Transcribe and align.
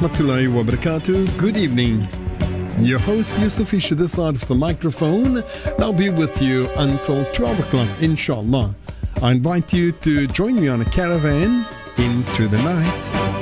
Rahmatullahi 0.00 0.50
wa 0.50 0.62
barakatuh. 0.62 1.36
Good 1.36 1.58
evening. 1.58 2.08
Your 2.78 2.98
host 2.98 3.38
Yusuf 3.38 3.68
Fisher, 3.68 3.94
this 3.94 4.12
side 4.12 4.34
of 4.34 4.48
the 4.48 4.54
microphone. 4.54 5.44
I'll 5.78 5.92
be 5.92 6.08
with 6.08 6.40
you 6.40 6.70
until 6.78 7.22
12 7.34 7.60
o'clock, 7.60 7.88
inshallah. 8.00 8.74
I 9.22 9.32
invite 9.32 9.74
you 9.74 9.92
to 9.92 10.26
join 10.28 10.58
me 10.58 10.68
on 10.68 10.80
a 10.80 10.86
caravan 10.86 11.66
into 11.98 12.48
the 12.48 12.56
night. 12.62 13.39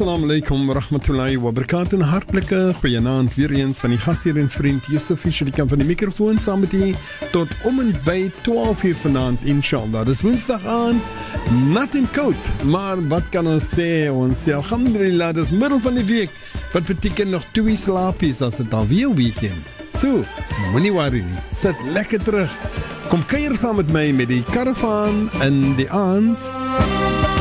Assalamu 0.00 0.24
alaykum 0.30 0.66
wa 0.66 0.74
rahmatullahi 0.80 1.36
wa 1.36 1.50
barakatuh. 1.52 2.00
Hartlike 2.00 2.72
goeienaand 2.80 3.34
weer 3.34 3.50
eens 3.52 3.80
van 3.80 3.90
die 3.92 3.98
gasheer 3.98 4.38
en 4.40 4.48
vriend 4.48 4.86
Yusuf 4.88 5.20
Fischer 5.20 5.44
die 5.44 5.52
kan 5.52 5.68
van 5.68 5.82
die 5.82 5.86
mikrofoon 5.86 6.38
saam 6.40 6.62
met 6.64 6.72
u 6.72 6.94
tot 7.34 7.52
om 7.68 7.82
en 7.82 7.90
by 8.06 8.30
12 8.42 8.84
uur 8.84 8.94
vanaand 9.02 9.44
inshallah. 9.44 10.06
Dis 10.08 10.22
Woensdag 10.24 10.64
aan. 10.64 11.02
Nat 11.74 11.94
en 11.94 12.08
koud, 12.16 12.48
maar 12.64 12.96
wat 13.12 13.28
kan 13.28 13.44
ons 13.46 13.66
sê? 13.74 14.08
Ons 14.08 14.46
sê 14.46 14.56
alhamdulillah, 14.56 15.34
dis 15.36 15.52
middel 15.52 15.84
van 15.84 16.00
die 16.00 16.06
week. 16.08 16.32
Wat 16.72 16.88
beteken 16.88 17.36
nog 17.36 17.44
twee 17.52 17.76
slaapies 17.76 18.40
as 18.40 18.56
dit 18.56 18.72
alweer 18.72 19.12
weekend. 19.20 19.68
So, 20.00 20.24
moenie 20.72 20.94
worry 20.96 21.20
nie. 21.28 21.44
Sit 21.52 21.76
lekker 21.92 22.24
terug. 22.24 22.56
Kom 23.12 23.20
kuier 23.28 23.52
saam 23.52 23.76
met 23.84 23.92
my 23.92 24.08
met 24.16 24.32
die 24.32 24.40
karavaan 24.48 25.26
in 25.44 25.76
die 25.76 25.90
aand. 25.92 27.39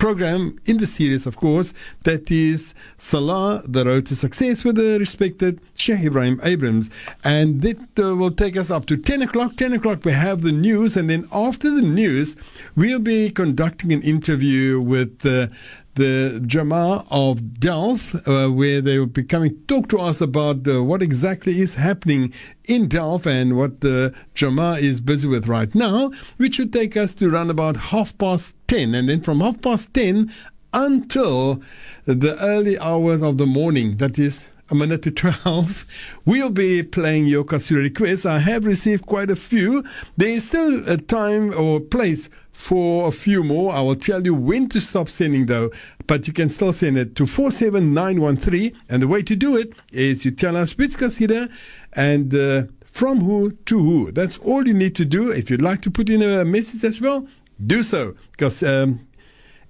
program 0.00 0.58
in 0.64 0.78
the 0.78 0.86
series, 0.86 1.26
of 1.26 1.36
course, 1.36 1.74
that 2.04 2.30
is 2.30 2.74
Salah, 2.96 3.62
the 3.68 3.84
road 3.84 4.06
to 4.06 4.16
success 4.16 4.64
with 4.64 4.76
the 4.76 4.98
respected 4.98 5.60
Sheikh 5.74 6.00
Ebrahim 6.00 6.40
Abrahams. 6.42 6.90
And 7.22 7.60
that 7.60 7.98
uh, 7.98 8.16
will 8.16 8.30
take 8.30 8.56
us 8.56 8.70
up 8.70 8.86
to 8.86 8.96
10 8.96 9.22
o'clock. 9.22 9.56
10 9.56 9.74
o'clock, 9.74 10.04
we 10.04 10.12
have 10.12 10.40
the 10.40 10.52
news. 10.52 10.96
And 10.96 11.10
then 11.10 11.26
after 11.30 11.70
the 11.70 11.82
news, 11.82 12.34
we'll 12.76 12.98
be 12.98 13.30
conducting 13.30 13.92
an 13.92 14.02
interview 14.02 14.80
with 14.80 15.24
uh, 15.26 15.48
the 15.94 16.42
Jama 16.46 17.04
of 17.10 17.58
Delft, 17.58 18.14
uh, 18.26 18.48
where 18.48 18.80
they 18.80 18.98
will 18.98 19.06
be 19.06 19.24
coming 19.24 19.50
to 19.50 19.60
talk 19.66 19.88
to 19.88 19.98
us 19.98 20.20
about 20.20 20.66
uh, 20.68 20.82
what 20.82 21.02
exactly 21.02 21.60
is 21.60 21.74
happening 21.74 22.32
in 22.64 22.88
Delft 22.88 23.26
and 23.26 23.56
what 23.56 23.80
the 23.80 24.14
Jama 24.34 24.74
is 24.80 25.00
busy 25.00 25.28
with 25.28 25.46
right 25.46 25.74
now, 25.74 26.10
which 26.36 26.54
should 26.54 26.72
take 26.72 26.96
us 26.96 27.12
to 27.14 27.32
around 27.32 27.50
about 27.50 27.76
half 27.76 28.16
past 28.18 28.54
10. 28.68 28.94
And 28.94 29.08
then 29.08 29.20
from 29.20 29.40
half 29.40 29.60
past 29.60 29.92
10 29.94 30.32
until 30.72 31.60
the 32.04 32.38
early 32.40 32.78
hours 32.78 33.22
of 33.22 33.38
the 33.38 33.46
morning, 33.46 33.96
that 33.96 34.18
is 34.18 34.48
a 34.70 34.74
minute 34.74 35.02
to 35.02 35.10
12, 35.42 35.86
we'll 36.24 36.50
be 36.50 36.82
playing 36.82 37.26
your 37.26 37.44
Kasida 37.44 37.82
requests. 37.82 38.24
I 38.24 38.38
have 38.38 38.64
received 38.64 39.06
quite 39.06 39.30
a 39.30 39.36
few. 39.36 39.84
There 40.16 40.28
is 40.28 40.46
still 40.46 40.88
a 40.88 40.96
time 40.96 41.52
or 41.58 41.80
place 41.80 42.28
for 42.60 43.08
a 43.08 43.10
few 43.10 43.42
more. 43.42 43.72
I 43.72 43.80
will 43.80 43.96
tell 43.96 44.22
you 44.22 44.34
when 44.34 44.68
to 44.68 44.80
stop 44.80 45.08
sending 45.08 45.46
though, 45.46 45.70
but 46.06 46.26
you 46.26 46.34
can 46.34 46.50
still 46.50 46.72
send 46.72 46.98
it 46.98 47.16
to 47.16 47.26
47913. 47.26 48.76
And 48.90 49.02
the 49.02 49.08
way 49.08 49.22
to 49.22 49.34
do 49.34 49.56
it 49.56 49.72
is 49.92 50.26
you 50.26 50.30
tell 50.30 50.56
us 50.56 50.76
which 50.76 50.98
Kasida 50.98 51.50
and 51.94 52.34
uh, 52.34 52.64
from 52.84 53.20
who 53.20 53.52
to 53.52 53.78
who. 53.78 54.12
That's 54.12 54.36
all 54.38 54.68
you 54.68 54.74
need 54.74 54.94
to 54.96 55.06
do. 55.06 55.30
If 55.30 55.50
you'd 55.50 55.62
like 55.62 55.80
to 55.82 55.90
put 55.90 56.10
in 56.10 56.22
a 56.22 56.44
message 56.44 56.84
as 56.84 57.00
well, 57.00 57.26
do 57.66 57.82
so. 57.82 58.14
Because 58.32 58.62
um, 58.62 59.08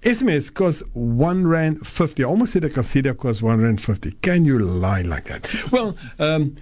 SMS 0.02 0.52
costs 0.52 0.82
one 0.92 1.46
rand 1.46 1.86
fifty. 1.86 2.24
I 2.24 2.26
almost 2.26 2.54
said 2.54 2.64
a 2.64 2.70
Kasida 2.70 3.16
costs 3.16 3.40
one 3.40 3.60
rand 3.62 3.80
fifty. 3.80 4.12
Can 4.22 4.44
you 4.44 4.58
lie 4.58 5.02
like 5.02 5.26
that? 5.26 5.48
Well, 5.70 5.96
um, 6.18 6.56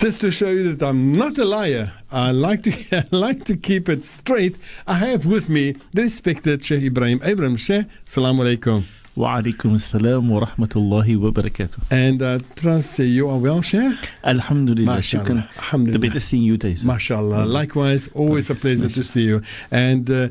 just 0.00 0.22
to 0.22 0.30
show 0.30 0.48
you 0.48 0.72
that 0.72 0.86
I'm 0.88 1.12
not 1.12 1.36
a 1.36 1.44
liar, 1.44 1.92
I 2.10 2.30
like 2.30 2.62
to 2.62 2.72
I 2.92 3.04
like 3.14 3.44
to 3.44 3.56
keep 3.56 3.88
it 3.88 4.04
straight. 4.04 4.56
I 4.86 4.94
have 4.94 5.26
with 5.26 5.48
me 5.50 5.76
the 5.92 6.02
respected 6.02 6.64
Sheikh 6.64 6.82
Ebrahim 6.84 7.20
Abram 7.22 7.56
Sheikh. 7.56 7.86
Assalamu 8.06 8.40
alaikum. 8.40 8.84
Wa 9.14 9.40
alaikum 9.40 9.76
assalam 9.76 10.28
wa 10.28 10.46
rahmatullahi 10.46 11.18
wa 11.18 11.30
barakatuh. 11.30 11.82
And 11.90 12.22
I 12.22 12.38
trust 12.56 12.98
you 13.00 13.28
are 13.28 13.36
well, 13.36 13.60
Sheikh? 13.60 13.98
Alhamdulillah. 14.24 14.96
Mashallah. 14.96 15.50
Alhamdulillah. 15.58 15.98
The 16.00 16.08
best 16.08 16.28
seeing 16.28 16.44
you, 16.44 16.56
Taisa. 16.56 16.84
Mashallah. 16.84 17.44
Likewise, 17.44 18.08
always 18.14 18.48
a 18.48 18.54
pleasure 18.54 18.88
to 18.88 19.04
see 19.04 19.22
you. 19.22 19.42
And 19.70 20.10
uh, 20.10 20.28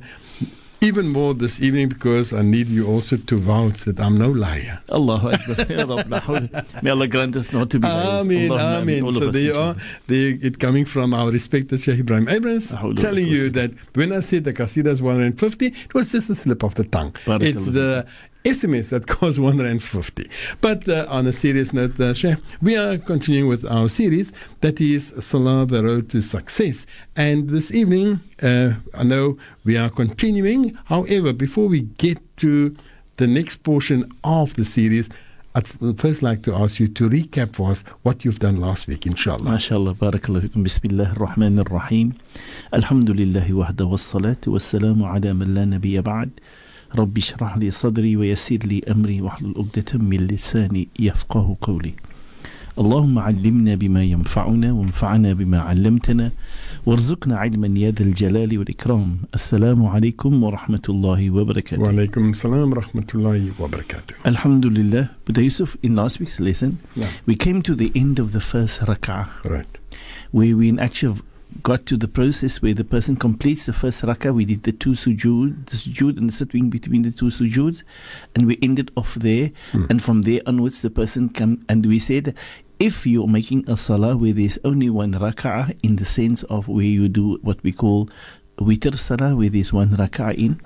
even 0.81 1.09
more 1.09 1.33
this 1.33 1.61
evening 1.61 1.89
because 1.89 2.31
I 2.33 2.41
need 2.41 2.67
you 2.67 2.87
also 2.87 3.17
to 3.17 3.37
vouch 3.37 3.79
that 3.85 3.99
I'm 3.99 4.17
no 4.17 4.29
liar. 4.29 4.81
Allahu 4.91 5.29
Akbar. 5.29 5.65
Ya 5.69 5.83
Rabb, 5.85 6.09
la 6.09 6.19
hawla. 6.21 6.83
May 6.83 6.89
Allah 6.89 7.07
grant 7.07 7.35
us 7.35 7.51
not 7.51 7.69
to 7.71 7.79
be 7.79 7.87
liars. 7.87 8.25
Amen. 8.25 9.03
All 9.03 9.13
So 9.13 9.29
there 9.31 9.41
you 9.41 9.53
are. 9.53 9.75
There 10.07 10.37
it 10.41 10.59
coming 10.59 10.85
from 10.85 11.13
our 11.13 11.29
respected 11.31 11.81
Sheikh 11.81 11.99
Ebrahim 11.99 12.29
Abrahams 12.29 12.71
La 12.71 12.79
hawla 12.79 12.83
wa 12.83 12.89
la 12.89 13.01
telling 13.01 13.27
you 13.27 13.49
that 13.51 13.71
when 13.93 14.11
I 14.13 14.19
said 14.21 14.43
the 14.45 14.53
Qasida 14.53 14.87
is 14.87 15.01
150, 15.01 15.65
it 15.67 15.93
was 15.93 16.11
just 16.11 16.29
a 16.29 16.35
slip 16.35 16.63
of 16.63 16.75
the 16.75 16.85
tongue. 16.85 17.15
It's 17.27 17.65
the 17.65 18.05
SMS 18.45 18.89
that 18.89 19.07
costs 19.07 19.38
150. 19.38 20.30
But 20.62 20.88
uh, 20.88 21.06
on 21.09 21.27
a 21.27 21.33
serious 21.33 21.74
note, 21.74 22.00
uh, 22.00 22.13
Sheikh, 22.13 22.38
we 22.62 22.77
are 22.77 22.97
continuing 22.97 23.50
with 23.50 23.65
our 23.69 23.89
series 23.89 24.31
that 24.62 24.80
is 24.80 25.13
Salah 25.19 25.65
the 25.65 25.83
Road 25.83 26.09
to 26.12 26.21
Success. 26.21 26.86
And 27.15 27.50
this 27.50 27.74
evening, 27.74 28.21
uh, 28.41 28.74
I 28.94 29.03
know 29.03 29.38
we 29.65 29.77
are 29.77 29.89
continuing. 29.89 30.77
However, 30.86 31.33
before 31.33 31.68
we 31.68 31.81
get 31.81 32.18
to 32.38 32.75
the 33.18 33.27
next 33.27 33.57
portion 33.63 34.09
of 34.24 34.53
the 34.53 34.63
series, 34.63 35.09
I'd 35.56 35.68
first 36.00 36.21
like 36.21 36.44
to 36.44 36.53
ask 36.53 36.80
you 36.80 36.88
to 36.88 37.09
recap 37.09 37.56
for 37.56 37.71
us 37.71 37.83
what 38.03 38.24
you've 38.24 38.39
done 38.39 38.62
last 38.62 38.88
week, 38.88 39.06
inshallah. 39.06 39.51
MashaAllah, 39.51 39.95
barakallahu 39.95 40.47
fikum. 40.47 40.63
Bismillah 40.63 41.09
ar-Rahman 41.09 41.59
ar-Rahim. 41.59 42.15
Alhamdulillahi 42.71 43.50
wahda 43.50 43.89
wa 43.89 43.97
salatu 43.97 44.47
wa 44.47 44.59
salamu 44.59 45.13
ala 45.13 45.33
man 45.33 45.56
la 45.56 45.63
nabiyya 45.63 46.03
ba'd. 46.03 46.39
رب 46.95 47.18
اشرح 47.18 47.57
لي 47.57 47.71
صدري 47.71 48.18
ويسر 48.18 48.57
لي 48.65 48.81
أمري 48.91 49.21
واحلل 49.21 49.53
عقدة 49.57 50.00
من 50.00 50.27
لساني 50.27 50.88
يفقه 51.00 51.57
قولي 51.62 51.94
اللهم 52.80 53.19
علمنا 53.19 53.75
بما 53.75 54.03
ينفعنا 54.03 54.71
وانفعنا 54.71 55.33
بما 55.33 55.59
علمتنا 55.59 56.31
وارزقنا 56.86 57.38
علما 57.38 57.80
يا 57.80 57.91
ذا 57.91 58.03
الجلال 58.03 58.57
والإكرام 58.57 59.18
السلام 59.36 59.86
عليكم 59.86 60.44
ورحمة 60.44 60.81
الله 60.89 61.30
وبركاته 61.31 61.81
Wa 61.81 61.89
alaikum 61.91 62.33
salam 62.36 62.74
rahmatullahi 62.74 63.51
wa 63.59 63.68
barakatuh. 63.68 64.15
Alhamdulillah. 64.25 65.09
But 65.25 65.38
Yusuf, 65.38 65.75
in 65.83 65.95
last 65.95 66.19
week's 66.19 66.39
lesson, 66.39 66.80
Yeah. 66.95 67.07
we 67.25 67.35
came 67.35 67.62
to 67.63 67.75
the 67.75 67.92
end 67.95 68.18
of 68.19 68.31
the 68.31 68.39
first 68.39 68.80
rak'ah, 68.81 69.27
Right. 69.44 69.74
where 70.31 70.56
we 70.56 70.69
in 70.69 70.80
actually 70.80 71.19
got 71.63 71.85
to 71.87 71.97
the 71.97 72.07
process 72.07 72.61
where 72.61 72.73
the 72.73 72.83
person 72.83 73.15
completes 73.15 73.65
the 73.65 73.73
first 73.73 74.03
rak'ah. 74.03 74.33
We 74.33 74.45
did 74.45 74.63
the 74.63 74.71
two 74.71 74.91
sujood, 74.91 75.69
the 75.69 75.75
sujood 75.75 76.17
and 76.17 76.29
the 76.29 76.33
sitting 76.33 76.69
between 76.69 77.01
the 77.01 77.11
two 77.11 77.25
sujoods, 77.25 77.83
and 78.35 78.47
we 78.47 78.57
ended 78.61 78.91
off 78.95 79.15
there. 79.15 79.51
Hmm. 79.71 79.85
And 79.89 80.01
from 80.01 80.21
there 80.23 80.41
onwards, 80.45 80.81
the 80.81 80.89
person 80.89 81.29
come 81.29 81.65
and 81.67 81.85
we 81.85 81.99
said, 81.99 82.37
if 82.79 83.05
you're 83.05 83.27
making 83.27 83.69
a 83.69 83.75
salah 83.75 84.15
where 84.15 84.31
there's 84.31 84.57
only 84.63 84.89
one 84.89 85.13
rak'ah, 85.13 85.77
in 85.83 85.97
the 85.97 86.05
sense 86.05 86.43
of 86.43 86.67
where 86.67 86.85
you 86.85 87.09
do 87.09 87.37
what 87.41 87.61
we 87.61 87.73
call 87.73 88.09
witr 88.59 88.95
salah, 88.97 89.35
where 89.35 89.50
there's 89.50 89.73
one 89.73 89.89
rak'ah 89.89 90.35
in, 90.38 90.59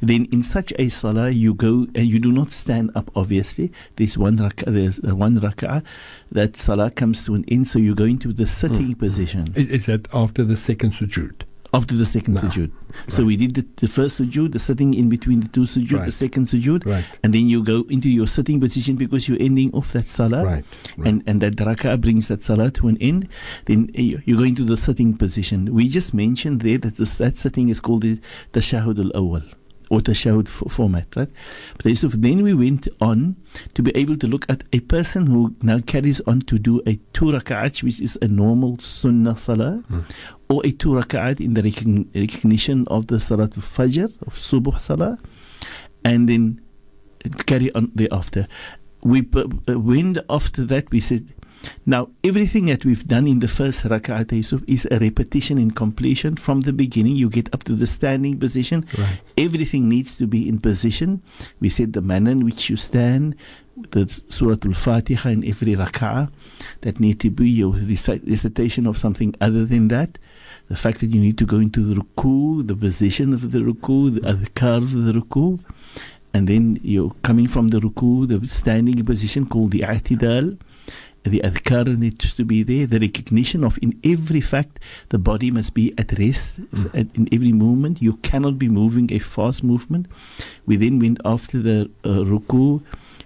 then 0.00 0.26
in 0.26 0.42
such 0.42 0.72
a 0.78 0.88
salah 0.88 1.30
you 1.30 1.54
go 1.54 1.86
and 1.94 2.06
you 2.06 2.18
do 2.18 2.30
not 2.32 2.52
stand 2.52 2.90
up. 2.94 3.10
Obviously, 3.16 3.72
there's 3.96 4.16
one 4.18 4.36
rak'ah, 4.38 4.72
there's 4.72 5.00
uh, 5.00 5.14
one 5.16 5.40
rak'ah. 5.40 5.82
That 6.30 6.56
salah 6.56 6.90
comes 6.90 7.24
to 7.24 7.34
an 7.34 7.44
end, 7.48 7.68
so 7.68 7.78
you 7.78 7.94
go 7.94 8.04
into 8.04 8.32
the 8.32 8.46
sitting 8.46 8.94
position 8.94 9.44
Is, 9.54 9.70
is 9.70 9.86
that 9.86 10.08
after 10.12 10.44
the 10.44 10.56
second 10.56 10.92
sujood? 10.92 11.42
After 11.74 11.94
the 11.94 12.04
second 12.04 12.34
No. 12.34 12.40
sujood. 12.40 12.70
So 13.08 13.24
we 13.24 13.36
did 13.36 13.54
the, 13.54 13.66
the 13.76 13.88
first 13.88 14.18
sujood, 14.20 14.52
the 14.52 14.58
sitting 14.58 14.94
in 14.94 15.08
between 15.08 15.40
the 15.40 15.48
two 15.48 15.62
sujood, 15.62 16.04
the 16.06 16.10
second 16.12 16.46
sujood, 16.46 16.86
Right. 16.86 17.04
and 17.22 17.34
then 17.34 17.48
you 17.48 17.62
go 17.62 17.84
into 17.90 18.08
your 18.08 18.26
sitting 18.26 18.58
position 18.58 18.96
because 18.96 19.28
you're 19.28 19.40
ending 19.40 19.70
off 19.74 19.92
that 19.92 20.06
salah. 20.06 20.44
Right. 20.44 20.64
right. 20.96 21.08
And, 21.08 21.22
and 21.26 21.40
that 21.42 21.56
rak'ah 21.56 22.00
brings 22.00 22.28
that 22.28 22.42
salah 22.42 22.70
to 22.72 22.88
an 22.88 22.96
end, 23.00 23.28
then 23.66 23.90
eh, 23.94 24.00
you 24.02 24.18
you 24.24 24.36
go 24.36 24.44
into 24.44 24.64
the 24.64 24.76
sitting 24.76 25.16
position. 25.16 25.74
We 25.74 25.88
just 25.88 26.14
mentioned 26.14 26.62
there 26.62 26.78
that 26.78 26.96
this, 26.96 27.16
that 27.18 27.36
sitting 27.36 27.68
is 27.68 27.80
called 27.80 28.02
the 28.02 28.18
tashahud 28.52 28.98
al-awwal 28.98 29.44
f- 29.90 30.62
format, 30.68 31.06
right? 31.16 31.30
But 31.76 31.86
Yusuf, 31.86 32.12
then 32.12 32.42
we 32.42 32.54
went 32.54 32.88
on 33.00 33.36
to 33.74 33.82
be 33.82 33.90
able 33.96 34.16
to 34.18 34.26
look 34.26 34.44
at 34.48 34.62
a 34.72 34.80
person 34.80 35.26
who 35.26 35.54
now 35.62 35.80
carries 35.80 36.20
on 36.22 36.40
to 36.42 36.58
do 36.58 36.82
a 36.86 36.98
two 37.12 37.32
which 37.82 38.00
is 38.00 38.18
a 38.20 38.28
normal 38.28 38.78
sunnah 38.78 39.36
salah, 39.36 39.82
or 40.48 40.60
a 40.64 40.72
two 40.72 40.90
rak'at 40.90 41.40
in 41.40 41.54
the 41.54 41.62
recogn- 41.62 42.06
recognition 42.14 42.86
of 42.88 43.06
the 43.06 43.18
salat 43.18 43.56
al-fajr, 43.56 44.12
of 44.26 44.34
subuh 44.34 44.80
salah, 44.80 45.18
and 46.04 46.28
then 46.28 46.60
carry 47.46 47.72
on 47.72 47.90
thereafter. 47.94 48.46
We 49.02 49.26
uh, 49.34 49.78
went 49.78 50.18
after 50.28 50.64
that, 50.64 50.90
we 50.90 51.00
said, 51.00 51.32
now 51.86 52.08
everything 52.22 52.66
that 52.66 52.84
we've 52.84 53.06
done 53.06 53.26
in 53.26 53.40
the 53.40 53.48
first 53.48 53.84
rak'at, 53.84 54.32
Yusuf, 54.32 54.62
is 54.66 54.86
a 54.90 54.98
repetition 54.98 55.58
in 55.58 55.70
completion 55.70 56.36
from 56.36 56.62
the 56.62 56.72
beginning. 56.72 57.16
You 57.16 57.28
get 57.30 57.52
up 57.54 57.64
to 57.64 57.74
the 57.74 57.86
standing 57.86 58.38
position. 58.38 58.86
Right. 58.96 59.20
Everything 59.36 59.88
needs 59.88 60.16
to 60.18 60.26
be 60.26 60.48
in 60.48 60.60
position. 60.60 61.22
We 61.60 61.68
said 61.68 61.92
the 61.92 62.00
manner 62.00 62.30
in 62.30 62.44
which 62.44 62.70
you 62.70 62.76
stand, 62.76 63.36
the 63.90 64.08
Surah 64.28 64.56
Al-Fatiha 64.64 65.30
in 65.30 65.44
every 65.44 65.74
rak'ah, 65.74 66.30
that 66.82 67.00
need 67.00 67.20
to 67.20 67.30
be 67.30 67.48
your 67.48 67.72
recitation 67.72 68.86
of 68.86 68.98
something 68.98 69.34
other 69.40 69.64
than 69.64 69.88
that. 69.88 70.18
The 70.68 70.76
fact 70.76 71.00
that 71.00 71.06
you 71.06 71.20
need 71.20 71.38
to 71.38 71.46
go 71.46 71.56
into 71.56 71.80
the 71.80 71.94
ruku, 71.94 72.66
the 72.66 72.76
position 72.76 73.32
of 73.32 73.52
the 73.52 73.60
ruku, 73.60 74.14
the 74.14 74.20
adhkar 74.20 74.78
of 74.78 74.92
the 74.92 75.12
ruku, 75.12 75.58
and 76.34 76.46
then 76.46 76.78
you're 76.82 77.14
coming 77.22 77.48
from 77.48 77.68
the 77.68 77.80
ruku, 77.80 78.28
the 78.28 78.46
standing 78.46 79.02
position 79.04 79.46
called 79.46 79.70
the 79.70 79.80
i'tidal. 79.80 80.58
The 81.24 81.40
adhkar 81.44 81.98
needs 81.98 82.32
to 82.34 82.44
be 82.44 82.62
there. 82.62 82.86
The 82.86 83.00
recognition 83.00 83.64
of 83.64 83.78
in 83.82 83.98
every 84.04 84.40
fact 84.40 84.78
the 85.10 85.18
body 85.18 85.50
must 85.50 85.74
be 85.74 85.92
at 85.98 86.18
rest 86.18 86.58
at- 86.94 87.14
in 87.14 87.28
every 87.32 87.52
movement. 87.52 88.00
You 88.00 88.14
cannot 88.22 88.58
be 88.58 88.68
moving 88.68 89.12
a 89.12 89.18
fast 89.18 89.62
movement. 89.62 90.06
We 90.66 90.76
then 90.76 90.98
went 90.98 91.20
after 91.24 91.60
the 91.60 91.90
uh, 92.04 92.20
ruku. 92.24 92.80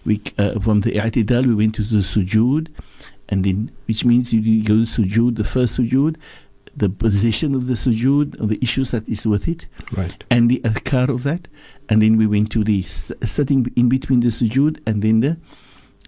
We 0.05 0.21
uh, 0.39 0.59
from 0.59 0.81
the 0.81 0.93
i'tidal 0.93 1.47
we 1.47 1.55
went 1.55 1.75
to 1.77 1.83
the 1.83 1.99
sujood, 1.99 2.69
and 3.29 3.45
then 3.45 3.71
which 3.87 4.05
means 4.05 4.33
you 4.33 4.65
go 4.65 4.79
to 4.85 4.91
sujood, 5.01 5.37
the 5.37 5.45
first 5.45 5.79
sujood, 5.79 6.17
the 6.77 6.89
position 6.89 7.55
of 7.55 7.69
the 7.69 7.75
sujood, 7.75 8.41
and 8.41 8.49
the 8.49 8.59
issues 8.61 8.91
that 8.91 9.09
is 9.09 9.27
with 9.27 9.47
it 9.47 9.67
Right. 9.93 10.25
and 10.29 10.51
the 10.51 10.61
adhkar 10.65 11.09
of 11.09 11.23
that. 11.23 11.47
And 11.89 12.01
then 12.03 12.17
we 12.17 12.27
went 12.27 12.51
to 12.53 12.65
the 12.65 12.83
sitting 12.83 13.71
in 13.77 13.89
between 13.89 14.21
the 14.21 14.29
sujood 14.29 14.79
and 14.87 15.03
then 15.03 15.21
the 15.21 15.37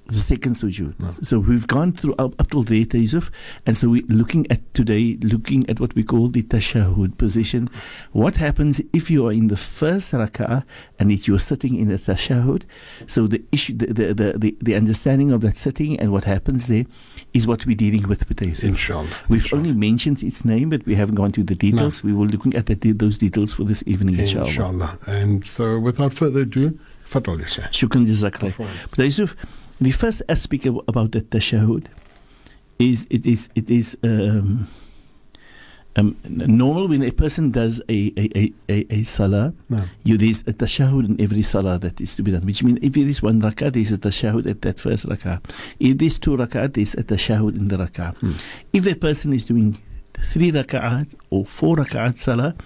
the 0.06 0.14
second 0.14 0.56
sujood. 0.56 0.98
No. 0.98 1.10
So 1.22 1.38
we've 1.38 1.66
gone 1.66 1.92
through 1.92 2.14
up, 2.18 2.38
up 2.40 2.50
till 2.50 2.62
there, 2.62 2.84
Yusuf. 2.92 3.30
And 3.64 3.76
so 3.76 3.88
we're 3.88 4.06
looking 4.08 4.50
at 4.50 4.74
today, 4.74 5.16
looking 5.22 5.68
at 5.70 5.80
what 5.80 5.94
we 5.94 6.02
call 6.02 6.28
the 6.28 6.42
tashahud 6.42 7.16
position. 7.16 7.70
What 8.12 8.36
happens 8.36 8.80
if 8.92 9.10
you 9.10 9.26
are 9.26 9.32
in 9.32 9.48
the 9.48 9.56
first 9.56 10.12
rak'ah 10.12 10.64
and 10.98 11.10
if 11.10 11.26
you're 11.26 11.38
sitting 11.38 11.76
in 11.76 11.88
the 11.88 11.96
tashahud? 11.96 12.64
So 13.06 13.26
the 13.26 13.42
issue, 13.50 13.76
the, 13.76 13.86
the, 13.86 14.14
the, 14.14 14.38
the, 14.38 14.56
the 14.60 14.74
understanding 14.74 15.32
of 15.32 15.40
that 15.40 15.56
sitting 15.56 15.98
and 15.98 16.12
what 16.12 16.24
happens 16.24 16.66
there 16.66 16.84
is 17.32 17.46
what 17.46 17.64
we're 17.64 17.76
dealing 17.76 18.06
with 18.06 18.26
today, 18.28 18.48
Yusuf. 18.48 18.64
Inshallah. 18.64 19.08
We've 19.28 19.42
Inshallah. 19.42 19.62
only 19.62 19.72
mentioned 19.72 20.22
its 20.22 20.44
name, 20.44 20.70
but 20.70 20.84
we 20.84 20.94
haven't 20.94 21.14
gone 21.14 21.32
to 21.32 21.42
the 21.42 21.54
details. 21.54 22.02
We 22.04 22.12
were 22.12 22.26
looking 22.26 22.54
at 22.54 22.66
the, 22.66 22.74
those 22.92 23.18
details 23.18 23.54
for 23.54 23.64
this 23.64 23.82
evening, 23.86 24.18
inshallah. 24.18 24.46
Inshallah. 24.46 24.98
And 25.06 25.44
so, 25.44 25.78
without 25.78 26.12
further 26.12 26.40
ado, 26.40 26.78
Fadl 27.08 27.38
Yasha. 27.40 27.62
Shukran 27.72 28.06
jazakallah. 28.06 29.04
Yusuf, 29.04 29.36
the 29.80 29.90
first 29.90 30.22
aspect 30.28 30.66
about 30.66 31.12
the 31.12 31.20
tashahud 31.20 31.86
is 32.78 33.06
it 33.10 33.26
is 33.26 33.48
it 33.54 33.70
is 33.70 33.96
um, 34.02 34.66
um, 35.96 36.16
normal 36.26 36.88
when 36.88 37.02
a 37.02 37.10
person 37.12 37.50
does 37.50 37.80
a 37.88 38.12
a, 38.16 38.52
a, 38.68 38.86
a, 38.90 39.02
salah, 39.04 39.52
No. 39.68 39.84
you 40.02 40.18
there's 40.18 40.40
a 40.40 40.52
tashahud 40.52 41.04
in 41.08 41.20
every 41.20 41.42
salah 41.42 41.78
that 41.78 42.00
is 42.00 42.14
to 42.16 42.22
be 42.22 42.32
done. 42.32 42.44
Which 42.44 42.62
means 42.62 42.78
if 42.82 42.92
there 42.94 43.06
is 43.06 43.22
one 43.22 43.40
rak'ah, 43.40 43.72
there 43.72 43.82
is 43.82 43.92
a 43.92 43.98
tashahud 43.98 44.48
at 44.50 44.62
that 44.62 44.80
first 44.80 45.06
rak'ah. 45.06 45.40
If 45.78 45.98
there's 45.98 46.18
two 46.18 46.36
rak'ah, 46.36 46.72
there 46.72 46.82
is 46.82 46.94
a 46.94 47.04
tashahud 47.04 47.54
in 47.56 47.68
the 47.68 47.76
rak'ah. 47.76 48.16
Hmm. 48.16 48.32
If 48.72 48.86
a 48.86 48.94
person 48.94 49.32
is 49.32 49.44
doing 49.44 49.78
three 50.32 50.50
rak'ahs 50.50 51.14
or 51.30 51.44
four 51.44 51.76
rak'ahs 51.76 52.18
salah, 52.18 52.56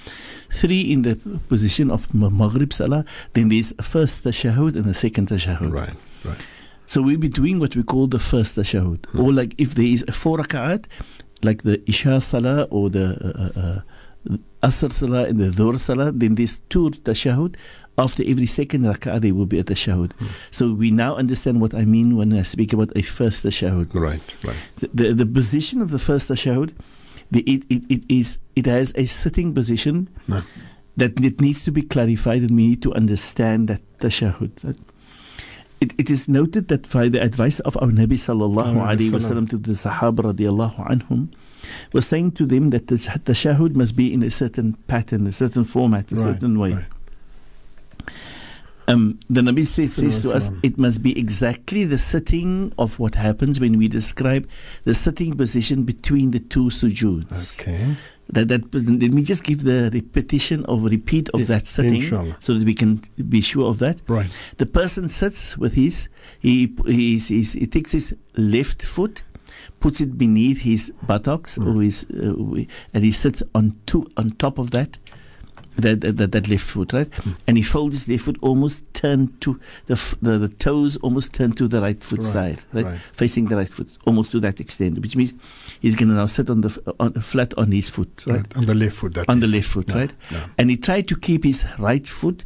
three 0.51 0.91
in 0.93 1.03
the 1.03 1.17
position 1.49 1.91
of 1.91 2.13
maghrib 2.15 2.73
salah, 2.73 3.05
then 3.35 3.51
there's 3.51 3.75
a 3.79 3.83
first 3.83 4.25
tashahud 4.25 4.75
and 4.77 4.87
a 4.87 4.95
second 4.95 5.29
tashahud. 5.29 5.71
Right. 5.73 5.93
Right. 6.25 6.39
So 6.89 7.03
we'll 7.03 7.19
be 7.19 7.29
doing 7.29 7.59
what 7.61 7.77
we 7.77 7.83
call 7.83 8.07
the 8.07 8.19
first 8.19 8.57
tashahud. 8.57 9.05
Hmm. 9.11 9.21
Or 9.21 9.31
like 9.31 9.55
if 9.59 9.75
there 9.75 9.85
is 9.85 10.07
a 10.09 10.13
four 10.13 10.39
rak'at, 10.39 10.87
like 11.43 11.63
the 11.63 11.83
Isha 11.89 12.23
Salah 12.23 12.63
or 12.71 12.89
the 12.89 13.07
uh, 13.23 13.61
uh, 13.61 14.35
uh, 14.35 14.37
Asr 14.67 14.91
Salah 14.91 15.25
and 15.25 15.39
the 15.39 15.51
Dhuhr 15.51 15.79
Salah, 15.79 16.13
then 16.13 16.35
there's 16.37 16.57
two 16.71 16.89
tashahud. 16.91 17.57
After 17.99 18.23
every 18.27 18.47
second 18.47 18.85
rak'ah, 18.85 19.21
there 19.21 19.35
will 19.35 19.45
be 19.45 19.59
a 19.59 19.65
tashahud. 19.65 20.13
Hmm. 20.15 20.27
So 20.51 20.73
we 20.73 20.91
now 20.91 21.15
understand 21.17 21.61
what 21.61 21.75
I 21.75 21.85
mean 21.85 22.17
when 22.17 22.33
I 22.33 22.43
speak 22.43 22.73
about 22.73 22.91
a 22.97 23.03
first 23.03 23.45
tashahud. 23.45 23.95
Right. 23.95 24.23
Right. 24.43 24.57
The, 24.77 24.89
the, 24.95 25.13
the 25.13 25.27
position 25.27 25.83
of 25.83 25.91
the 25.91 25.99
first 25.99 26.31
tashahud, 26.31 26.73
the, 27.31 27.41
it, 27.43 27.65
it, 27.69 27.83
it, 27.91 28.03
is, 28.09 28.39
it 28.57 28.65
has 28.65 28.95
a 28.97 29.05
sitting 29.05 29.53
position 29.53 30.09
No. 30.27 30.43
that 30.97 31.23
it 31.23 31.39
needs 31.39 31.65
to 31.65 31.71
be 31.71 31.83
clarified 31.83 32.41
and 32.41 32.53
we 32.53 32.69
need 32.69 32.83
to 32.83 32.95
understand 32.95 33.69
that 33.69 33.83
tashahud. 33.99 34.55
That- 34.63 34.79
It, 35.81 35.95
it 35.97 36.11
is 36.11 36.29
noted 36.29 36.69
that 36.69 36.91
by 36.91 37.09
the 37.09 37.23
advice 37.23 37.61
of 37.61 37.77
our 37.77 37.89
Nabi 37.89 38.15
sallallahu 38.19 38.77
Alayhi 38.77 39.11
wasallam 39.13 39.49
to 39.51 39.57
the 39.57 39.73
Sahaba 39.73 40.33
radiallahu 40.35 40.89
anhum, 40.89 41.29
was 41.93 42.07
saying 42.07 42.33
to 42.33 42.47
them 42.47 42.71
that 42.71 42.89
the 42.89 42.97
tashahud 42.97 43.75
must 43.77 43.95
be 43.95 44.13
in 44.13 44.23
a 44.23 44.31
certain 44.31 44.75
pattern, 44.89 45.27
a 45.27 45.33
certain 45.33 45.65
format, 45.65 46.11
a 46.11 46.17
Right, 46.17 46.23
certain 46.25 46.59
way. 46.59 46.73
right. 46.73 46.85
Um, 48.89 49.21
the 49.29 49.43
Nabi 49.43 49.67
says, 49.67 49.95
says 49.95 50.23
to 50.23 50.33
us, 50.33 50.51
it 50.63 50.79
must 50.79 51.03
be 51.03 51.17
exactly 51.19 51.85
the 51.85 51.99
sitting 51.99 52.73
of 52.79 52.99
what 52.99 53.17
happens 53.17 53.61
when 53.61 53.77
we 53.77 53.87
describe 53.87 54.49
the 54.85 54.95
sitting 54.95 55.37
position 55.37 55.83
between 55.83 56.31
the 56.31 56.39
two 56.41 56.71
sujuds. 56.71 57.61
Okay. 57.61 57.97
That, 58.31 58.49
that 58.49 58.75
let 58.75 59.13
me 59.13 59.23
just 59.23 59.43
give 59.43 59.65
the 59.65 59.91
repetition 59.93 60.65
of 60.67 60.83
repeat 60.85 61.31
of 61.31 61.47
that 61.47 61.67
sitting 61.67 61.97
inshallah. 61.97 62.37
so 62.41 62.53
that 62.55 62.65
we 62.65 62.75
can 62.75 63.01
be 63.29 63.41
sure 63.41 63.69
of 63.71 63.79
that. 63.79 63.97
Right. 64.07 64.31
The 64.59 64.67
person 64.67 65.09
sits 65.09 65.57
with 65.57 65.73
his 65.73 66.09
he 66.39 66.75
he, 66.87 67.19
he's, 67.19 67.53
he 67.55 67.67
takes 67.67 67.93
his 67.93 68.15
left 68.37 68.83
foot, 68.83 69.23
puts 69.81 70.01
it 70.03 70.19
beneath 70.19 70.61
his 70.61 70.93
buttocks 71.07 71.57
Mm. 71.57 71.67
or 71.77 71.83
his 71.83 72.05
uh, 72.13 72.65
and 72.93 73.03
he 73.05 73.13
sits 73.13 73.43
on 73.55 73.75
two 73.87 74.07
on 74.19 74.33
top 74.33 74.59
of 74.59 74.73
that 74.73 74.99
that, 75.79 76.01
that, 76.17 76.33
that 76.33 76.49
left 76.49 76.65
foot, 76.65 76.93
right? 76.93 77.13
Hmm. 77.15 77.31
And 77.47 77.57
he 77.57 77.63
folds 77.63 77.97
his 77.97 78.09
left 78.09 78.25
foot 78.25 78.37
almost 78.43 78.83
turned 78.95 79.41
to 79.43 79.61
the, 79.87 79.95
f- 79.95 80.15
the 80.21 80.39
the 80.39 80.49
toes 80.49 80.97
almost 80.99 81.33
turned 81.33 81.57
to 81.59 81.69
the 81.69 81.81
right 81.81 82.03
foot 82.03 82.19
Right, 82.21 82.33
side, 82.33 82.59
right? 82.73 82.85
right. 82.85 83.01
Facing 83.13 83.47
the 83.47 83.57
right 83.57 83.69
foot, 83.69 83.97
almost 84.07 84.33
to 84.33 84.41
that 84.41 84.61
extent, 84.61 84.99
which 85.01 85.17
means 85.17 85.33
he's 85.81 85.97
going 85.97 86.09
to 86.09 86.15
now 86.15 86.27
sit 86.27 86.51
on 86.51 86.61
the 86.63 86.69
f- 86.69 86.95
on, 87.01 87.13
flat 87.15 87.55
on 87.57 87.71
his 87.73 87.89
foot, 87.89 88.25
right? 88.27 88.37
Right. 88.37 88.57
On 88.57 88.67
the 88.67 88.75
left 88.75 88.97
foot. 88.97 89.15
that 89.15 89.29
On 89.29 89.41
the 89.41 89.47
left 89.47 89.69
foot, 89.69 89.91
right? 89.91 90.13
And 90.59 90.71
he 90.71 90.77
tried 90.77 91.09
to 91.09 91.17
keep 91.17 91.45
his 91.45 91.65
right 91.79 92.07
foot 92.07 92.45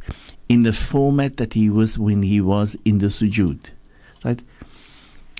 in 0.49 0.63
the 0.63 0.73
format 0.73 1.37
that 1.37 1.53
he 1.53 1.69
was 1.69 1.97
when 1.97 2.21
he 2.23 2.39
was 2.41 2.77
in 2.85 2.99
the 2.99 3.07
sujood, 3.07 3.71
right? 4.23 4.41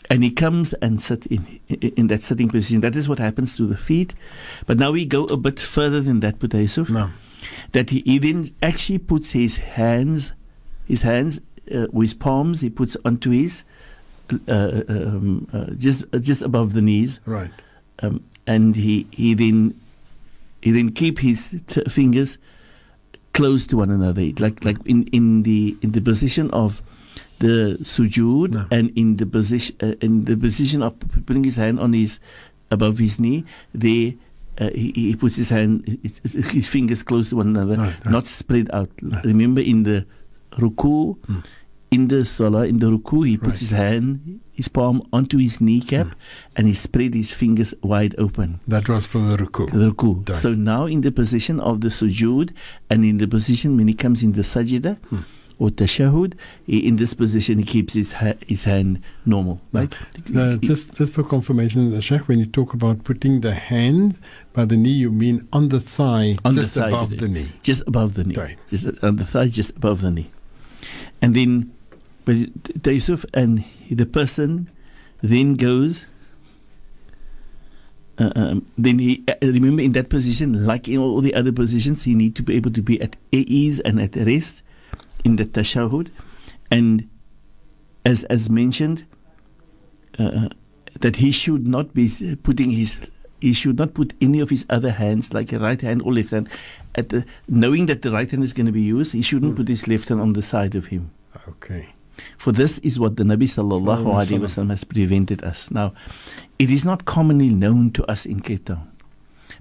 And 0.09 0.21
he 0.23 0.31
comes 0.31 0.73
and 0.81 1.01
sits 1.01 1.25
in, 1.27 1.59
in 1.69 1.79
in 1.95 2.07
that 2.07 2.23
sitting 2.23 2.50
position. 2.50 2.81
That 2.81 2.95
is 2.95 3.07
what 3.07 3.19
happens 3.19 3.55
to 3.57 3.65
the 3.65 3.77
feet. 3.77 4.13
But 4.65 4.77
now 4.77 4.91
we 4.91 5.05
go 5.05 5.23
a 5.25 5.38
bit 5.38 5.59
further 5.59 6.01
than 6.01 6.19
that, 6.19 6.41
Yusuf 6.53 6.89
No. 6.89 7.09
That 7.74 7.89
he, 7.89 8.01
he 8.06 8.18
then 8.18 8.46
actually 8.62 8.98
puts 9.00 9.32
his 9.32 9.58
hands, 9.58 10.32
his 10.88 11.01
hands 11.03 11.42
uh, 11.74 11.88
with 11.92 12.18
palms, 12.20 12.62
he 12.62 12.70
puts 12.70 12.96
onto 13.06 13.30
his, 13.32 13.63
uh, 14.48 14.82
um, 14.88 15.48
uh, 15.53 15.65
just 15.77 16.06
uh, 16.13 16.18
just 16.20 16.42
above 16.42 16.74
the 16.74 16.82
knees, 16.82 17.20
Right. 17.25 17.51
um, 18.01 18.24
and 18.48 18.75
he 18.75 19.06
he 19.12 19.34
then 19.34 19.74
he 20.62 20.72
then 20.72 20.92
keep 20.92 21.20
his 21.20 21.53
t- 21.68 21.84
fingers 21.89 22.38
close 23.34 23.68
to 23.68 23.77
one 23.77 23.89
another, 23.92 24.32
like 24.39 24.63
like 24.63 24.77
in, 24.86 25.08
in 25.12 25.44
the 25.44 25.75
in 25.82 25.92
the 25.92 26.01
position 26.01 26.50
of 26.51 26.82
the 27.39 27.77
sujood 27.82 28.51
No. 28.51 28.65
and 28.72 28.92
in 28.98 29.18
the 29.18 29.25
position 29.25 29.75
uh, 29.82 29.96
in 30.01 30.25
the 30.25 30.38
position 30.38 30.82
of 30.82 30.94
putting 31.25 31.44
his 31.44 31.58
hand 31.58 31.80
on 31.80 31.94
his 31.94 32.20
above 32.72 32.98
his 33.00 33.20
knee, 33.20 33.44
there 33.74 34.13
uh, 34.60 34.69
he, 34.74 34.91
he 34.95 35.15
puts 35.15 35.36
his 35.36 35.50
hand 35.50 36.00
his, 36.03 36.19
his 36.51 36.67
fingers 36.67 37.03
close 37.03 37.29
to 37.29 37.38
one 37.38 37.48
another, 37.48 37.75
Right, 37.77 37.95
right. 38.05 38.12
not 38.12 38.25
spread 38.27 38.69
out. 38.74 38.89
Right. 39.01 39.24
Remember 39.25 39.62
in 39.62 39.83
the 39.83 40.05
ruku, 40.51 41.17
Mm. 41.27 41.43
in 41.91 42.07
the 42.07 42.25
salah, 42.25 42.65
in 42.67 42.79
the 42.79 42.88
ruku, 42.91 43.25
he 43.27 43.38
puts 43.38 43.50
Right. 43.53 43.60
his 43.60 43.69
hand, 43.72 44.39
his 44.51 44.67
palm 44.67 45.01
onto 45.13 45.38
his 45.38 45.60
kneecap, 45.62 46.07
Mm. 46.07 46.13
and 46.57 46.67
he 46.67 46.74
spread 46.74 47.13
his 47.13 47.31
fingers 47.31 47.74
wide 47.81 48.15
open. 48.17 48.60
That 48.67 48.89
was 48.89 49.05
for 49.05 49.19
the 49.19 49.38
ruku. 49.38 49.69
The 49.72 49.91
ruku. 49.91 50.36
So 50.36 50.53
now 50.53 50.86
in 50.86 51.01
the 51.01 51.12
position 51.12 51.60
of 51.60 51.81
the 51.81 51.89
sujood 51.89 52.51
and 52.89 53.03
in 53.05 53.17
the 53.17 53.27
position 53.27 53.77
when 53.77 53.88
he 53.88 53.93
comes 53.93 54.22
in 54.24 54.33
the 54.33 54.41
sajda 54.43 54.98
Hmm. 55.10 55.17
Or 55.63 55.70
tashahud, 55.70 56.34
in 56.67 56.98
this 56.98 57.13
position 57.13 57.58
he 57.58 57.63
keeps 57.63 57.93
his 57.93 58.12
ha- 58.12 58.39
his 58.46 58.65
hand 58.65 59.00
normal, 59.25 59.62
right? 59.72 59.96
Uh, 60.36 60.58
just, 60.58 60.93
just 60.93 61.13
for 61.13 61.24
confirmation, 61.24 61.96
uh, 61.96 62.01
Sheikh, 62.01 62.27
when 62.27 62.38
you 62.39 62.46
talk 62.46 62.74
about 62.74 63.05
putting 63.05 63.39
the 63.39 63.53
hand 63.53 64.20
by 64.51 64.65
the 64.65 64.75
knee, 64.75 64.91
you 64.91 65.10
mean 65.10 65.48
on 65.53 65.70
the 65.70 65.79
thigh, 65.79 66.36
On 66.43 66.53
the 66.55 66.65
thigh, 66.65 66.89
above 66.89 67.17
the 67.17 67.29
knee. 67.29 67.48
just 67.62 67.82
above 67.88 68.15
the 68.15 68.25
knee, 68.25 68.36
Right. 68.36 68.58
just 68.70 68.86
on 69.01 69.15
the 69.15 69.24
thigh, 69.25 69.48
just 69.48 69.72
above 69.77 70.01
the 70.01 70.12
knee, 70.12 70.29
and 71.22 71.34
then, 71.34 71.72
but 72.25 72.36
Yusuf 72.86 73.24
and 73.34 73.63
the 73.89 74.05
person 74.05 74.70
then 75.22 75.55
goes. 75.55 76.05
Uh, 78.20 78.32
um, 78.36 78.65
then 78.77 79.00
he 79.00 79.24
uh, 79.27 79.34
remember 79.41 79.82
in 79.82 79.93
that 79.93 80.10
position, 80.10 80.65
like 80.67 80.88
in 80.88 80.98
all 81.00 81.22
the 81.22 81.34
other 81.34 81.51
positions, 81.51 82.03
he 82.03 82.13
need 82.13 82.36
to 82.36 82.43
be 82.43 82.53
able 82.55 82.70
to 82.72 82.82
be 82.82 83.01
at 83.01 83.15
ease 83.32 83.79
and 83.79 84.00
at 84.00 84.15
rest 84.17 84.62
in 85.24 85.36
the 85.38 85.46
tashahud, 85.46 86.10
and 86.72 87.10
as 88.06 88.24
as 88.25 88.50
mentioned, 88.50 89.06
uh, 90.20 90.50
that 91.00 91.18
he 91.18 91.32
should 91.32 91.68
not 91.68 91.94
be 91.94 92.10
putting 92.44 92.72
his 92.72 93.00
he 93.39 93.51
should 93.51 93.77
not 93.77 93.94
put 93.94 94.13
any 94.22 94.39
of 94.39 94.50
his 94.50 94.65
other 94.70 94.92
hands, 94.92 95.34
like 95.34 95.51
a 95.51 95.60
right 95.60 95.82
hand 95.82 96.01
or 96.03 96.13
left 96.13 96.32
hand, 96.32 96.48
at 96.96 97.10
the 97.10 97.25
knowing 97.50 97.88
that 97.88 98.01
the 98.01 98.10
right 98.12 98.30
hand 98.32 98.42
is 98.44 98.53
going 98.53 98.68
to 98.68 98.72
be 98.72 98.82
used. 98.82 99.12
He 99.12 99.22
shouldn't 99.22 99.53
Mm. 99.53 99.58
put 99.58 99.68
his 99.68 99.86
left 99.88 100.08
hand 100.10 100.22
on 100.22 100.32
the 100.32 100.42
side 100.42 100.75
of 100.75 100.88
him. 100.88 101.12
Okay. 101.50 101.94
For 102.38 102.53
this 102.53 102.77
is 102.80 103.00
what 103.00 103.18
the 103.18 103.24
Nabi 103.24 103.50
sallallahu 103.50 104.06
alaihi 104.06 104.39
wasallam 104.39 104.70
has 104.70 104.86
prevented 104.86 105.44
us. 105.44 105.72
Now, 105.72 105.94
it 106.58 106.70
is 106.72 106.86
not 106.86 107.03
commonly 107.03 107.50
known 107.50 107.92
to 107.92 108.06
us 108.10 108.25
in 108.25 108.39
Cape 108.39 108.63
Town. 108.65 108.88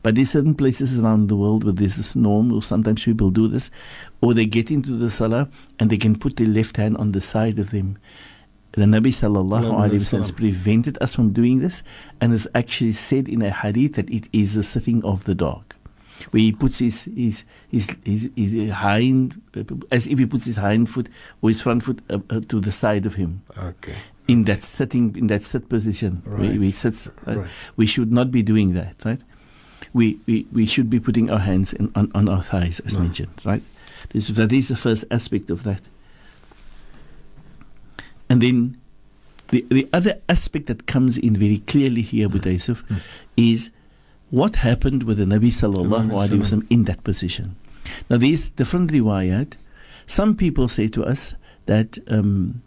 But 0.03 0.17
there's 0.17 0.31
certain 0.31 0.55
places 0.55 0.99
around 0.99 1.29
the 1.29 1.37
world 1.37 1.63
where 1.65 1.73
there's 1.73 1.97
this 1.97 2.17
norm, 2.17 2.53
or 2.53 2.61
sometimes 2.63 3.05
people 3.05 3.31
do 3.31 3.47
this, 3.47 3.71
or 4.21 4.35
they 4.35 4.47
get 4.47 4.71
into 4.71 4.97
the 4.97 5.11
salah 5.11 5.49
and 5.79 5.91
they 5.91 5.97
can 5.97 6.17
put 6.19 6.37
their 6.37 6.49
left 6.49 6.77
hand 6.77 6.97
on 6.97 7.13
the 7.13 7.21
side 7.21 7.59
of 7.61 7.71
them. 7.71 7.99
The 8.73 8.83
Nabi 8.83 9.09
sallallahu 9.09 9.71
alaihi 9.71 9.97
wasallam 10.01 10.19
has 10.21 10.33
prevented 10.33 10.99
us 11.01 11.15
from 11.15 11.33
doing 11.33 11.61
this, 11.61 11.83
and 12.21 12.33
has 12.33 12.49
actually 12.55 12.93
said 12.93 13.29
in 13.29 13.43
a 13.43 13.51
hadith 13.51 13.95
that 13.95 14.11
it 14.11 14.29
is 14.33 14.55
the 14.55 14.63
sitting 14.63 15.05
of 15.05 15.25
the 15.25 15.35
dog, 15.35 15.63
where 16.31 16.41
he 16.41 16.53
puts 16.53 16.79
his 16.79 17.05
his 17.05 17.45
his, 17.71 17.91
his, 18.05 18.31
his 18.35 18.71
hind, 18.71 19.41
as 19.93 20.07
if 20.07 20.19
he 20.19 20.27
puts 20.27 20.47
his 20.47 20.57
hind 20.57 20.89
foot 20.89 21.09
or 21.43 21.51
his 21.51 21.61
front 21.61 21.83
foot 21.85 22.01
uh, 22.11 22.19
uh, 22.31 22.41
to 22.49 22.61
the 22.61 22.73
side 22.73 23.05
of 23.07 23.15
him 23.15 23.43
Okay. 23.59 23.95
in 24.27 24.45
that 24.45 24.65
sitting 24.65 25.15
in 25.17 25.27
that 25.27 25.45
sit 25.45 25.69
position 25.69 26.23
where 26.25 26.49
Right. 26.49 26.59
we 26.59 26.73
sits. 26.73 27.07
Right? 27.27 27.37
Right. 27.37 27.51
We 27.77 27.85
should 27.87 28.11
not 28.11 28.31
be 28.33 28.43
doing 28.43 28.73
that, 28.73 28.97
right? 29.05 29.21
We 29.95 30.19
we, 30.27 30.47
we 30.53 30.67
should 30.67 30.89
be 30.89 30.99
putting 31.01 31.31
our 31.31 31.39
hands 31.41 31.73
in, 31.73 31.91
on, 31.95 32.11
on 32.15 32.29
our 32.29 32.43
thighs, 32.43 32.81
as 32.81 32.99
mentioned, 32.99 33.43
right? 33.45 33.63
This, 34.11 34.29
that 34.29 34.53
is 34.53 34.69
the 34.69 34.77
first 34.77 35.05
aspect 35.11 35.51
of 35.51 35.63
that. 35.65 35.81
And 38.29 38.41
then 38.41 38.79
the 39.49 39.65
the 39.69 39.89
other 39.93 40.21
aspect 40.29 40.67
that 40.67 40.87
comes 40.87 41.19
in 41.19 41.37
very 41.37 41.59
clearly 41.59 42.03
here 42.03 42.29
with 42.29 42.47
Yusuf 42.47 42.85
Mm. 42.89 43.01
is 43.37 43.71
what 44.31 44.57
happened 44.57 45.03
with 45.03 45.19
the 45.19 45.25
Nabi 45.27 45.53
sallallahu 45.53 46.09
alaihi 46.11 46.41
wasallam 46.41 46.67
in 46.71 46.85
that 46.85 47.05
position. 47.05 47.57
Now, 48.09 48.17
these 48.17 48.49
different 48.51 48.91
riwayat. 48.91 49.55
Some 50.07 50.35
people 50.37 50.69
say 50.69 50.89
to 50.89 51.05
us 51.05 51.35
that 51.67 51.99
um, 52.09 52.63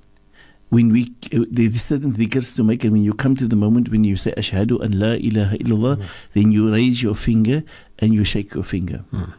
when 0.69 0.91
we 0.91 1.11
there's 1.31 1.81
certain 1.81 2.13
dhikrs 2.13 2.55
to 2.55 2.63
make, 2.63 2.83
and 2.83 2.91
when 2.93 3.03
you 3.03 3.13
come 3.13 3.35
to 3.35 3.47
the 3.47 3.55
moment 3.55 3.89
when 3.89 4.03
you 4.03 4.17
say 4.17 4.33
Ashhadu 4.35 4.81
an 4.81 4.99
la 4.99 5.13
ilaha 5.13 5.57
illallah, 5.57 5.97
Mm. 5.97 6.05
then 6.33 6.51
you 6.51 6.71
raise 6.73 7.01
your 7.03 7.15
finger 7.15 7.63
and 7.99 8.13
you 8.13 8.23
shake 8.23 8.53
your 8.55 8.63
finger. 8.63 9.05
Mm. 9.13 9.33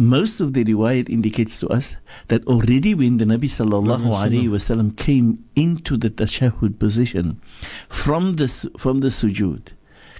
Most 0.00 0.40
of 0.40 0.52
the 0.54 0.64
riwayat 0.64 1.08
indicates 1.10 1.58
to 1.58 1.68
us 1.68 1.96
that 2.28 2.46
already 2.46 2.94
when 2.94 3.16
the 3.18 3.24
Nabi 3.24 3.50
sallallahu 3.50 4.06
alaihi 4.06 4.48
wasallam 4.48 4.96
came 4.96 5.42
into 5.56 5.96
the 5.96 6.08
tashahhud 6.08 6.78
position 6.78 7.40
from 7.88 8.36
the 8.36 8.46
from 8.78 9.00
the 9.00 9.08
sujood, 9.08 9.72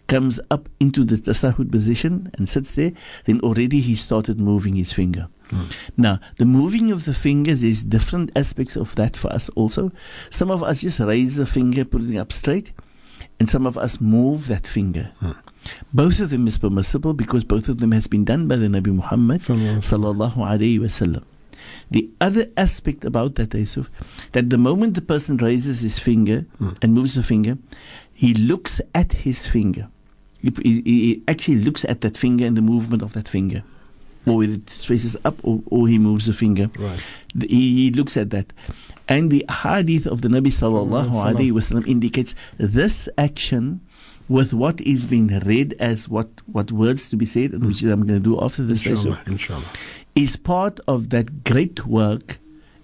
comes 0.08 0.40
up 0.50 0.68
into 0.80 1.04
the 1.04 1.16
tashahhud 1.16 1.70
position 1.70 2.30
and 2.34 2.48
sits 2.48 2.74
there, 2.74 2.92
then 3.26 3.38
already 3.40 3.78
he 3.80 3.94
started 3.94 4.40
moving 4.40 4.74
his 4.74 4.92
finger. 4.92 5.28
Mm. 5.50 5.72
Now, 5.96 6.20
the 6.36 6.44
moving 6.44 6.92
of 6.92 7.04
the 7.04 7.14
fingers 7.14 7.62
is 7.64 7.84
different 7.84 8.30
aspects 8.36 8.76
of 8.76 8.94
that 8.96 9.16
for 9.16 9.32
us 9.32 9.48
also. 9.50 9.92
Some 10.30 10.50
of 10.50 10.62
us 10.62 10.82
just 10.82 11.00
raise 11.00 11.36
the 11.36 11.46
finger, 11.46 11.84
putting 11.84 12.14
it 12.14 12.18
up 12.18 12.32
straight, 12.32 12.72
and 13.40 13.48
some 13.48 13.66
of 13.66 13.78
us 13.78 14.00
move 14.00 14.46
that 14.48 14.66
finger. 14.66 15.10
Hmm. 15.20 15.32
Both 15.92 16.20
of 16.20 16.30
them 16.30 16.46
is 16.46 16.58
permissible 16.58 17.14
because 17.14 17.44
both 17.44 17.68
of 17.68 17.78
them 17.78 17.92
has 17.92 18.06
been 18.06 18.24
done 18.24 18.48
by 18.48 18.56
the 18.56 18.66
Nabi 18.68 18.94
Muhammad 18.94 19.40
Sallallahu 19.40 20.36
alaihi 20.36 20.78
wasallam. 20.80 21.24
The 21.90 22.08
other 22.20 22.46
aspect 22.56 23.04
about 23.04 23.34
that, 23.36 23.52
Yusuf, 23.54 23.90
that 24.32 24.48
the 24.50 24.58
moment 24.58 24.94
the 24.94 25.02
person 25.02 25.36
raises 25.38 25.80
his 25.80 25.98
finger 25.98 26.46
Hmm. 26.58 26.70
and 26.82 26.94
moves 26.94 27.14
the 27.14 27.22
finger, 27.22 27.58
he 28.12 28.34
looks 28.34 28.80
at 28.94 29.12
his 29.24 29.46
finger. 29.46 29.88
He, 30.40 30.52
he, 30.62 30.82
he 30.82 31.22
actually 31.26 31.56
looks 31.64 31.84
at 31.84 32.00
that 32.02 32.16
finger 32.16 32.46
and 32.46 32.56
the 32.56 32.62
movement 32.62 33.02
of 33.02 33.12
that 33.14 33.28
finger. 33.28 33.62
Or 34.30 34.38
whether 34.38 34.54
it 34.54 34.70
faces 34.70 35.16
up 35.24 35.36
or, 35.42 35.62
or 35.66 35.88
he 35.88 35.98
moves 35.98 36.26
the 36.26 36.32
finger. 36.32 36.70
Right. 36.78 37.02
The- 37.34 37.48
He, 37.48 37.84
he 37.84 37.90
looks 37.90 38.16
at 38.16 38.30
that. 38.30 38.52
And 39.08 39.30
the 39.30 39.44
hadith 39.50 40.06
of 40.06 40.20
the 40.20 40.28
Nabi 40.28 40.48
sallallahu 40.48 41.10
alaihi 41.10 41.52
wasallam 41.52 41.86
indicates 41.88 42.34
this 42.58 43.08
action 43.16 43.80
with 44.28 44.52
what 44.52 44.80
is 44.82 45.06
being 45.06 45.28
read 45.46 45.72
as 45.80 46.08
what, 46.10 46.28
what 46.46 46.70
words 46.70 47.08
to 47.08 47.16
be 47.16 47.24
said, 47.24 47.52
and 47.52 47.64
which 47.64 47.82
I'm 47.82 48.06
going 48.06 48.08
to 48.08 48.20
do 48.20 48.38
after 48.40 48.62
this 48.62 48.84
Inshallah. 48.84 49.16
lesson, 49.16 49.32
Inshallah. 49.32 49.64
is 50.14 50.36
part 50.36 50.80
of 50.86 51.08
that 51.08 51.44
great 51.44 51.86
work 51.86 52.38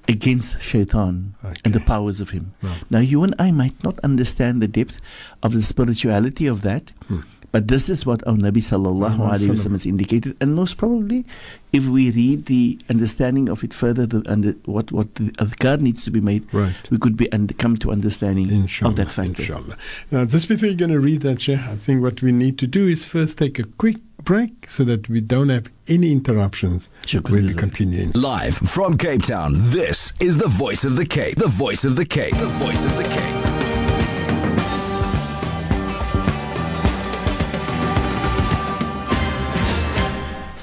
against 0.08 0.60
shaitan 0.60 1.34
and 1.64 1.72
the 1.74 1.80
powers 1.80 2.20
of 2.20 2.30
him. 2.30 2.54
Right. 2.62 2.82
Now, 2.90 3.00
you 3.00 3.22
and 3.24 3.34
I 3.38 3.50
might 3.50 3.82
not 3.84 3.98
understand 4.00 4.62
the 4.62 4.68
depth 4.68 5.00
of 5.42 5.52
the 5.52 5.60
spirituality 5.62 6.46
of 6.46 6.62
that, 6.62 6.90
Hmm. 7.08 7.20
But 7.54 7.68
this 7.68 7.88
is 7.88 8.04
what 8.04 8.26
our 8.26 8.34
Nabi 8.34 8.56
sallallahu 8.56 9.14
Sallallahu 9.16 9.30
alaihi 9.30 9.46
alaihi 9.46 9.50
wasallam 9.50 9.70
has 9.78 9.86
indicated, 9.86 10.36
and 10.40 10.56
most 10.56 10.76
probably, 10.76 11.24
if 11.72 11.86
we 11.86 12.10
read 12.10 12.46
the 12.46 12.80
understanding 12.90 13.48
of 13.48 13.62
it 13.62 13.72
further, 13.72 14.06
the, 14.06 14.22
and 14.26 14.42
the, 14.42 14.56
what 14.64 14.90
what 14.90 15.14
the 15.14 15.30
adhkar 15.44 15.80
needs 15.80 16.04
to 16.04 16.10
be 16.10 16.20
made, 16.20 16.42
Right. 16.52 16.74
we 16.90 16.98
could 16.98 17.16
be 17.16 17.30
and 17.32 17.56
come 17.56 17.76
to 17.76 17.92
understanding 17.92 18.50
Inshallah. 18.50 18.90
of 18.90 18.96
that 18.96 19.12
factor. 19.12 19.42
Inshallah. 19.42 19.76
Now, 20.10 20.24
just 20.24 20.48
before 20.48 20.66
you're 20.66 20.76
going 20.84 20.90
to 20.90 20.98
read 20.98 21.20
that, 21.20 21.40
Sheikh, 21.42 21.60
I 21.60 21.76
think 21.76 22.02
what 22.02 22.22
we 22.22 22.32
need 22.32 22.58
to 22.58 22.66
do 22.66 22.88
is 22.88 23.04
first 23.04 23.38
take 23.38 23.60
a 23.60 23.64
quick 23.84 23.98
break 24.24 24.68
so 24.68 24.82
that 24.90 25.08
we 25.08 25.20
don't 25.20 25.50
have 25.50 25.70
any 25.86 26.10
interruptions. 26.10 26.90
Shukran 27.06 27.30
We'll 27.30 27.54
continue. 27.54 28.10
Live 28.16 28.56
from 28.56 28.98
Cape 28.98 29.22
Town, 29.22 29.52
this 29.70 30.12
is 30.18 30.38
the 30.38 30.48
voice 30.48 30.82
of 30.82 30.96
the 30.96 31.06
Cape. 31.06 31.38
The 31.38 31.46
voice 31.46 31.84
of 31.84 31.94
the 31.94 32.04
Cape. 32.04 32.34
The 32.36 32.48
voice 32.48 32.84
of 32.84 32.96
the 32.96 33.04
Cape. 33.04 33.53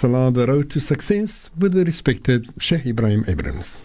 Salah, 0.01 0.31
the 0.31 0.47
road 0.47 0.71
to 0.71 0.79
success 0.79 1.51
with 1.59 1.73
the 1.73 1.85
respected 1.85 2.47
Sheikh 2.59 2.85
Ebrahim 2.85 3.23
Abrahams. 3.27 3.81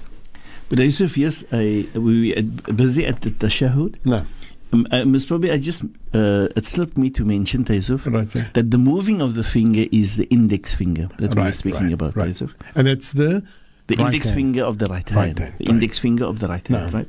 But 0.71 0.79
Yusuf, 0.79 1.19
yes, 1.19 1.45
I, 1.53 1.87
we 1.95 2.33
were 2.35 2.73
busy 2.73 3.05
at 3.05 3.21
the 3.21 3.31
tashahud. 3.31 3.97
No, 4.07 4.25
Um, 4.73 4.87
I 4.91 5.05
must 5.05 5.29
probably, 5.29 5.51
I 5.53 5.59
just, 5.59 5.83
uh, 6.15 6.49
it 6.57 6.65
slipped 6.67 6.97
me 6.97 7.11
to 7.11 7.23
mention, 7.25 7.67
Yusuf, 7.69 8.07
right, 8.07 8.35
yeah. 8.35 8.47
that 8.55 8.71
the 8.71 8.79
moving 8.79 9.21
of 9.21 9.35
the 9.35 9.45
finger 9.45 9.85
is 9.93 10.17
the 10.17 10.25
index 10.31 10.73
finger 10.73 11.09
that 11.19 11.35
we 11.35 11.37
were 11.37 11.43
Right, 11.49 11.55
speaking 11.55 11.83
right, 11.83 11.93
about, 11.93 12.17
right. 12.17 12.43
And 12.75 12.87
that's 12.89 13.13
the 13.13 13.43
The 13.89 13.97
Right 13.97 14.07
index 14.07 14.25
hand. 14.27 14.37
finger 14.41 14.65
of 14.65 14.79
the 14.79 14.87
right 14.87 15.07
hand, 15.09 15.17
Right 15.21 15.39
hand. 15.39 15.55
the 15.59 15.65
right. 15.67 15.69
index 15.69 15.99
finger 15.99 16.25
of 16.25 16.39
the 16.41 16.49
right 16.49 16.67
hand, 16.67 16.93
No. 16.93 16.99
right? 16.99 17.09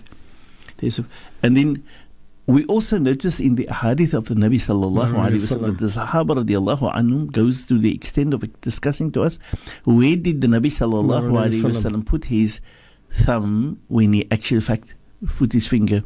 Yusuf. 0.81 1.05
And 1.41 1.55
then 1.57 1.81
we 2.47 2.65
also 2.65 2.97
notice 2.97 3.39
in 3.41 3.55
the 3.55 3.67
hadith 3.67 4.13
of 4.13 4.25
the 4.25 4.33
Nabi 4.33 4.55
sallallahu 4.55 5.13
alaihi 5.13 5.43
wasallam, 5.43 5.79
the 5.79 5.85
Sahaba 5.85 6.43
radiallahu 6.43 6.93
anhum 6.95 7.29
goes 7.29 7.67
to 7.67 7.77
the 7.77 7.93
extent 7.93 8.33
of 8.33 8.41
discussing 8.61 9.11
to 9.11 9.23
us 9.23 9.37
where 9.83 10.15
did 10.15 10.39
the 10.39 10.47
Nabi 10.47 10.71
sallallahu 10.71 11.29
alaihi 11.29 11.61
wasallam. 11.61 12.05
put 12.05 12.25
his 12.25 12.61
thumb 13.11 13.81
when 13.89 14.13
he 14.13 14.27
actually 14.31 14.61
fact 14.61 14.95
put 15.35 15.51
his 15.51 15.67
finger. 15.67 16.03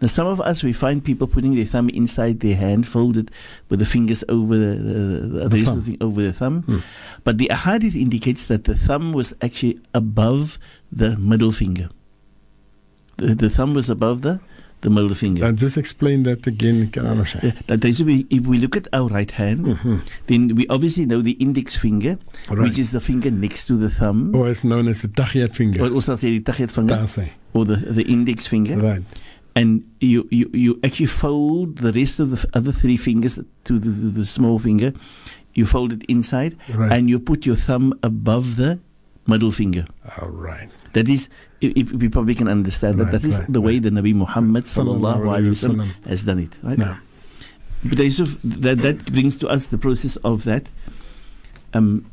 Now, 0.00 0.08
some 0.08 0.26
of 0.26 0.40
us 0.40 0.62
we 0.64 0.72
find 0.72 1.04
people 1.04 1.26
putting 1.26 1.54
their 1.54 1.66
thumb 1.66 1.88
inside 1.90 2.40
their 2.40 2.56
hand, 2.56 2.88
folded 2.88 3.30
with 3.68 3.78
the 3.78 3.84
fingers 3.84 4.24
over 4.28 4.56
the, 4.56 4.74
the, 4.74 4.92
the, 4.94 5.48
the 5.48 5.56
rest 5.56 5.68
thumb. 5.68 5.78
of 5.78 5.84
the 5.84 5.90
thing 5.92 5.98
over 6.00 6.22
the 6.22 6.32
thumb. 6.32 6.62
Hmm. 6.62 6.78
But 7.24 7.38
the 7.38 7.48
ahadith 7.52 7.94
indicates 7.94 8.46
that 8.46 8.64
the 8.64 8.74
thumb 8.74 9.12
was 9.12 9.34
actually 9.42 9.80
above 9.94 10.58
the 10.90 11.16
middle 11.16 11.52
finger. 11.52 11.90
The, 13.18 13.34
the 13.34 13.50
thumb 13.50 13.74
was 13.74 13.90
above 13.90 14.22
the, 14.22 14.40
the 14.86 14.90
middle 14.90 15.14
finger. 15.18 15.44
Uh, 15.44 15.50
just 15.52 15.76
explain 15.76 16.22
that 16.22 16.46
again, 16.46 16.86
Karama 16.94 17.26
Sheikh. 17.26 17.42
Yeah, 17.42 17.52
that 17.66 17.84
is, 17.84 17.98
if 18.00 18.42
we 18.46 18.56
look 18.62 18.76
at 18.76 18.86
our 18.92 19.08
right 19.10 19.32
hand, 19.34 19.66
Mhm. 19.66 20.00
then 20.28 20.54
we 20.54 20.64
obviously 20.68 21.06
know 21.10 21.20
the 21.22 21.34
index 21.46 21.74
finger, 21.74 22.18
Right. 22.48 22.62
which 22.62 22.78
is 22.78 22.92
the 22.92 23.00
finger 23.00 23.30
next 23.32 23.66
to 23.66 23.74
the 23.76 23.90
thumb. 23.90 24.30
Or 24.34 24.48
it's 24.48 24.62
known 24.62 24.86
as 24.86 25.02
the 25.02 25.08
Tahiyat 25.08 25.54
finger. 25.58 25.82
Or 25.82 25.90
also 25.90 26.14
say 26.14 26.38
the 26.38 26.44
tahiyat 26.52 26.70
finger, 26.70 26.94
or 27.52 27.64
the, 27.66 27.76
the 27.98 28.04
index 28.06 28.46
finger. 28.46 28.76
Right. 28.78 29.02
and 29.56 29.82
you, 30.04 30.28
you, 30.30 30.50
you 30.52 30.78
actually 30.84 31.06
fold 31.08 31.78
the 31.78 31.90
rest 31.90 32.20
of 32.20 32.28
the 32.30 32.46
other 32.52 32.70
three 32.72 32.98
fingers 32.98 33.40
to 33.64 33.78
the, 33.80 33.88
the, 33.88 34.08
the 34.20 34.26
small 34.26 34.58
finger. 34.60 34.92
You 35.54 35.64
fold 35.64 35.94
it 35.96 36.02
inside, 36.08 36.52
Right. 36.68 36.92
and 36.92 37.08
you 37.08 37.18
put 37.18 37.46
your 37.48 37.56
thumb 37.56 37.94
above 38.02 38.56
the 38.56 38.78
middle 39.26 39.50
finger. 39.50 39.84
All 40.20 40.28
right. 40.28 40.68
That 40.92 41.08
is, 41.08 41.28
if, 41.60 41.76
if 41.76 41.92
we 41.92 42.08
probably 42.08 42.34
can 42.34 42.48
understand 42.48 42.98
that, 43.00 43.12
that 43.12 43.24
is 43.24 43.38
right, 43.38 43.52
the 43.52 43.60
way 43.60 43.74
right. 43.74 43.82
the 43.82 43.90
Nabi 43.90 44.14
Muhammad 44.14 44.64
sallallahu 44.64 45.22
alaihi 45.22 45.50
alaihi 45.50 45.68
wasallam 45.68 46.06
has 46.06 46.24
done 46.24 46.38
it. 46.38 46.52
Right? 46.62 46.78
Now, 46.78 46.98
But 47.84 47.98
Yusuf, 47.98 48.36
that 48.42 48.78
that 48.78 49.12
brings 49.12 49.36
to 49.38 49.48
us 49.48 49.68
the 49.68 49.78
process 49.78 50.16
of 50.16 50.44
that. 50.44 50.68
Um, 51.74 52.10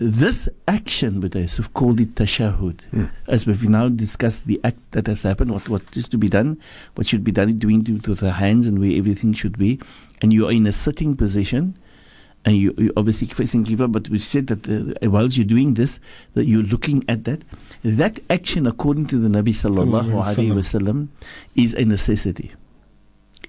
this 0.00 0.48
action, 0.68 1.20
but 1.20 1.34
Yusuf, 1.34 1.72
called 1.74 2.00
it 2.00 2.14
tashahud. 2.14 2.80
Hmm. 2.90 3.06
As 3.26 3.46
we've 3.46 3.68
now 3.68 3.88
discussed 3.88 4.46
the 4.46 4.60
act 4.62 4.78
that 4.92 5.08
has 5.08 5.22
happened, 5.22 5.50
what, 5.50 5.68
what 5.68 5.82
is 5.96 6.08
to 6.10 6.18
be 6.18 6.28
done, 6.28 6.60
what 6.94 7.06
should 7.06 7.24
be 7.24 7.32
done, 7.32 7.58
doing 7.58 7.84
to, 7.84 7.98
to 7.98 8.14
the 8.14 8.32
hands 8.32 8.66
and 8.66 8.78
where 8.78 8.96
everything 8.96 9.32
should 9.32 9.58
be, 9.58 9.80
and 10.22 10.32
you 10.32 10.46
are 10.46 10.52
in 10.52 10.66
a 10.66 10.72
sitting 10.72 11.16
position, 11.16 11.76
and 12.44 12.56
you, 12.56 12.74
you 12.78 12.92
obviously 12.96 13.26
facing 13.26 13.64
Qibla, 13.64 13.90
but 13.90 14.08
we 14.08 14.18
said 14.18 14.46
that 14.46 14.66
uh, 15.02 15.10
whilst 15.10 15.36
you're 15.36 15.44
doing 15.46 15.74
this, 15.74 16.00
that 16.34 16.46
you're 16.46 16.62
looking 16.62 17.04
at 17.08 17.24
that. 17.24 17.44
That 17.84 18.20
action, 18.30 18.66
according 18.66 19.06
to 19.08 19.18
the 19.18 19.28
Nabi 19.28 19.50
sallallahu 19.50 20.10
alaihi 20.22 20.52
wasallam, 20.54 21.08
is 21.54 21.74
a 21.74 21.84
necessity. 21.84 22.52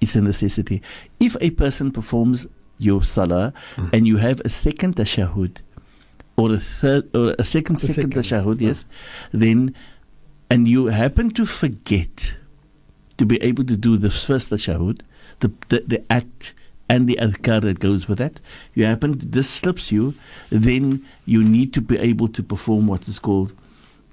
It's 0.00 0.14
a 0.14 0.20
necessity. 0.20 0.82
If 1.18 1.36
a 1.40 1.50
person 1.50 1.92
performs 1.92 2.46
your 2.78 3.02
salah 3.02 3.52
Mm. 3.76 3.90
and 3.92 4.06
you 4.06 4.16
have 4.16 4.40
a 4.44 4.48
second 4.48 4.96
tashahud 4.96 5.58
or 6.36 6.52
a 6.52 6.58
third 6.58 7.14
or 7.14 7.34
a 7.38 7.44
second 7.44 7.76
A 7.76 7.80
second, 7.80 7.94
second, 7.94 8.14
tashahud, 8.14 8.60
yeah. 8.60 8.68
yes, 8.68 8.84
then 9.32 9.74
and 10.50 10.66
you 10.66 10.86
happen 10.86 11.30
to 11.32 11.44
forget 11.46 12.34
to 13.18 13.26
be 13.26 13.36
able 13.42 13.64
to 13.64 13.76
do 13.76 13.96
the 13.98 14.10
first 14.10 14.50
tashahud, 14.50 15.02
the, 15.40 15.52
the 15.68 15.84
the 15.86 16.02
act 16.10 16.54
and 16.90 17.08
the 17.08 17.16
adhkar 17.20 17.60
that 17.62 17.78
goes 17.78 18.08
with 18.08 18.18
that, 18.18 18.40
you 18.74 18.84
happen 18.84 19.16
to, 19.16 19.24
this 19.24 19.48
slips 19.48 19.92
you, 19.92 20.12
then 20.50 21.06
you 21.24 21.44
need 21.44 21.72
to 21.72 21.80
be 21.80 21.96
able 21.96 22.26
to 22.26 22.42
perform 22.42 22.88
what 22.88 23.06
is 23.06 23.20
called 23.20 23.52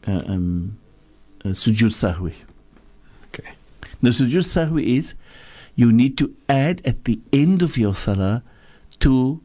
uh, 0.08 0.22
um, 0.28 0.78
uh, 1.44 1.50
sujud 1.50 1.92
sahwi. 1.92 2.36
okay. 3.26 3.50
The 4.04 4.12
sujood 4.12 4.46
sahwi 4.46 4.98
is 5.00 5.16
you 5.76 5.92
need 5.92 6.20
to 6.20 6.36
add 6.48 6.84
at 6.86 7.06
the 7.06 7.20
end 7.34 7.64
of 7.64 7.80
your 7.80 7.96
salah 7.96 8.44
to 9.00 9.42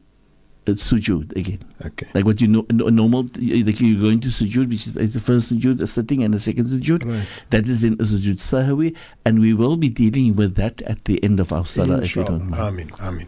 uh, 0.66 0.72
sujood 0.72 1.34
again. 1.36 1.58
Okay. 1.84 2.06
Like 2.14 2.24
what 2.24 2.40
you 2.40 2.48
know, 2.48 2.64
no- 2.70 2.88
normal, 2.88 3.22
like 3.22 3.80
you're 3.80 4.00
going 4.00 4.20
to 4.20 4.28
sujood, 4.28 4.68
which 4.68 4.86
is 4.86 4.94
the 4.94 5.20
first 5.20 5.52
sujood, 5.52 5.80
a 5.80 5.86
sitting, 5.86 6.22
and 6.22 6.32
the 6.34 6.40
second 6.40 6.66
sujood. 6.66 7.04
Right. 7.04 7.26
That 7.50 7.66
is 7.68 7.80
then 7.80 7.94
a 7.94 8.04
sujood 8.04 8.38
sahwi, 8.38 8.94
and 9.24 9.40
we 9.40 9.54
will 9.54 9.76
be 9.76 9.88
dealing 9.88 10.36
with 10.36 10.54
that 10.56 10.82
at 10.82 11.04
the 11.06 11.22
end 11.24 11.40
of 11.40 11.52
our 11.52 11.66
salah, 11.66 12.02
if 12.02 12.14
you 12.16 12.24
don't 12.24 12.42
Inshallah. 12.42 12.70
mind. 12.72 12.90
Amin. 12.90 12.90
Amin. 13.00 13.26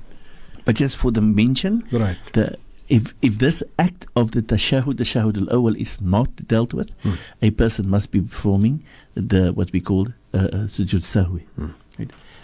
But 0.65 0.77
just 0.77 0.97
for 0.97 1.11
the 1.11 1.21
mention, 1.21 1.83
Right. 1.93 2.17
the 2.33 2.57
if 2.89 3.15
if 3.23 3.39
this 3.39 3.63
act 3.79 4.07
of 4.15 4.33
the 4.33 4.43
tashahud, 4.43 4.97
the 4.99 5.05
shahud 5.05 5.37
al 5.39 5.49
awal 5.57 5.75
is 5.77 6.01
not 6.01 6.29
dealt 6.47 6.73
with, 6.75 6.91
Hmm. 7.03 7.15
a 7.43 7.51
person 7.51 7.89
must 7.89 8.11
be 8.11 8.21
performing 8.21 8.83
the 9.15 9.53
what 9.53 9.73
we 9.73 9.81
call 9.81 10.09
uh, 10.33 10.39
uh, 10.39 10.49
sujood 10.69 11.03
sahwi. 11.03 11.43
Hmm. 11.57 11.71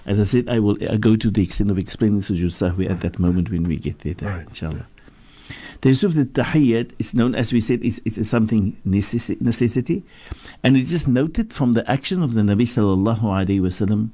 As 0.07 0.19
I 0.19 0.25
said, 0.25 0.49
I 0.49 0.59
will 0.59 0.77
uh, 0.89 0.97
go 0.97 1.17
to 1.17 1.31
the 1.31 1.43
extent 1.43 1.71
of 1.71 1.79
explaining 1.79 2.21
sujood 2.21 2.53
sahwi 2.57 2.91
at 2.91 3.01
that 3.03 3.19
moment 3.19 3.51
when 3.51 3.65
we 3.65 3.77
get 3.77 3.99
there, 4.01 4.15
Right. 4.21 4.47
inshallah. 4.49 4.87
The 5.83 5.91
of 6.05 6.15
the 6.15 6.27
tahiyyat 6.27 6.93
is 6.99 7.15
known, 7.15 7.35
as 7.35 7.53
we 7.53 7.61
said, 7.61 7.83
it's, 7.83 7.99
is 8.05 8.29
something 8.29 8.77
necessi- 8.87 9.41
necessity, 9.41 10.03
and 10.63 10.77
it 10.77 10.91
is 10.93 11.09
noted 11.09 11.53
from 11.53 11.73
the 11.73 11.89
action 11.91 12.23
of 12.23 12.35
the 12.35 12.43
Nabi 12.43 12.63
sallallahu 12.69 13.21
alaihi 13.23 13.61
wasallam 13.61 14.11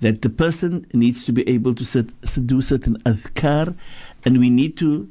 that 0.00 0.20
the 0.22 0.28
person 0.28 0.86
needs 0.92 1.24
to 1.24 1.32
be 1.32 1.48
able 1.48 1.74
to 1.74 1.84
sit, 1.84 2.10
do 2.46 2.60
certain 2.60 2.98
adhkar, 3.04 3.74
and 4.26 4.38
we 4.38 4.50
need 4.50 4.76
to 4.76 5.08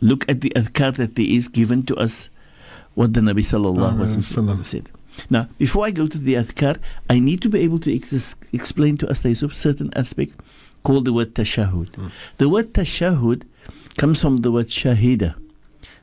look 0.00 0.28
at 0.28 0.40
the 0.40 0.50
adhkar 0.56 0.96
that 0.96 1.14
there 1.14 1.26
is 1.26 1.46
given 1.46 1.84
to 1.86 1.94
us, 1.96 2.28
what 2.94 3.14
the 3.14 3.20
Nabi 3.20 3.38
sallallahu 3.40 3.98
Wasallam. 3.98 4.18
wasallam 4.18 4.64
said. 4.64 4.88
Now, 5.30 5.48
before 5.58 5.86
I 5.86 5.90
go 5.90 6.06
to 6.06 6.18
the 6.18 6.34
adhkar, 6.34 6.78
I 7.08 7.18
need 7.18 7.42
to 7.42 7.48
be 7.48 7.60
able 7.60 7.78
to 7.80 7.94
ex- 7.94 8.36
explain 8.52 8.96
to 8.98 9.08
us 9.08 9.24
a 9.24 9.34
certain 9.34 9.92
aspect 9.96 10.34
called 10.82 11.04
the 11.04 11.12
word 11.12 11.34
tashahud. 11.34 11.94
Hmm. 11.94 12.08
The 12.38 12.48
word 12.48 12.74
tashahud 12.74 13.44
comes 13.96 14.20
from 14.20 14.38
the 14.38 14.52
word 14.52 14.66
shahida. 14.66 15.34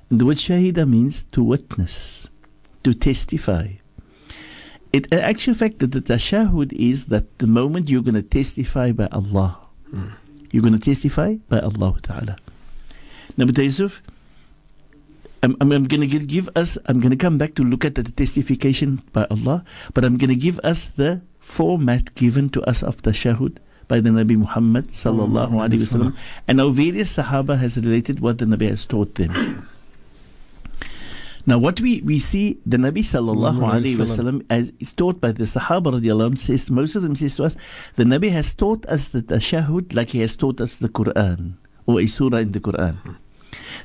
And 0.10 0.20
the 0.20 0.26
word 0.26 0.38
shahida 0.38 0.88
means 0.88 1.24
to 1.32 1.44
witness, 1.44 2.28
to 2.84 2.94
testify. 2.94 3.74
It, 4.92 5.08
in 5.14 5.20
actual 5.20 5.54
fact, 5.54 5.80
that 5.80 5.92
the 5.92 6.02
tashahud 6.02 6.74
is 6.74 7.06
that 7.06 7.40
the 7.40 7.48
moment 7.48 7.90
you're 7.90 8.04
going 8.04 8.16
to 8.16 8.22
testify 8.22 8.92
by 8.92 9.08
Allah, 9.08 9.58
hmm. 9.90 10.10
you're 10.52 10.64
going 10.64 10.74
to 10.74 10.80
testify 10.80 11.36
by 11.48 11.60
Allah 11.60 11.96
Ta'ala. 12.02 12.36
Now, 13.38 13.46
but 13.46 13.58
Yusuf, 13.58 14.02
I'm, 15.44 15.58
I'm, 15.60 15.72
I'm 15.72 15.88
going 15.88 16.08
to 16.08 16.08
give, 16.08 16.50
us, 16.56 16.78
I'm 16.86 17.00
going 17.00 17.12
to 17.12 17.18
come 17.18 17.38
back 17.38 17.56
to 17.56 17.64
look 17.64 17.84
at 17.84 17.96
the 17.96 18.04
testification 18.04 19.02
by 19.12 19.26
Allah, 19.32 19.66
but 19.94 20.06
I'm 20.06 20.18
going 20.18 20.30
to 20.30 20.36
give 20.36 20.60
us 20.64 20.90
the 20.90 21.22
format 21.40 22.14
given 22.16 22.50
to 22.50 22.62
us 22.64 22.84
of 22.84 22.98
tashahud 23.02 23.58
by 23.88 24.00
the 24.00 24.10
Nabi 24.10 24.38
Muhammad 24.38 24.90
sallallahu 24.90 25.52
alaihi 25.52 25.82
wasallam, 25.82 26.16
and 26.48 26.62
our 26.62 26.70
various 26.70 27.18
Sahaba 27.18 27.58
has 27.60 27.76
related 27.78 28.20
what 28.22 28.38
the 28.38 28.46
Nabi 28.46 28.70
has 28.70 28.86
taught 28.86 29.16
them. 29.16 29.68
Now, 31.46 31.58
what 31.58 31.82
we, 31.82 32.02
we 32.02 32.20
see, 32.20 32.60
the 32.66 32.78
Nabi 32.78 33.02
sallallahu 33.02 33.60
alaihi 33.60 33.98
wasallam. 33.98 34.46
as 34.50 34.72
is 34.80 34.94
taught 34.94 35.20
by 35.20 35.32
the 35.32 35.44
Sahaba 35.44 36.00
radiallahu 36.00 36.38
says 36.38 36.70
most 36.70 36.96
of 36.96 37.02
them 37.02 37.16
says 37.16 37.36
to 37.36 37.46
us, 37.46 37.58
the 37.96 38.04
Nabi 38.04 38.30
has 38.32 38.54
taught 38.54 38.86
us 38.86 39.10
the 39.10 39.24
tashahud 39.24 39.94
like 39.96 40.12
he 40.12 40.22
has 40.22 40.36
taught 40.36 40.62
us 40.62 40.78
the 40.78 40.88
Quran 40.88 41.56
or 41.88 42.00
a 42.00 42.06
surah 42.06 42.38
in 42.38 42.52
the 42.52 42.60
Quran. 42.60 43.18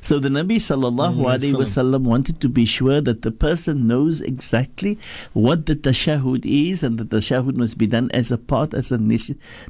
So 0.01 0.19
the 0.19 0.29
Nabi 0.29 0.57
sallallahu 0.57 1.17
alaihi 1.17 1.53
wasallam 1.53 2.03
wanted 2.03 2.39
to 2.41 2.49
be 2.49 2.65
sure 2.65 3.01
that 3.01 3.21
the 3.21 3.31
person 3.31 3.87
knows 3.87 4.21
exactly 4.21 4.97
what 5.33 5.65
the 5.65 5.75
tashahud 5.75 6.45
is, 6.45 6.83
and 6.83 6.97
the 6.97 7.05
tashahud 7.05 7.55
must 7.55 7.77
be 7.77 7.87
done 7.87 8.09
as 8.13 8.31
a 8.31 8.37
part, 8.37 8.73
as 8.73 8.91
a 8.91 8.97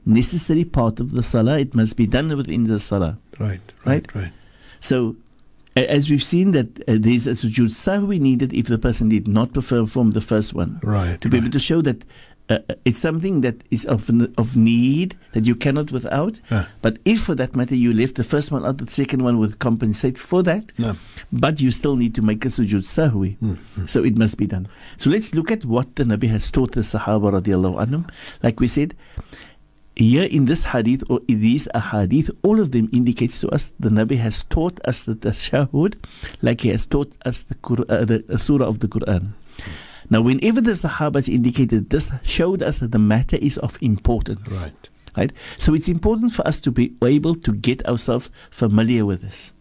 necessary 0.06 0.66
part 0.66 1.00
of 1.00 1.12
the 1.12 1.24
salah. 1.24 1.60
It 1.60 1.74
must 1.76 1.96
be 1.96 2.06
done 2.08 2.36
within 2.36 2.66
the 2.66 2.80
salah. 2.80 3.18
Right. 3.40 3.60
Right? 3.86 4.08
Right. 4.14 4.16
Right. 4.16 4.32
So, 4.80 5.16
as 5.76 6.10
we've 6.10 6.24
seen 6.24 6.52
that 6.54 6.82
uh, 6.88 6.98
there's 7.00 7.28
a 7.28 7.32
sujood 7.32 7.70
sahwi 7.70 8.20
needed 8.20 8.54
if 8.54 8.68
the 8.68 8.78
person 8.78 9.10
did 9.10 9.28
not 9.28 9.54
perform 9.54 10.12
the 10.12 10.22
first 10.22 10.54
one. 10.54 10.80
Right. 10.82 11.20
To 11.22 11.30
be 11.30 11.38
able 11.38 11.50
to 11.52 11.60
show 11.60 11.82
that 11.84 12.04
uh, 12.50 12.60
uh, 12.70 12.76
it's 12.86 12.98
something 12.98 13.42
that 13.42 13.56
is 13.72 13.86
of, 13.86 14.10
of 14.38 14.56
need 14.56 15.18
that 15.34 15.46
you 15.46 15.56
cannot 15.56 15.92
without. 15.92 16.40
Ah. 16.50 16.70
But 16.82 16.98
if, 17.04 17.24
for 17.24 17.36
that 17.36 17.56
matter, 17.56 17.76
you 17.76 17.92
left 17.94 18.16
the 18.16 18.24
first 18.24 18.52
one 18.52 18.66
out, 18.66 18.78
the 18.78 18.90
second 18.90 19.22
one 19.24 19.38
would 19.40 19.60
compensate 19.60 20.18
for 20.18 20.42
that. 20.44 20.72
But 21.32 21.60
you 21.60 21.72
still 21.72 21.96
need 21.98 22.16
to 22.16 22.22
make 22.22 22.46
a 22.46 22.50
sujood 22.50 22.86
sahwi. 22.86 23.36
So 23.90 24.04
it 24.04 24.18
must 24.18 24.38
be 24.38 24.48
done. 24.48 24.68
So 24.98 25.10
let's 25.10 25.34
look 25.36 25.52
at 25.52 25.66
what 25.66 25.96
the 25.98 26.04
Nabi 26.06 26.30
has 26.30 26.50
taught 26.50 26.72
the 26.72 26.82
Sahaba 26.82 27.42
radiallahu 27.42 27.86
anhum. 27.86 28.10
Like 28.42 28.60
we 28.62 28.68
said, 28.68 28.96
here 29.96 30.24
in 30.24 30.46
this 30.46 30.64
hadith 30.64 31.04
or 31.10 31.20
in 31.28 31.42
these 31.42 31.68
ahadith, 31.74 32.30
all 32.44 32.60
of 32.62 32.72
them 32.72 32.88
indicates 32.94 33.42
to 33.42 33.50
us 33.50 33.72
the 33.80 33.90
Nabi 33.90 34.18
has 34.20 34.44
taught 34.46 34.80
us 34.86 35.04
the 35.04 35.16
tashahud 35.16 35.96
like 36.42 36.62
he 36.62 36.70
has 36.70 36.86
taught 36.86 37.12
us 37.26 37.42
the, 37.44 37.56
Qur- 37.56 37.86
uh, 37.90 38.06
the 38.06 38.24
uh, 38.30 38.38
surah 38.38 38.68
of 38.68 38.80
the 38.80 38.88
Quran. 38.88 39.34
Now, 40.10 40.22
whenever 40.22 40.62
the 40.62 40.72
Sahabas 40.72 41.28
indicated 41.28 41.90
this, 41.90 42.12
showed 42.24 42.64
us 42.64 42.80
that 42.80 42.92
the 42.92 43.00
matter 43.00 43.36
is 43.38 43.58
of 43.58 43.78
importance. 43.82 44.64
Right. 44.64 44.90
Right? 45.18 45.32
So 45.58 45.74
it's 45.74 45.88
important 45.88 46.32
for 46.32 46.48
us 46.48 46.62
to 46.62 46.72
be 46.72 46.94
able 47.04 47.36
to 47.36 47.54
get 47.54 47.86
ourselves 47.86 48.30
familiar 48.52 49.06
with 49.06 49.22
this. 49.22 49.52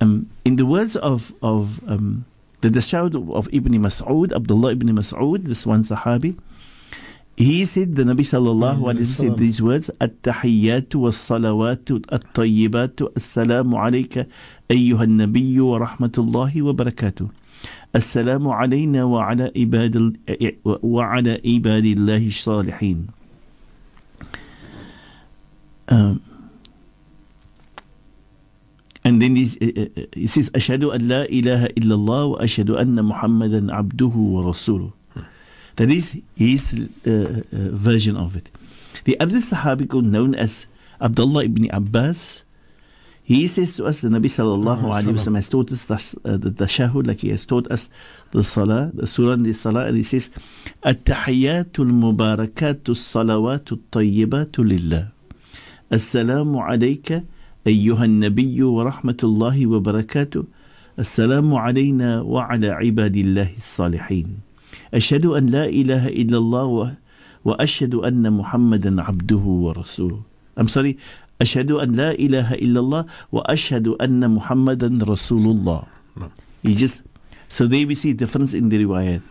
Um, 0.00 0.30
in 0.44 0.56
the 0.56 0.66
words 0.66 0.96
of, 0.96 1.34
of 1.42 1.80
um, 1.88 2.24
the 2.60 2.68
tashahud 2.68 3.14
of, 3.14 3.30
of 3.30 3.48
Ibn 3.52 3.72
Mas'ud, 3.74 4.32
Abdullah 4.34 4.72
ibn 4.72 4.88
Mas'ud, 4.88 5.44
this 5.44 5.66
one 5.66 5.82
Sahabi, 5.82 6.36
he 7.36 7.64
said, 7.64 7.96
the 7.96 8.02
Nabi 8.02 8.20
sallallahu 8.20 8.80
alayhi 8.80 9.06
said 9.06 9.38
these 9.38 9.62
words, 9.62 9.90
At-tahiyyatu 10.00 10.96
was-salawatu 10.96 12.04
at-tayyibatu, 12.12 13.12
Assalamu 13.14 13.78
alayka 13.78 14.26
ayyuhal-nabiyyu 14.68 15.64
wa 15.70 15.86
rahmatullahi 15.86 16.60
wa 16.60 16.72
barakatuh. 16.72 17.30
السلام 17.96 18.48
علينا 18.48 19.04
وعلى 19.04 19.52
عباد 19.56 19.94
وعلى 20.64 21.32
عباد 21.46 21.84
الله 21.84 22.22
الصالحين 22.26 22.98
um, 25.90 26.22
and 29.02 29.18
then 29.20 29.34
he, 29.34 29.44
uh, 29.58 29.90
uh, 29.98 30.26
says 30.30 30.50
أشهد 30.54 30.84
أن 30.84 31.08
لا 31.08 31.26
إله 31.26 31.66
إلا 31.74 31.94
الله 31.94 32.24
وأشهد 32.24 32.70
أن 32.70 32.94
محمدا 33.04 33.74
عبده 33.74 34.14
ورسوله 34.14 34.90
that 35.74 35.90
is 35.90 36.14
his 36.36 36.74
uh, 37.06 37.10
uh, 37.10 37.74
version 37.74 38.16
of 38.16 38.36
it 38.36 38.50
the 39.04 39.18
other 39.18 39.38
Sahabi 39.42 39.90
known 39.90 40.34
as 40.34 40.66
Abdullah 41.00 41.44
ibn 41.44 41.66
Abbas 41.74 42.44
he 43.30 43.46
says 43.46 43.76
to 43.76 43.86
us 43.86 44.00
the 44.00 44.08
Nabi 44.08 44.26
sallallahu 44.26 44.82
alayhi 44.90 45.14
wa 45.14 45.22
sallam 45.22 45.36
has 45.36 45.48
taught 45.48 45.70
us 45.70 45.86
the, 45.86 45.94
uh, 46.24 46.36
the 46.36 46.50
tashahud 46.50 47.06
like 47.06 47.20
he 47.20 47.30
has 47.30 47.46
taught 47.46 47.70
us 47.70 47.88
the 48.32 48.42
salah 48.42 48.90
the 48.92 49.06
surah 49.06 49.32
and 49.38 49.46
the 49.46 49.52
salah 49.54 49.86
and 49.86 49.96
he 49.96 50.02
says 50.02 50.30
التحيات 50.86 51.78
المباركات 51.78 52.88
الصلوات 52.90 53.72
الطيبات 53.72 54.58
لله 54.58 55.08
السلام 55.92 56.56
عليك 56.56 57.22
أيها 57.66 58.04
النبي 58.04 58.62
ورحمة 58.62 59.20
الله 59.22 59.66
وبركاته 59.66 60.44
السلام 60.98 61.54
علينا 61.54 62.20
وعلى 62.20 62.68
عباد 62.68 63.16
الله 63.16 63.50
الصالحين 63.56 64.28
أشهد 64.94 65.26
أن 65.26 65.46
لا 65.46 65.64
إله 65.70 66.08
إلا 66.08 66.38
الله 66.38 66.94
وأشهد 67.44 67.94
أن 67.94 68.32
محمدا 68.32 69.02
عبده 69.02 69.44
ورسوله 69.64 70.20
I'm 70.58 70.68
sorry 70.68 70.98
أشهد 71.40 71.70
أن 71.72 71.92
لا 71.96 72.10
إله 72.12 72.54
إلا 72.60 72.80
الله 72.80 73.02
وأشهد 73.32 73.88
أن 73.96 74.20
محمدا 74.30 74.88
رسول 75.04 75.44
الله 75.56 75.82
He 76.62 76.74
just 76.74 77.02
so 77.48 77.66
there 77.66 77.86
we 77.86 77.94
see 77.94 78.12
difference 78.12 78.52
in 78.52 78.68
the 78.68 78.84
riwayat 78.84 79.22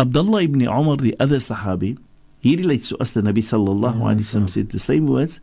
Abdullah 0.00 0.42
ibn 0.42 0.62
Umar 0.66 0.96
the 0.98 1.14
other 1.20 1.38
Sahabi 1.38 1.96
he 2.40 2.56
relates 2.56 2.88
to 2.90 2.98
us 2.98 3.12
the 3.14 3.22
Nabi 3.22 3.38
sallallahu 3.42 4.02
alaihi 4.02 4.26
wasallam 4.26 4.50
said 4.50 4.70
the 4.70 4.78
same 4.82 5.06
words 5.06 5.40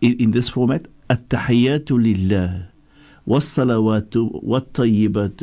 in, 0.00 0.16
in 0.20 0.30
this 0.30 0.48
format 0.48 0.86
التحيات 1.10 1.92
لله 1.92 2.66
والصلوات 3.26 4.16
والطيبات 4.16 5.40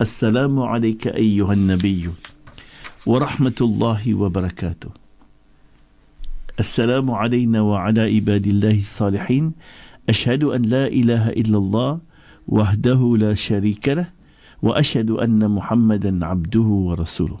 السلام 0.00 0.60
عليك 0.60 1.06
أيها 1.08 1.52
النبي 1.52 2.10
ورحمة 3.06 3.58
الله 3.60 4.14
وبركاته 4.14 4.90
السلام 6.60 7.10
علينا 7.10 7.60
وعلى 7.60 8.00
عباد 8.20 8.46
الله 8.46 8.76
الصالحين 8.84 9.52
أشهد 10.08 10.44
أن 10.44 10.62
لا 10.62 10.92
إله 10.92 11.32
إلا 11.40 11.58
الله 11.58 11.92
وحده 12.48 13.00
لا 13.16 13.32
شريك 13.34 13.88
له 13.88 14.12
وأشهد 14.60 15.10
أن 15.10 15.40
محمدا 15.40 16.12
عبده 16.20 16.60
ورسوله 16.60 17.40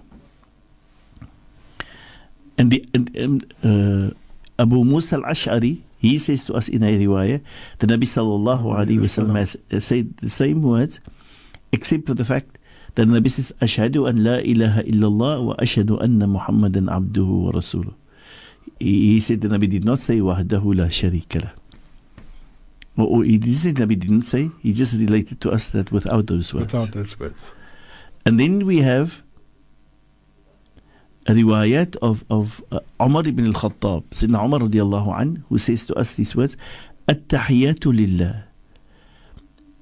And 2.60 2.72
the 2.72 2.84
and, 2.92 3.08
and, 3.16 3.38
uh, 3.64 4.12
Abu 4.58 4.84
Musa 4.84 5.16
al-Ash'ari, 5.16 5.80
he 5.96 6.16
says 6.18 6.44
to 6.44 6.52
us 6.54 6.68
in 6.68 6.82
a 6.82 6.92
riwayah, 6.92 7.40
the 7.80 7.86
Nabi 7.86 8.04
sallallahu 8.04 8.68
alayhi 8.76 9.00
wa 9.00 9.08
sallam 9.08 9.36
has 9.36 9.56
uh, 9.72 9.80
said 9.80 10.16
the 10.18 10.28
same 10.28 10.60
words, 10.60 11.00
except 11.72 12.06
for 12.06 12.12
the 12.12 12.24
fact 12.24 12.58
that 12.96 13.04
the 13.08 13.12
Nabi 13.12 13.30
says, 13.30 13.52
أشهد 13.60 13.96
أن 13.96 14.16
لا 14.24 14.40
إله 14.44 14.80
إلا 14.80 15.06
الله 15.08 15.38
وأشهد 15.38 15.90
أن 16.04 16.20
محمدا 16.28 16.92
عبده 16.92 17.24
ورسوله. 17.24 17.99
He, 18.79 19.13
he 19.13 19.19
said 19.19 19.41
the 19.41 19.47
Nabi 19.47 19.69
did 19.69 19.85
not 19.85 19.99
say 19.99 20.19
وحده 20.19 20.61
لا 20.73 20.89
شريك 20.89 21.37
له. 21.37 21.51
Or, 22.97 23.07
or 23.07 23.23
he 23.23 23.37
didn't 23.37 23.55
say 23.55 23.71
the 23.71 23.85
Nabi 23.85 23.99
didn't 23.99 24.23
say, 24.23 24.51
he 24.61 24.73
just 24.73 24.93
related 24.93 25.41
to 25.41 25.51
us 25.51 25.69
that 25.71 25.91
without 25.91 26.27
those 26.27 26.53
words. 26.53 26.73
Without 26.73 26.91
those 26.91 27.19
words. 27.19 27.51
And 28.25 28.39
then 28.39 28.65
we 28.65 28.81
have 28.81 29.21
a 31.27 31.31
riwayat 31.31 31.95
of, 32.01 32.23
of 32.29 32.63
uh, 32.71 32.79
Umar 33.01 33.27
ibn 33.27 33.45
al-Khattab, 33.47 34.03
Sayyidina 34.11 34.45
Umar 34.45 34.59
radiallahu 34.61 35.19
an, 35.19 35.43
who 35.49 35.57
says 35.57 35.85
to 35.85 35.95
us 35.95 36.15
these 36.15 36.35
words, 36.35 36.57
التحيات 37.09 37.85
لله 37.85 38.45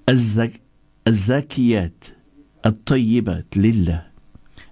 الزك 0.10 0.62
الزاكيات 1.08 2.06
الطيبات 2.66 3.58
لله 3.58 4.07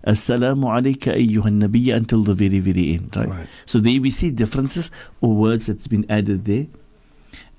السلام 0.08 0.66
عليك 0.66 1.08
أيها 1.10 1.48
النبي 1.48 1.94
until 1.96 2.24
the 2.24 2.34
very 2.34 2.60
very 2.60 2.94
end 2.96 3.16
right? 3.16 3.30
Right. 3.30 3.48
so 3.66 3.80
there 3.80 4.02
we 4.02 4.10
see 4.10 4.30
differences 4.32 4.90
or 5.22 5.36
words 5.36 5.68
that's 5.68 5.88
been 5.88 6.06
added 6.10 6.46
there 6.46 6.66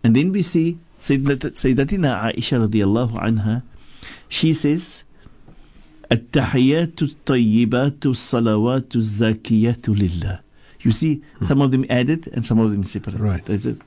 and 0.02 0.16
then 0.16 0.33
we 0.33 0.42
see 0.42 0.78
Sayyidat- 0.98 1.55
Sayyidatina 1.55 2.33
Aisha 2.35 2.59
radiallahu 2.66 3.14
anha 3.22 3.62
she 4.28 4.52
says 4.52 5.05
التحيات 6.12 7.02
الطيبات 7.02 8.07
الصلوات 8.07 8.96
الزاكيات 8.96 9.88
لله 9.88 10.40
you 10.85 10.90
see 10.90 11.22
some 11.42 11.61
of 11.62 11.70
them 11.70 11.85
added 11.88 12.28
and 12.35 12.44
some 12.44 12.59
of 12.59 12.70
them 12.72 12.83
separate 12.85 13.18
Right. 13.20 13.44
That's 13.46 13.66
it. 13.66 13.78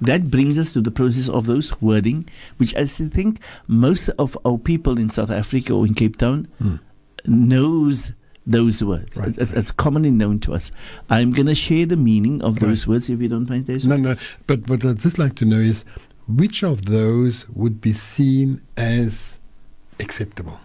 that 0.00 0.30
brings 0.30 0.58
us 0.58 0.72
to 0.72 0.80
the 0.80 0.90
process 0.90 1.28
of 1.28 1.46
those 1.46 1.68
wording 1.82 2.26
which 2.56 2.74
I 2.74 2.84
still 2.84 3.08
think 3.10 3.38
most 3.66 4.08
of 4.18 4.36
our 4.46 4.56
people 4.58 4.98
in 4.98 5.10
South 5.10 5.30
Africa 5.30 5.74
or 5.74 5.86
in 5.86 5.94
Cape 5.94 6.16
Town 6.16 6.48
knows 7.25 8.11
those 8.45 8.83
words 8.83 9.15
Right, 9.17 9.29
it's, 9.37 9.51
it's- 9.51 9.71
commonly 9.71 10.11
known 10.11 10.39
to 10.41 10.53
us 10.53 10.71
I'm 11.09 11.31
going 11.31 11.45
to 11.47 11.55
share 11.55 11.85
the 11.85 11.95
meaning 11.95 12.41
of 12.41 12.59
those 12.59 12.85
Right. 12.85 12.95
words 12.95 13.09
if 13.09 13.21
you 13.21 13.29
don't 13.29 13.49
mind 13.49 13.67
Jason. 13.67 13.89
No, 13.89 13.97
no. 13.97 14.15
But 14.47 14.67
what 14.69 14.83
I'd 14.85 14.99
just 14.99 15.17
like 15.17 15.35
to 15.35 15.45
know 15.45 15.59
is 15.59 15.85
which 16.27 16.63
of 16.63 16.85
those 16.85 17.47
would 17.49 17.79
be 17.81 17.93
seen 17.93 18.61
as 18.77 19.39
acceptable? 19.99 20.59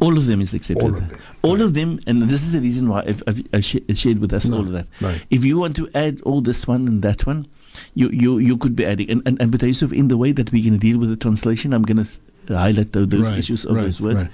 All 0.00 0.16
of 0.16 0.26
them 0.26 0.40
is 0.40 0.54
acceptable. 0.54 0.90
All 0.92 0.96
of 0.98 1.08
them. 1.10 1.20
All 1.42 1.60
of 1.60 1.74
them, 1.74 1.98
and 2.06 2.22
this 2.22 2.42
is 2.42 2.52
the 2.52 2.60
reason 2.60 2.88
why 2.88 3.00
I've, 3.06 3.22
I've, 3.26 3.42
i 3.52 3.60
sh- 3.60 3.76
shared 3.94 4.18
with 4.18 4.32
us 4.32 4.46
No, 4.48 4.58
all 4.58 4.62
of 4.66 4.72
that. 4.72 4.86
right. 5.00 5.22
If 5.30 5.44
you 5.44 5.58
want 5.58 5.76
to 5.76 5.88
add 5.94 6.20
all 6.22 6.40
this 6.40 6.66
one 6.66 6.88
and 6.88 7.02
that 7.02 7.26
one, 7.26 7.46
you 7.94 8.08
you, 8.10 8.38
you 8.38 8.56
could 8.56 8.74
be 8.74 8.84
adding. 8.86 9.10
And, 9.10 9.22
and, 9.26 9.40
and 9.40 9.50
but 9.52 9.62
Yusuf, 9.62 9.92
in 9.92 10.08
the 10.08 10.16
way 10.16 10.32
that 10.32 10.50
we're 10.52 10.62
going 10.62 10.74
to 10.74 10.78
deal 10.78 10.98
with 10.98 11.10
the 11.10 11.16
translation, 11.16 11.72
I'm 11.74 11.82
going 11.82 12.04
to 12.04 12.56
highlight 12.56 12.92
tho- 12.92 13.04
those 13.06 13.30
Right, 13.30 13.38
issues 13.38 13.64
of 13.66 13.76
right, 13.76 13.82
those 13.82 14.00
words 14.00 14.22
right. 14.22 14.32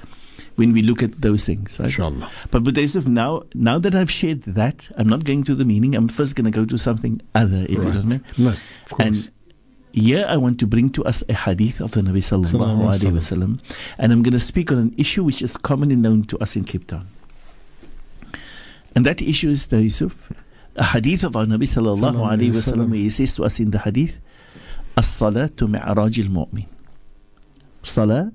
When 0.58 0.72
we 0.76 0.82
look 0.82 1.02
at 1.06 1.20
those 1.22 1.44
things. 1.46 1.78
Right? 1.78 1.86
Inshallah. 1.86 2.30
But 2.50 2.64
but 2.64 2.76
Yusuf, 2.76 3.06
now 3.06 3.44
now 3.54 3.78
that 3.78 3.94
I've 3.94 4.10
shared 4.10 4.42
that, 4.42 4.90
I'm 4.98 5.08
not 5.08 5.24
going 5.24 5.44
to 5.44 5.54
the 5.54 5.64
meaning. 5.64 5.94
I'm 5.94 6.08
first 6.08 6.34
going 6.36 6.50
to 6.50 6.54
go 6.60 6.64
to 6.66 6.76
something 6.76 7.20
other, 7.34 7.62
if 7.68 7.78
you 7.78 7.82
Right. 7.82 7.94
don't 7.94 8.08
mind. 8.08 8.24
No, 8.36 8.48
of 8.50 8.90
course. 8.90 9.06
And 9.06 9.30
here 9.92 10.26
I 10.28 10.36
want 10.36 10.58
to 10.60 10.66
bring 10.66 10.90
to 10.98 11.04
us 11.04 11.22
a 11.28 11.34
hadith 11.34 11.80
of 11.80 11.92
the 11.92 12.02
Nabi 12.02 12.22
sallallahu 12.26 12.82
alaihi 12.90 13.14
wasallam, 13.18 13.58
and 13.98 14.12
I'm 14.12 14.22
going 14.22 14.34
to 14.34 14.40
speak 14.40 14.70
on 14.70 14.78
an 14.78 14.94
issue 14.98 15.24
which 15.24 15.42
is 15.42 15.56
commonly 15.56 15.96
known 15.96 16.24
to 16.24 16.38
us 16.38 16.56
in 16.56 16.64
Cape 16.64 16.86
Town. 16.86 17.06
And 18.94 19.06
that 19.06 19.22
issue 19.22 19.48
is 19.48 19.66
the 19.66 19.82
Yusuf, 19.82 20.30
a 20.76 20.84
hadith 20.84 21.22
of 21.24 21.36
our 21.36 21.46
Nabi 21.46 21.70
sallallahu 21.70 22.18
alaihi 22.18 22.50
wasallam. 22.50 22.94
He 22.94 23.10
says 23.10 23.34
to 23.36 23.44
us 23.44 23.60
in 23.60 23.70
the 23.70 23.78
hadith, 23.78 24.14
"As-salatu 24.96 25.70
mi'raj 25.70 26.18
al-mu'min." 26.18 26.66
Salah 27.82 28.32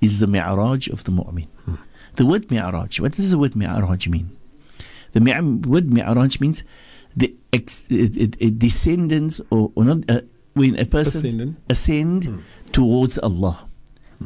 is 0.00 0.20
the 0.20 0.26
mi'raj 0.26 0.88
of 0.88 1.04
the 1.04 1.12
mu'min. 1.12 1.48
The 2.16 2.26
word 2.26 2.50
mi'raj. 2.50 3.00
What 3.00 3.12
does 3.12 3.30
the 3.30 3.38
word 3.38 3.54
mi'raj 3.56 4.08
mean? 4.08 4.36
The 5.12 5.20
word 5.66 5.90
mi'raj 5.92 6.40
means 6.40 6.62
the 7.16 7.34
ex- 7.52 7.82
descendants 7.82 9.40
or, 9.50 9.72
or 9.74 9.84
not 9.84 10.10
uh, 10.10 10.20
when 10.54 10.78
a 10.78 10.84
person 10.84 11.18
Ascendant. 11.18 11.56
ascend 11.68 12.44
towards 12.72 13.18
Allah 13.18 13.68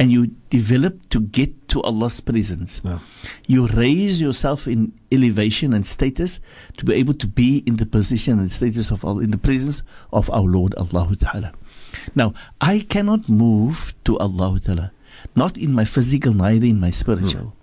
and 0.00 0.11
you 0.11 0.28
develop 0.48 1.08
to 1.11 1.20
get 1.20 1.68
to 1.68 1.82
Allah's 1.82 2.20
presence. 2.20 2.82
No. 2.82 3.00
You 3.46 3.66
raise 3.68 4.20
yourself 4.20 4.66
in 4.66 4.92
elevation 5.11 5.74
and 5.74 5.87
status 5.87 6.40
to 6.78 6.85
be 6.87 6.94
able 6.94 7.12
to 7.14 7.26
be 7.26 7.62
in 7.66 7.76
the 7.76 7.85
position 7.87 8.38
and 8.38 8.50
status 8.50 8.90
of 8.90 9.04
Allah, 9.04 9.20
in 9.22 9.30
the 9.30 9.38
presence 9.38 9.82
of 10.12 10.30
our 10.30 10.42
Lord 10.44 10.74
Allah 10.76 11.14
Ta'ala. 11.18 11.52
Now, 12.14 12.32
I 12.61 12.80
cannot 12.88 13.28
move 13.28 13.94
to 14.04 14.18
Allah 14.18 14.58
Ta'ala, 14.61 14.92
not 15.35 15.57
in 15.57 15.73
my 15.73 15.85
physical, 15.85 16.33
neither 16.33 16.66
in 16.66 16.81
my 16.81 16.90
spiritual, 16.90 17.55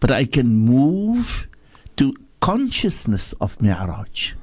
but 0.00 0.10
I 0.10 0.24
can 0.24 0.46
move 0.46 1.48
to 1.96 2.14
consciousness 2.40 3.32
of 3.40 3.60
Mi'raj. 3.60 4.34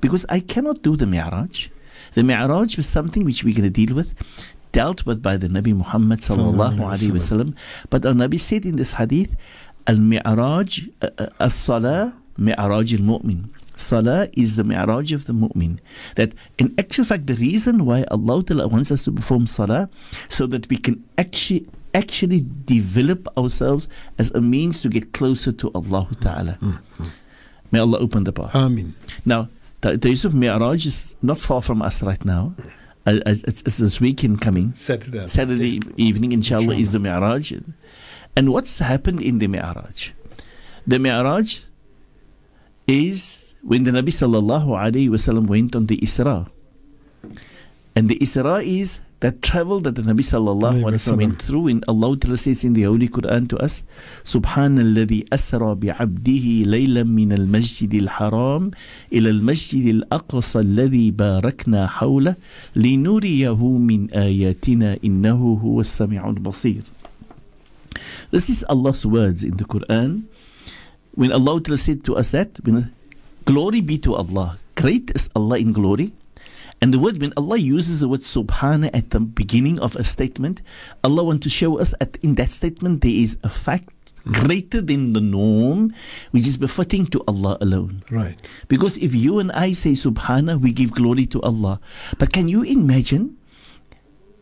Because 0.00 0.26
I 0.28 0.40
cannot 0.40 0.82
do 0.82 0.96
the 0.96 1.06
Mi'raj. 1.06 1.68
The 2.14 2.22
Mi'raj 2.22 2.76
was 2.76 2.88
something 2.88 3.24
which 3.24 3.44
we're 3.44 3.54
going 3.54 3.70
to 3.72 3.86
deal 3.86 3.94
with, 3.94 4.14
dealt 4.72 5.06
with 5.06 5.22
by 5.22 5.36
the 5.36 5.48
Nabi 5.48 5.74
Muhammad 5.74 6.20
sallallahu 6.20 6.78
alaihi 6.78 7.12
wasallam. 7.12 7.54
But 7.90 8.04
our 8.04 8.12
Nabi 8.12 8.40
said 8.40 8.64
in 8.64 8.76
this 8.76 8.92
hadith, 8.92 9.30
Al-Mi'raj, 9.86 10.80
uh, 11.02 11.10
uh, 11.18 11.26
as-salah, 11.40 12.14
Mi'raj 12.36 12.92
al-mu'min. 12.94 13.50
Salah 13.76 14.28
is 14.34 14.56
the 14.56 14.64
mi'raj 14.64 15.12
of 15.12 15.26
the 15.26 15.32
mu'min. 15.32 15.78
That 16.14 16.32
in 16.58 16.74
actual 16.78 17.04
fact, 17.04 17.26
the 17.26 17.34
reason 17.34 17.84
why 17.84 18.04
Allah 18.10 18.44
wants 18.68 18.92
us 18.92 19.04
to 19.04 19.12
perform 19.12 19.46
salah, 19.46 19.88
so 20.28 20.46
that 20.46 20.68
we 20.68 20.76
can 20.76 21.02
actually 21.18 21.66
actually 21.94 22.44
develop 22.64 23.28
ourselves 23.38 23.88
as 24.18 24.30
a 24.32 24.40
means 24.40 24.82
to 24.82 24.88
get 24.88 25.12
closer 25.12 25.52
to 25.52 25.70
Allah 25.74 26.08
Ta'ala. 26.20 26.58
May 27.70 27.78
Allah 27.78 27.98
open 27.98 28.24
the 28.24 28.32
path. 28.32 28.54
Amin. 28.54 28.94
Now, 29.24 29.48
the, 29.80 30.08
use 30.08 30.24
of 30.24 30.34
mi'raj 30.34 30.86
is 30.86 31.14
not 31.22 31.38
far 31.38 31.60
from 31.62 31.82
us 31.82 32.02
right 32.02 32.24
now. 32.24 32.54
Uh, 33.06 33.20
it's, 33.26 33.62
it's 33.62 33.76
this 33.78 34.00
weekend 34.00 34.40
coming. 34.40 34.72
Saturday. 34.74 35.28
Saturday 35.28 35.80
evening, 35.96 36.32
inshallah, 36.32 36.74
is 36.76 36.92
the 36.92 36.98
Mi'raj. 36.98 37.52
And 38.34 38.50
what's 38.50 38.78
happened 38.78 39.20
in 39.20 39.38
the 39.38 39.46
Mi'raj? 39.46 40.10
The 40.86 40.98
Mi'raj 40.98 41.60
is 42.86 43.54
when 43.62 43.84
the 43.84 43.90
Nabi 43.90 44.08
sallallahu 44.08 44.68
alayhi 44.68 45.08
wasallam 45.10 45.46
went 45.46 45.76
on 45.76 45.86
the 45.86 45.98
Isra. 45.98 46.48
And 47.94 48.08
the 48.08 48.16
Isra 48.16 48.64
is 48.64 49.00
that 49.20 49.42
travel 49.42 49.80
that 49.80 49.94
the 49.94 50.02
Nabi 50.02 50.20
sallallahu 50.20 50.82
Alayhi 50.82 50.98
wasallam. 50.98 51.16
went 51.16 51.42
through 51.42 51.68
and 51.68 51.84
Allah 51.88 52.16
says 52.36 52.64
in 52.64 52.74
the 52.74 52.82
Holy 52.82 53.08
Quran 53.08 53.48
to 53.48 53.58
us 53.58 53.84
Subhanalladhi 54.24 55.28
asra 55.32 55.74
bi'abdihi 55.76 56.66
laylan 56.66 57.08
min 57.08 57.32
al-masjid 57.32 57.92
al-haram 57.94 58.72
ila 59.12 59.28
al-masjid 59.30 59.94
al-aqsa 59.94 60.60
alladhi 60.64 61.12
barakna 61.12 61.88
hawla 61.88 62.36
linuriyahu 62.74 63.78
min 63.80 64.08
ayatina 64.10 64.98
innahu 65.00 65.60
huwa 65.62 65.80
as-sami'ul 65.80 66.38
basir. 66.42 66.82
This 68.30 68.50
is 68.50 68.64
Allah's 68.68 69.06
words 69.06 69.44
in 69.44 69.56
the 69.56 69.64
Quran. 69.64 70.24
When 71.14 71.30
Allah 71.30 71.62
said 71.76 72.02
to 72.04 72.16
us 72.16 72.32
that 72.32 72.58
when, 72.64 72.90
glory 73.44 73.80
be 73.80 73.98
to 73.98 74.16
Allah 74.16 74.58
great 74.74 75.12
is 75.14 75.30
Allah 75.36 75.58
in 75.58 75.72
glory 75.72 76.12
and 76.84 76.92
the 76.92 76.98
word 77.00 77.16
when 77.24 77.32
Allah 77.40 77.56
uses 77.56 78.00
the 78.04 78.08
word 78.12 78.20
subhana 78.28 78.90
at 78.92 79.10
the 79.16 79.20
beginning 79.40 79.78
of 79.88 79.96
a 79.96 80.04
statement 80.04 80.60
Allah 81.08 81.24
wants 81.28 81.44
to 81.44 81.52
show 81.56 81.78
us 81.84 81.94
that 82.00 82.18
in 82.28 82.34
that 82.40 82.50
statement 82.56 83.00
there 83.06 83.16
is 83.26 83.38
a 83.42 83.48
fact 83.48 84.12
greater 84.40 84.80
than 84.90 85.12
the 85.16 85.20
norm 85.20 85.94
which 86.32 86.46
is 86.50 86.56
befitting 86.56 87.06
to 87.14 87.22
Allah 87.32 87.56
alone 87.60 88.02
Right. 88.10 88.36
because 88.68 88.98
if 88.98 89.14
you 89.14 89.38
and 89.38 89.52
I 89.52 89.72
say 89.72 89.92
subhana 90.02 90.60
we 90.60 90.72
give 90.82 90.92
glory 91.00 91.24
to 91.36 91.40
Allah 91.52 91.80
but 92.18 92.32
can 92.36 92.48
you 92.48 92.62
imagine 92.62 93.36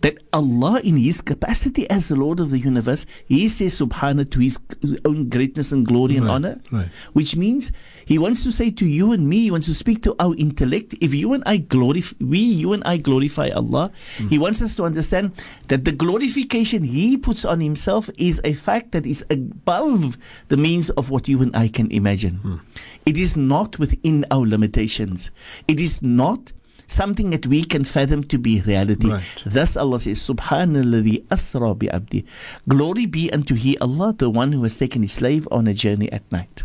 that 0.02 0.18
Allah, 0.34 0.80
in 0.82 0.96
His 0.98 1.20
capacity 1.20 1.88
as 1.88 2.08
the 2.10 2.16
Lord 2.18 2.40
of 2.40 2.50
the 2.50 2.58
universe, 2.58 3.06
He 3.30 3.46
says 3.48 3.78
subhana 3.78 4.28
to 4.34 4.40
His 4.40 4.58
own 5.04 5.28
greatness 5.28 5.70
and 5.70 5.86
glory 5.86 6.16
and 6.16 6.26
honor. 6.28 6.58
right. 6.72 6.88
Which 7.12 7.36
means 7.36 7.70
He 8.12 8.18
wants 8.18 8.44
to 8.44 8.52
say 8.52 8.68
to 8.70 8.84
you 8.84 9.12
and 9.12 9.24
me, 9.26 9.48
He 9.48 9.50
wants 9.50 9.64
to 9.68 9.74
speak 9.74 10.02
to 10.04 10.14
our 10.20 10.34
intellect. 10.36 10.94
If 11.00 11.14
you 11.16 11.32
and 11.32 11.42
I 11.48 11.56
glorify, 11.56 12.12
we, 12.20 12.40
you 12.40 12.74
and 12.76 12.84
I 12.84 12.98
glorify 13.00 13.48
Allah, 13.56 13.88
Mm. 14.18 14.28
He 14.28 14.36
wants 14.36 14.60
us 14.60 14.76
to 14.76 14.84
understand 14.84 15.32
that 15.68 15.86
the 15.88 15.92
glorification 15.96 16.84
He 16.84 17.16
puts 17.16 17.46
on 17.48 17.60
Himself 17.64 18.10
is 18.18 18.36
a 18.44 18.52
fact 18.52 18.92
that 18.92 19.06
is 19.06 19.24
above 19.32 20.18
the 20.48 20.58
means 20.58 20.90
of 21.00 21.08
what 21.08 21.24
you 21.26 21.40
and 21.40 21.56
I 21.56 21.68
can 21.68 21.88
imagine. 21.90 22.36
Hmm. 22.44 22.56
It 23.06 23.16
is 23.16 23.32
not 23.34 23.78
within 23.78 24.26
our 24.30 24.44
limitations. 24.46 25.30
It 25.66 25.80
is 25.80 26.02
not 26.02 26.52
something 26.92 27.30
that 27.30 27.46
we 27.46 27.64
can 27.64 27.84
fathom 27.84 28.24
to 28.24 28.36
be 28.36 28.60
reality. 28.60 29.08
Right. 29.08 29.24
Thus 29.46 29.76
Allah 29.76 30.00
says, 30.00 30.20
Subhanalladhi 30.20 31.24
asra 31.32 31.72
bi 31.74 31.88
abdi. 31.88 32.26
Glory 32.68 33.06
be 33.06 33.32
unto 33.32 33.54
He, 33.54 33.78
Allah, 33.78 34.12
the 34.12 34.28
one 34.28 34.52
who 34.52 34.62
has 34.64 34.76
taken 34.76 35.00
His 35.00 35.12
slave 35.16 35.48
on 35.50 35.66
a 35.66 35.72
journey 35.72 36.12
at 36.12 36.30
night. 36.30 36.64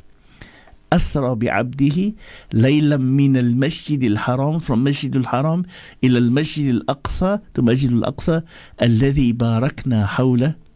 أسرى 0.93 1.35
بعبده 1.35 2.13
ليلا 2.53 2.97
من 2.97 3.37
المسجد 3.37 4.03
الحرام 4.03 4.59
from 4.59 4.71
مسجد 4.71 5.15
الحرام 5.15 5.63
إلى 6.03 6.17
المسجد 6.17 6.65
الأقصى 6.69 7.39
to 7.57 7.61
مسجد 7.63 7.91
الأقصى 7.91 8.41
الذي 8.81 9.33
باركنا 9.33 10.05
حوله. 10.05 10.66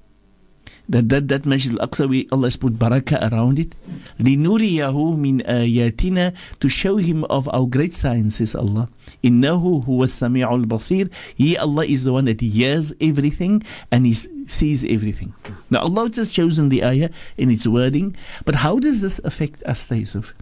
that 0.88 1.08
that 1.08 1.28
that 1.28 1.46
Masjid 1.46 1.72
al-Aqsa 1.72 2.08
we 2.08 2.28
Allah 2.30 2.46
has 2.46 2.56
put 2.56 2.78
barakah 2.78 3.30
around 3.30 3.58
it 3.58 3.74
لنريه 4.20 5.16
من 5.16 5.42
آياتنا 5.42 6.32
to 6.60 6.68
show 6.68 6.96
him 6.96 7.24
of 7.24 7.48
our 7.52 7.66
great 7.66 7.92
signs 7.92 8.36
says 8.36 8.54
Allah 8.54 8.88
إنه 9.24 9.84
هو 9.86 10.04
السميع 10.04 10.54
البصير 10.54 11.10
He 11.36 11.56
Allah 11.56 11.84
is 11.84 12.04
the 12.04 12.12
one 12.12 12.26
that 12.26 12.40
hears 12.40 12.92
everything 13.00 13.62
and 13.90 14.06
he 14.06 14.14
sees 14.46 14.84
everything 14.84 15.34
now 15.70 15.80
Allah 15.80 16.10
has 16.14 16.30
chosen 16.30 16.68
the 16.68 16.84
ayah 16.84 17.10
in 17.36 17.50
its 17.50 17.66
wording 17.66 18.16
but 18.44 18.56
how 18.56 18.78
does 18.78 19.02
this 19.02 19.20
affect 19.24 19.62
us 19.64 19.90
Yusuf 19.90 20.34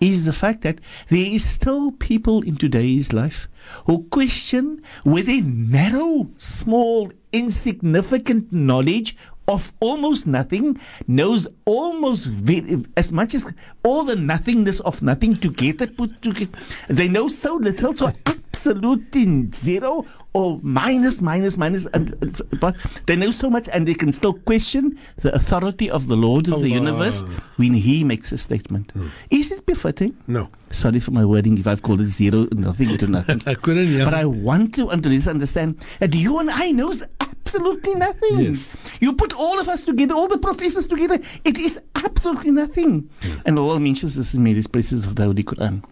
is 0.00 0.24
the 0.24 0.32
fact 0.32 0.62
that 0.62 0.80
there 1.08 1.26
is 1.26 1.48
still 1.48 1.92
people 1.92 2.42
in 2.42 2.56
today's 2.56 3.12
life 3.12 3.48
who 3.86 4.02
question 4.10 4.82
whether 5.04 5.40
narrow 5.40 6.28
small 6.36 7.12
insignificant 7.32 8.52
knowledge 8.52 9.16
of 9.49 9.73
almost 9.79 10.27
nothing 10.27 10.79
knows 11.07 11.47
almost 11.65 12.27
very, 12.27 12.77
as 12.95 13.11
much 13.11 13.33
as 13.33 13.45
all 13.83 14.03
the 14.03 14.15
nothingness 14.15 14.79
of 14.81 15.01
nothing 15.01 15.35
together 15.35 15.87
put 15.87 16.21
together. 16.21 16.57
They 16.87 17.07
know 17.07 17.27
so 17.27 17.55
little, 17.55 17.95
so 17.95 18.13
absolutely 18.25 19.49
zero 19.51 20.05
or 20.33 20.59
minus, 20.61 21.21
minus, 21.21 21.57
minus, 21.57 21.85
and, 21.87 22.41
but 22.59 22.75
they 23.07 23.15
know 23.15 23.31
so 23.31 23.49
much 23.49 23.67
and 23.73 23.87
they 23.87 23.93
can 23.93 24.11
still 24.11 24.33
question 24.33 24.97
the 25.17 25.33
authority 25.33 25.89
of 25.89 26.07
the 26.07 26.15
Lord 26.15 26.47
of 26.47 26.55
oh, 26.55 26.59
the 26.59 26.69
universe 26.69 27.23
when 27.57 27.73
He 27.73 28.03
makes 28.03 28.31
a 28.31 28.37
statement. 28.37 28.91
Oh. 28.95 29.11
Is 29.31 29.51
it 29.51 29.65
befitting? 29.65 30.15
No. 30.27 30.49
Sorry 30.71 30.99
for 30.99 31.11
my 31.11 31.25
wording 31.25 31.57
if 31.57 31.65
I've 31.65 31.81
called 31.81 32.01
it 32.01 32.07
zero, 32.07 32.47
nothing 32.51 32.95
to 32.97 33.07
nothing. 33.07 33.41
I 33.47 33.55
couldn't 33.55 33.87
hear. 33.87 34.05
But 34.05 34.13
I 34.13 34.25
want 34.25 34.75
to 34.75 34.89
understand 34.89 35.77
that 35.99 36.13
you 36.13 36.37
and 36.37 36.51
I 36.51 36.71
knows 36.71 37.01
absolutely 37.19 37.95
nothing. 37.95 38.39
Yes. 38.39 38.67
You 38.99 39.13
put 39.13 39.33
all 39.33 39.59
of 39.59 39.67
us 39.67 39.83
together, 39.83 40.13
all 40.13 40.27
the 40.27 40.37
professors 40.37 40.85
together, 40.85 41.19
it 41.43 41.57
is 41.57 41.79
absolutely 41.95 42.51
nothing. 42.51 43.09
And 43.45 43.57
Allah 43.57 43.79
mentions 43.79 44.15
this 44.15 44.35
in 44.35 44.43
many 44.43 44.61
places 44.61 45.07
of 45.07 45.15
the 45.15 45.23
Holy 45.23 45.43
Quran. 45.43 45.83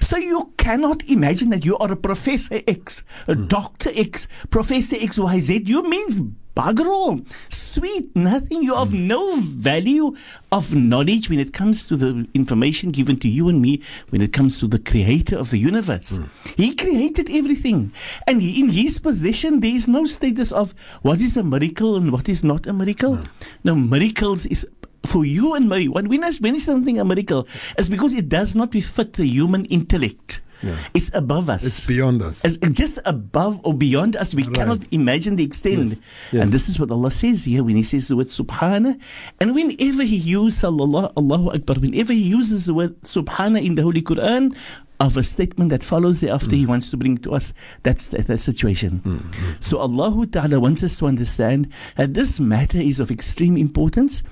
So 0.00 0.16
you 0.16 0.52
cannot 0.56 1.02
imagine 1.08 1.50
that 1.50 1.64
you 1.64 1.76
are 1.78 1.92
a 1.92 1.96
Professor 1.96 2.60
X, 2.66 3.02
a 3.26 3.34
hmm. 3.34 3.46
Doctor 3.46 3.90
X, 3.94 4.28
Professor 4.50 4.96
XYZ. 4.96 5.66
You 5.68 5.88
means 5.88 6.20
bugger 6.56 6.86
all. 6.86 7.20
Sweet, 7.48 8.14
nothing. 8.14 8.62
You 8.62 8.74
have 8.74 8.90
hmm. 8.90 9.06
no 9.06 9.40
value 9.40 10.16
of 10.52 10.74
knowledge 10.74 11.28
when 11.28 11.40
it 11.40 11.52
comes 11.52 11.86
to 11.86 11.96
the 11.96 12.28
information 12.34 12.90
given 12.90 13.18
to 13.18 13.28
you 13.28 13.48
and 13.48 13.60
me, 13.60 13.82
when 14.10 14.20
it 14.20 14.32
comes 14.32 14.58
to 14.60 14.66
the 14.66 14.78
creator 14.78 15.36
of 15.38 15.50
the 15.50 15.58
universe. 15.58 16.16
Hmm. 16.16 16.24
He 16.56 16.74
created 16.74 17.30
everything. 17.30 17.92
And 18.26 18.40
he, 18.40 18.60
in 18.60 18.68
his 18.68 18.98
possession, 18.98 19.60
there 19.60 19.74
is 19.74 19.88
no 19.88 20.04
status 20.04 20.52
of 20.52 20.74
what 21.02 21.20
is 21.20 21.36
a 21.36 21.42
miracle 21.42 21.96
and 21.96 22.12
what 22.12 22.28
is 22.28 22.44
not 22.44 22.66
a 22.66 22.72
miracle. 22.72 23.18
No, 23.64 23.74
miracles 23.74 24.46
is 24.46 24.66
for 25.06 25.24
you 25.24 25.54
and 25.54 25.68
me, 25.68 25.88
when, 25.88 26.08
when, 26.08 26.24
is, 26.24 26.40
when 26.40 26.54
is 26.54 26.64
something 26.64 26.98
a 26.98 27.04
miracle? 27.04 27.46
It's 27.78 27.88
because 27.88 28.12
it 28.14 28.28
does 28.28 28.54
not 28.54 28.70
befit 28.70 29.14
the 29.14 29.26
human 29.26 29.64
intellect. 29.66 30.40
Yeah. 30.62 30.78
It's 30.94 31.10
above 31.12 31.50
us. 31.50 31.62
It's 31.64 31.84
beyond 31.84 32.22
us. 32.22 32.40
It's 32.42 32.56
just 32.72 32.98
above 33.04 33.60
or 33.64 33.74
beyond 33.74 34.16
us. 34.16 34.32
We 34.32 34.44
Right. 34.44 34.54
cannot 34.54 34.80
imagine 34.92 35.36
the 35.36 35.44
extent. 35.44 35.88
Yes. 35.90 36.00
Yes. 36.32 36.42
And 36.42 36.52
this 36.52 36.68
is 36.70 36.78
what 36.80 36.90
Allah 36.90 37.10
says 37.10 37.44
here 37.44 37.62
when 37.62 37.76
He 37.76 37.82
says 37.82 38.08
the 38.08 38.16
word 38.16 38.28
Subhana. 38.28 38.98
And 39.40 39.54
whenever 39.54 40.04
He 40.04 40.16
uses 40.16 40.62
Sallallahu 40.62 41.12
Allahu 41.18 41.50
Akbar, 41.52 41.76
whenever 41.76 42.14
He 42.14 42.22
uses 42.22 42.64
the 42.64 42.72
word 42.72 42.98
Subhana 43.02 43.62
in 43.62 43.74
the 43.74 43.82
Holy 43.82 44.00
Quran, 44.00 44.56
of 45.00 45.16
a 45.16 45.24
statement 45.24 45.70
that 45.70 45.82
follows 45.82 46.20
thereafter 46.20 46.50
Mm. 46.50 46.58
He 46.58 46.66
wants 46.66 46.88
to 46.90 46.96
bring 46.96 47.18
to 47.18 47.34
us, 47.34 47.52
that's 47.82 48.08
the, 48.08 48.22
the 48.22 48.38
situation. 48.38 49.02
Mm-hmm. 49.04 49.52
So 49.60 49.78
Allah 49.78 50.26
Ta'ala 50.26 50.60
wants 50.60 50.82
us 50.82 50.98
to 50.98 51.06
understand 51.06 51.68
that 51.96 52.14
this 52.14 52.38
matter 52.38 52.78
is 52.78 53.00
of 53.00 53.10
extreme 53.10 53.56
importance 53.56 54.22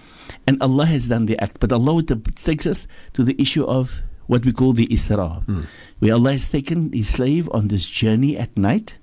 and 0.46 0.62
Allah 0.62 0.86
has 0.86 1.08
done 1.08 1.26
the 1.26 1.38
act. 1.42 1.58
But 1.60 1.72
Allah 1.72 2.02
takes 2.04 2.66
us 2.66 2.86
to 3.14 3.24
the 3.24 3.34
issue 3.40 3.64
of 3.64 4.02
what 4.28 4.44
we 4.44 4.52
call 4.52 4.72
the 4.72 4.86
Isra, 4.86 5.44
Mm. 5.46 5.66
where 5.98 6.14
Allah 6.14 6.32
has 6.32 6.48
taken 6.48 6.92
His 6.92 7.08
slave 7.08 7.48
on 7.52 7.68
this 7.68 7.86
journey 7.88 8.38
at 8.38 8.56
night, 8.56 8.94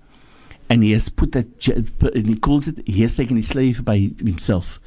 and 0.69 0.82
He 0.82 0.91
has 0.93 1.10
put 1.10 1.34
that, 1.34 1.67
and 1.67 2.26
He 2.28 2.36
calls 2.36 2.67
it, 2.69 2.88
He 2.88 3.02
has 3.02 3.15
taken 3.17 3.36
His 3.38 3.48
slave 3.50 3.84
by 3.84 4.12
Himself. 4.17 4.80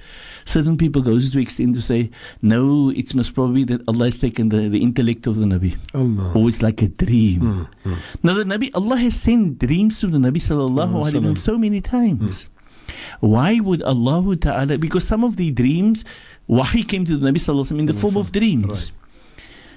Certain 0.44 0.76
people 0.76 1.02
goes 1.02 1.30
to 1.30 1.40
extend 1.40 1.74
to 1.76 1.82
say, 1.82 2.10
no, 2.42 2.90
it's 2.90 3.14
most 3.14 3.34
probably 3.34 3.64
that 3.64 3.80
Allah 3.88 4.06
has 4.06 4.18
taken 4.18 4.48
the, 4.48 4.68
the 4.68 4.82
intellect 4.82 5.26
of 5.26 5.36
the 5.36 5.46
Nabi. 5.46 5.76
Allah. 5.94 6.32
Or 6.34 6.48
it's 6.48 6.62
like 6.62 6.82
a 6.82 6.88
dream. 6.88 7.68
Mm, 7.84 7.92
mm. 7.92 7.98
Now 8.22 8.34
the 8.34 8.44
Nabi, 8.44 8.70
Allah 8.74 8.96
has 8.96 9.14
sent 9.20 9.58
dreams 9.58 10.00
to 10.00 10.08
the 10.08 10.18
Nabi 10.18 10.36
sallallahu 10.38 10.90
alaihi 10.90 11.12
wasallam 11.12 11.32
Wasallam. 11.34 11.38
so 11.38 11.58
many 11.58 11.80
times. 11.80 12.48
Why 13.20 13.60
would 13.60 13.82
Allah 13.82 14.36
Ta'ala, 14.36 14.78
because 14.78 15.06
some 15.06 15.22
of 15.24 15.36
the 15.36 15.50
dreams, 15.50 16.04
Wahi 16.48 16.82
came 16.82 17.04
to 17.04 17.16
the 17.16 17.26
Nabi 17.30 17.36
sallallahu 17.38 17.62
alaihi 17.66 17.72
wasallam 17.72 17.78
in 17.80 17.86
the 17.86 17.92
form 17.94 18.16
of 18.16 18.32
dreams. 18.32 18.66
Right. 18.66 18.90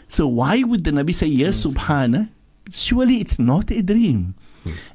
So 0.09 0.27
why 0.27 0.63
would 0.63 0.83
the 0.83 0.91
Nabi 0.91 1.13
say, 1.13 1.27
Yes, 1.27 1.63
Subhana? 1.65 2.29
Surely 2.71 3.21
it's 3.21 3.37
not 3.37 3.69
a 3.71 3.81
dream. 3.81 4.33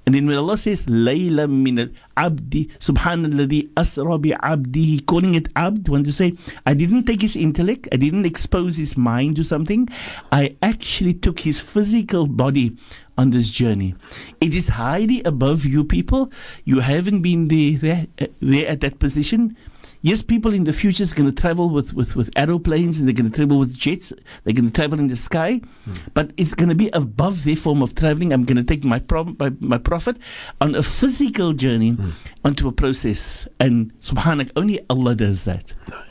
And 0.07 0.15
then 0.15 0.27
when 0.27 0.37
Allah 0.37 0.57
says, 0.57 0.87
Layla 0.87 1.49
min 1.49 1.79
al-abdi, 1.79 2.67
subhanalladhi 2.79 3.71
asra 3.77 4.19
bi 4.19 4.31
abdihi, 4.31 5.07
calling 5.07 5.35
it 5.35 5.49
abd, 5.55 5.89
want 5.89 6.07
to 6.07 6.13
say, 6.13 6.35
I 6.67 6.75
didn't 6.75 7.05
take 7.05 7.23
his 7.23 7.37
intellect, 7.37 7.89
I 7.93 7.97
didn't 7.97 8.27
expose 8.27 8.77
his 8.77 8.97
mind 8.97 9.37
to 9.37 9.45
something, 9.45 9.89
I 10.33 10.57
actually 10.63 11.15
took 11.15 11.41
his 11.41 11.61
physical 11.61 12.27
body 12.27 12.77
on 13.17 13.31
this 13.31 13.51
journey. 13.51 13.95
It 14.41 14.55
is 14.55 14.69
highly 14.69 15.23
above 15.25 15.65
you 15.65 15.85
people. 15.85 16.33
You 16.65 16.81
haven't 16.81 17.21
been 17.21 17.49
there, 17.49 17.79
there, 17.79 18.07
uh, 18.21 18.27
there 18.41 18.67
at 18.67 18.81
that 18.81 18.99
position. 18.99 19.57
Yes, 20.03 20.23
people 20.23 20.55
in 20.55 20.65
the 20.65 20.73
future 20.73 21.03
is 21.03 21.13
going 21.13 21.31
to 21.31 21.41
travel 21.41 21.69
with, 21.69 21.93
with, 21.93 22.17
with 22.17 22.31
aeroplanes 22.35 22.99
and 22.99 23.07
they're 23.07 23.15
going 23.15 23.31
to 23.31 23.37
travel 23.37 23.59
with 23.59 23.77
jets. 23.77 24.15
They're 24.45 24.55
going 24.55 24.67
to 24.69 24.73
travel 24.73 24.99
in 24.99 25.09
the 25.09 25.17
sky, 25.17 25.61
mm. 25.87 25.99
but 26.15 26.33
it's 26.39 26.55
going 26.55 26.71
to 26.71 26.75
be 26.75 26.89
above 26.95 27.45
their 27.45 27.57
form 27.57 27.83
of 27.83 27.95
traveling. 27.95 28.33
I'm 28.33 28.45
going 28.45 28.57
to 28.57 28.65
take 28.65 28.83
my, 28.83 28.99
pro- 28.99 29.37
my, 29.39 29.53
my 29.61 29.77
prophet 29.77 30.17
on 30.61 30.75
a 30.75 30.83
physical 30.83 31.53
journey 31.53 31.93
mm. 31.93 32.13
onto 32.47 32.67
a 32.67 32.73
process. 32.73 33.47
And 33.59 33.93
subhanak, 34.01 34.51
only 34.57 34.81
Allah 34.89 35.15
does 35.15 35.45
that. 35.45 35.75
No. 35.91 36.03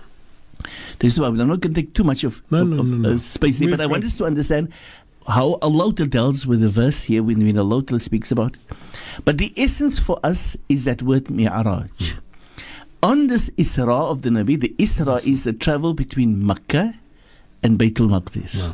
This 1.00 1.14
is 1.14 1.20
why 1.20 1.28
I'm 1.28 1.38
not 1.38 1.48
going 1.60 1.74
to 1.74 1.82
take 1.82 1.96
too 1.96 2.04
much 2.04 2.24
of, 2.24 2.44
no, 2.52 2.62
of, 2.62 2.68
no, 2.68 2.80
of 2.82 2.86
no, 2.86 3.14
uh, 3.14 3.18
space 3.18 3.58
here, 3.58 3.72
but 3.72 3.82
I 3.82 3.88
want 3.88 4.04
us 4.04 4.16
to 4.18 4.26
understand 4.26 4.72
how 5.28 5.58
Allah 5.62 5.94
tells 5.94 6.46
with 6.46 6.62
the 6.62 6.70
verse 6.70 7.04
here 7.04 7.24
when, 7.24 7.44
when 7.44 7.58
Allah 7.58 8.00
speaks 8.00 8.32
about 8.32 8.56
it. 8.56 8.76
But 9.26 9.40
the 9.40 9.52
essence 9.58 9.98
for 9.98 10.20
us 10.24 10.58
is 10.68 10.86
that 10.86 11.02
word 11.02 11.32
mi'raj. 11.32 11.90
Mm 11.90 12.20
on 13.02 13.28
this 13.28 13.50
Isra 13.52 14.12
of 14.12 14.22
the 14.22 14.30
Nabi, 14.30 14.60
the 14.60 14.74
Isra 14.78 15.24
is 15.26 15.44
the 15.44 15.54
travel 15.54 15.94
between 15.94 16.46
Makkah 16.46 16.94
and 17.64 17.80
Baitul 17.80 18.10
Maqdis. 18.10 18.56
Yeah. 18.56 18.74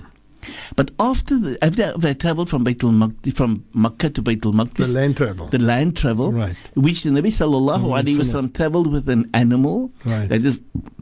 But 0.75 0.91
after 0.99 1.39
the, 1.39 1.63
after 1.63 1.93
they 1.97 2.13
traveled 2.13 2.49
from 2.49 2.65
Baitul 2.65 2.91
Maqdis, 2.91 3.35
from 3.35 3.65
Makkah 3.73 4.11
to 4.11 4.21
Baitul 4.21 4.53
Maqdis, 4.53 4.87
the 4.87 4.93
land 4.93 5.17
travel, 5.17 5.47
the 5.47 5.57
land 5.59 5.97
travel, 5.97 6.31
right. 6.31 6.55
which 6.75 7.03
the 7.03 7.09
Nabi 7.09 7.27
sallallahu 7.27 7.85
alaihi 7.85 8.17
wasallam 8.17 8.53
traveled 8.53 8.91
with 8.91 9.09
an 9.09 9.29
animal. 9.33 9.91
Right. 10.05 10.29
That 10.29 10.45
is, 10.45 10.61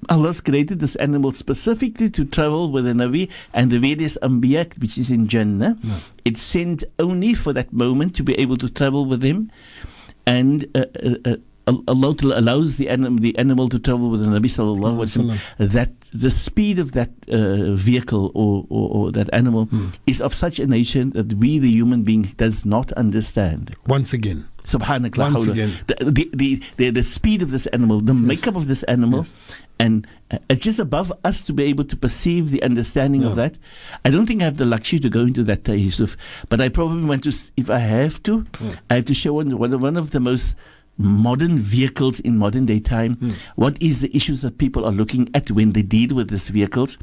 Allah's 0.10 0.42
created 0.42 0.80
this 0.80 0.96
animal 0.96 1.34
specifically 1.34 2.10
to 2.12 2.26
travel 2.26 2.72
with 2.72 2.86
the 2.86 2.94
Nabi 2.94 3.30
and 3.54 3.72
the 3.72 3.80
various 3.80 4.18
Anbiya, 4.22 4.78
which 4.80 4.98
is 4.98 5.12
in 5.12 5.28
Jannah. 5.28 5.78
No. 5.84 5.98
It's 6.26 6.42
sent 6.42 6.84
only 7.00 7.34
for 7.34 7.52
that 7.54 7.74
moment 7.74 8.16
to 8.16 8.24
be 8.24 8.38
able 8.40 8.58
to 8.58 8.70
travel 8.70 9.06
with 9.06 9.24
him, 9.24 9.50
and. 10.26 10.66
Uh, 10.76 10.86
uh, 11.04 11.16
uh, 11.26 11.36
Allah 11.67 12.15
allows 12.23 12.78
the 12.78 12.89
animal, 12.89 13.19
the 13.19 13.38
animal 13.38 13.69
to 13.69 13.80
travel 13.80 14.10
with 14.10 14.19
the 14.19 14.28
Nabi 14.28 14.52
sallallahu 14.52 15.06
alaihi 15.06 15.38
wasallam. 15.58 15.71
That 15.71 15.91
the 16.13 16.30
speed 16.30 16.78
of 16.78 16.91
that 16.91 17.10
uh, 17.30 17.73
vehicle 17.76 18.32
or, 18.36 18.65
or, 18.69 18.89
or, 18.89 19.12
that 19.12 19.30
animal 19.34 19.65
hmm. 19.65 19.89
is 20.06 20.21
of 20.21 20.34
such 20.34 20.60
a 20.60 20.67
nature 20.67 21.06
that 21.06 21.34
we, 21.34 21.60
the 21.60 21.71
human 21.71 22.04
being, 22.04 22.23
does 22.38 22.65
not 22.65 22.91
understand. 22.93 23.76
Once 23.88 24.13
again. 24.13 24.47
Subhanallah. 24.63 25.34
Once 25.34 25.47
again. 25.47 25.73
The, 25.88 25.95
the, 26.12 26.30
the, 26.34 26.62
the, 26.78 26.89
the 26.91 27.04
speed 27.04 27.41
of 27.41 27.52
this 27.52 27.65
animal, 27.67 28.02
the 28.02 28.13
yes. 28.13 28.21
makeup 28.21 28.56
of 28.56 28.67
this 28.67 28.84
animal, 28.84 29.19
yes. 29.19 29.34
and 29.80 30.08
uh, 30.32 30.38
it's 30.49 30.63
just 30.63 30.80
above 30.80 31.12
us 31.23 31.43
to 31.45 31.54
be 31.54 31.63
able 31.65 31.84
to 31.86 31.95
perceive 31.95 32.52
the 32.52 32.62
understanding 32.63 33.21
yeah. 33.21 33.30
of 33.30 33.36
that. 33.36 33.58
I 34.06 34.10
don't 34.10 34.26
think 34.26 34.41
I 34.41 34.45
have 34.45 34.58
the 34.58 34.65
luxury 34.65 34.99
to 34.99 35.10
go 35.10 35.21
into 35.21 35.43
that, 35.43 35.67
uh, 35.67 35.73
Yusuf, 35.73 36.15
but 36.49 36.62
I 36.62 36.69
probably 36.69 37.06
want 37.06 37.23
to, 37.23 37.34
if 37.58 37.69
I 37.69 37.80
have 37.80 38.21
to, 38.23 38.45
yeah. 38.62 38.76
I 38.89 38.95
have 38.95 39.06
to 39.06 39.13
show 39.13 39.34
one, 39.34 39.58
one 39.58 39.97
of 39.97 40.12
the 40.12 40.19
most 40.19 40.56
modern 40.97 41.58
vehicles 41.58 42.19
in 42.19 42.38
modern 42.38 42.65
day 42.65 42.79
time. 42.79 43.15
Mm. 43.17 43.34
What 43.56 43.82
is 43.82 44.01
the 44.01 44.15
issues 44.15 44.41
that 44.41 44.58
people 44.58 44.86
are 44.86 44.91
looking 44.91 45.29
at 45.34 45.49
when 45.51 45.73
they 45.73 45.82
deal 45.82 46.15
with 46.15 46.29
these 46.29 46.49
vehicles? 46.49 46.97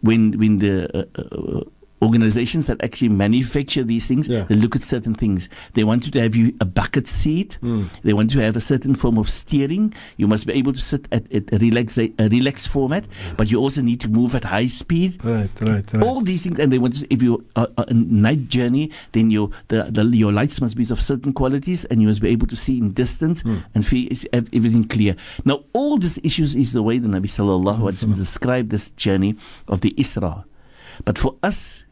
When 0.00 0.38
when 0.38 0.58
the 0.58 0.90
uh, 0.96 1.04
uh, 1.20 1.64
organizations 2.02 2.66
that 2.66 2.82
actually 2.82 3.08
manufacture 3.08 3.84
these 3.84 4.06
things, 4.06 4.28
yeah. 4.28 4.42
they 4.44 4.54
look 4.54 4.74
at 4.74 4.82
certain 4.82 5.14
things. 5.14 5.48
They 5.74 5.84
want 5.84 6.06
you 6.06 6.12
to 6.12 6.20
have 6.20 6.34
you 6.34 6.54
a 6.60 6.64
bucket 6.64 7.08
seat. 7.08 7.58
Mm. 7.62 7.88
They 8.02 8.12
want 8.12 8.34
you 8.34 8.40
to 8.40 8.46
have 8.46 8.56
a 8.56 8.60
certain 8.60 8.94
form 8.94 9.18
of 9.18 9.30
steering. 9.30 9.94
You 10.16 10.26
must 10.26 10.46
be 10.46 10.52
able 10.54 10.72
to 10.72 10.78
sit 10.80 11.06
at, 11.12 11.30
at 11.32 11.52
a 11.52 11.58
relax 11.58 11.98
a 11.98 12.10
relaxed 12.18 12.68
format, 12.68 13.06
but 13.36 13.50
you 13.50 13.58
also 13.58 13.82
need 13.82 14.00
to 14.00 14.08
move 14.08 14.34
at 14.34 14.44
high 14.44 14.66
speed. 14.66 15.24
Right, 15.24 15.50
right, 15.60 15.84
right. 15.92 16.02
All 16.02 16.20
these 16.20 16.42
things, 16.42 16.58
and 16.58 16.72
they 16.72 16.78
want 16.78 17.00
to, 17.00 17.06
if 17.12 17.22
you 17.22 17.44
are 17.56 17.68
a 17.78 17.94
night 17.94 18.48
journey, 18.48 18.90
then 19.12 19.30
your 19.30 19.50
the, 19.68 19.84
the, 19.84 20.04
your 20.04 20.32
lights 20.32 20.60
must 20.60 20.76
be 20.76 20.82
of 20.90 21.00
certain 21.00 21.32
qualities, 21.32 21.84
and 21.86 22.02
you 22.02 22.08
must 22.08 22.20
be 22.20 22.28
able 22.28 22.46
to 22.48 22.56
see 22.56 22.78
in 22.78 22.92
distance 22.92 23.42
mm. 23.42 23.62
and 23.74 23.86
feel 23.86 24.08
everything 24.32 24.84
clear. 24.84 25.14
Now, 25.44 25.64
all 25.72 25.96
these 25.98 26.18
issues 26.22 26.56
is 26.56 26.72
the 26.72 26.82
way 26.82 26.98
the 26.98 27.08
Nabi 27.08 27.30
sallallahu 27.30 27.78
alaihi 27.78 28.04
wasallam 28.04 28.16
described 28.16 28.70
this 28.70 28.90
journey 28.90 29.36
of 29.68 29.80
the 29.80 29.92
Isra. 29.92 30.44
But 31.04 31.18
for 31.18 31.36
us, 31.42 31.84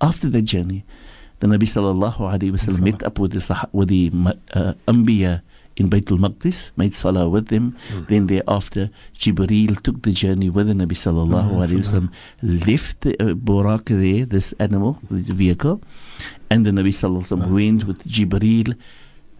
after 0.00 0.28
the 0.28 0.42
journey, 0.42 0.84
the 1.40 1.46
Nabi 1.46 1.62
sallallahu 1.62 2.18
alaihi 2.18 2.52
wasallam 2.52 2.80
met 2.80 3.02
up 3.02 3.18
with 3.18 3.32
the 3.32 3.68
with 3.72 3.88
the 3.88 4.10
uh, 4.54 4.74
Anbiya 4.86 5.42
in 5.76 5.88
Baitul 5.88 6.18
Maqdis, 6.18 6.70
made 6.76 6.92
salah 6.92 7.28
with 7.28 7.48
them. 7.48 7.76
Mm. 7.90 8.08
Then 8.08 8.26
thereafter, 8.26 8.90
Jibreel 9.16 9.80
took 9.82 10.02
the 10.02 10.12
journey 10.12 10.50
with 10.50 10.66
the 10.66 10.72
Nabi 10.74 10.98
sallallahu 10.98 11.52
alaihi 11.52 11.78
wasallam, 11.78 12.10
left 12.66 13.02
the 13.02 13.14
uh, 13.20 13.34
Burak 13.34 13.84
there, 13.86 14.26
this 14.26 14.52
animal, 14.58 14.98
this 15.10 15.28
vehicle, 15.28 15.80
and 16.50 16.66
the 16.66 16.70
Nabi 16.70 16.88
sallallahu 16.88 17.22
alaihi 17.22 17.38
wasallam 17.38 17.54
went 17.54 17.84
with 17.84 18.02
Jibreel. 18.08 18.76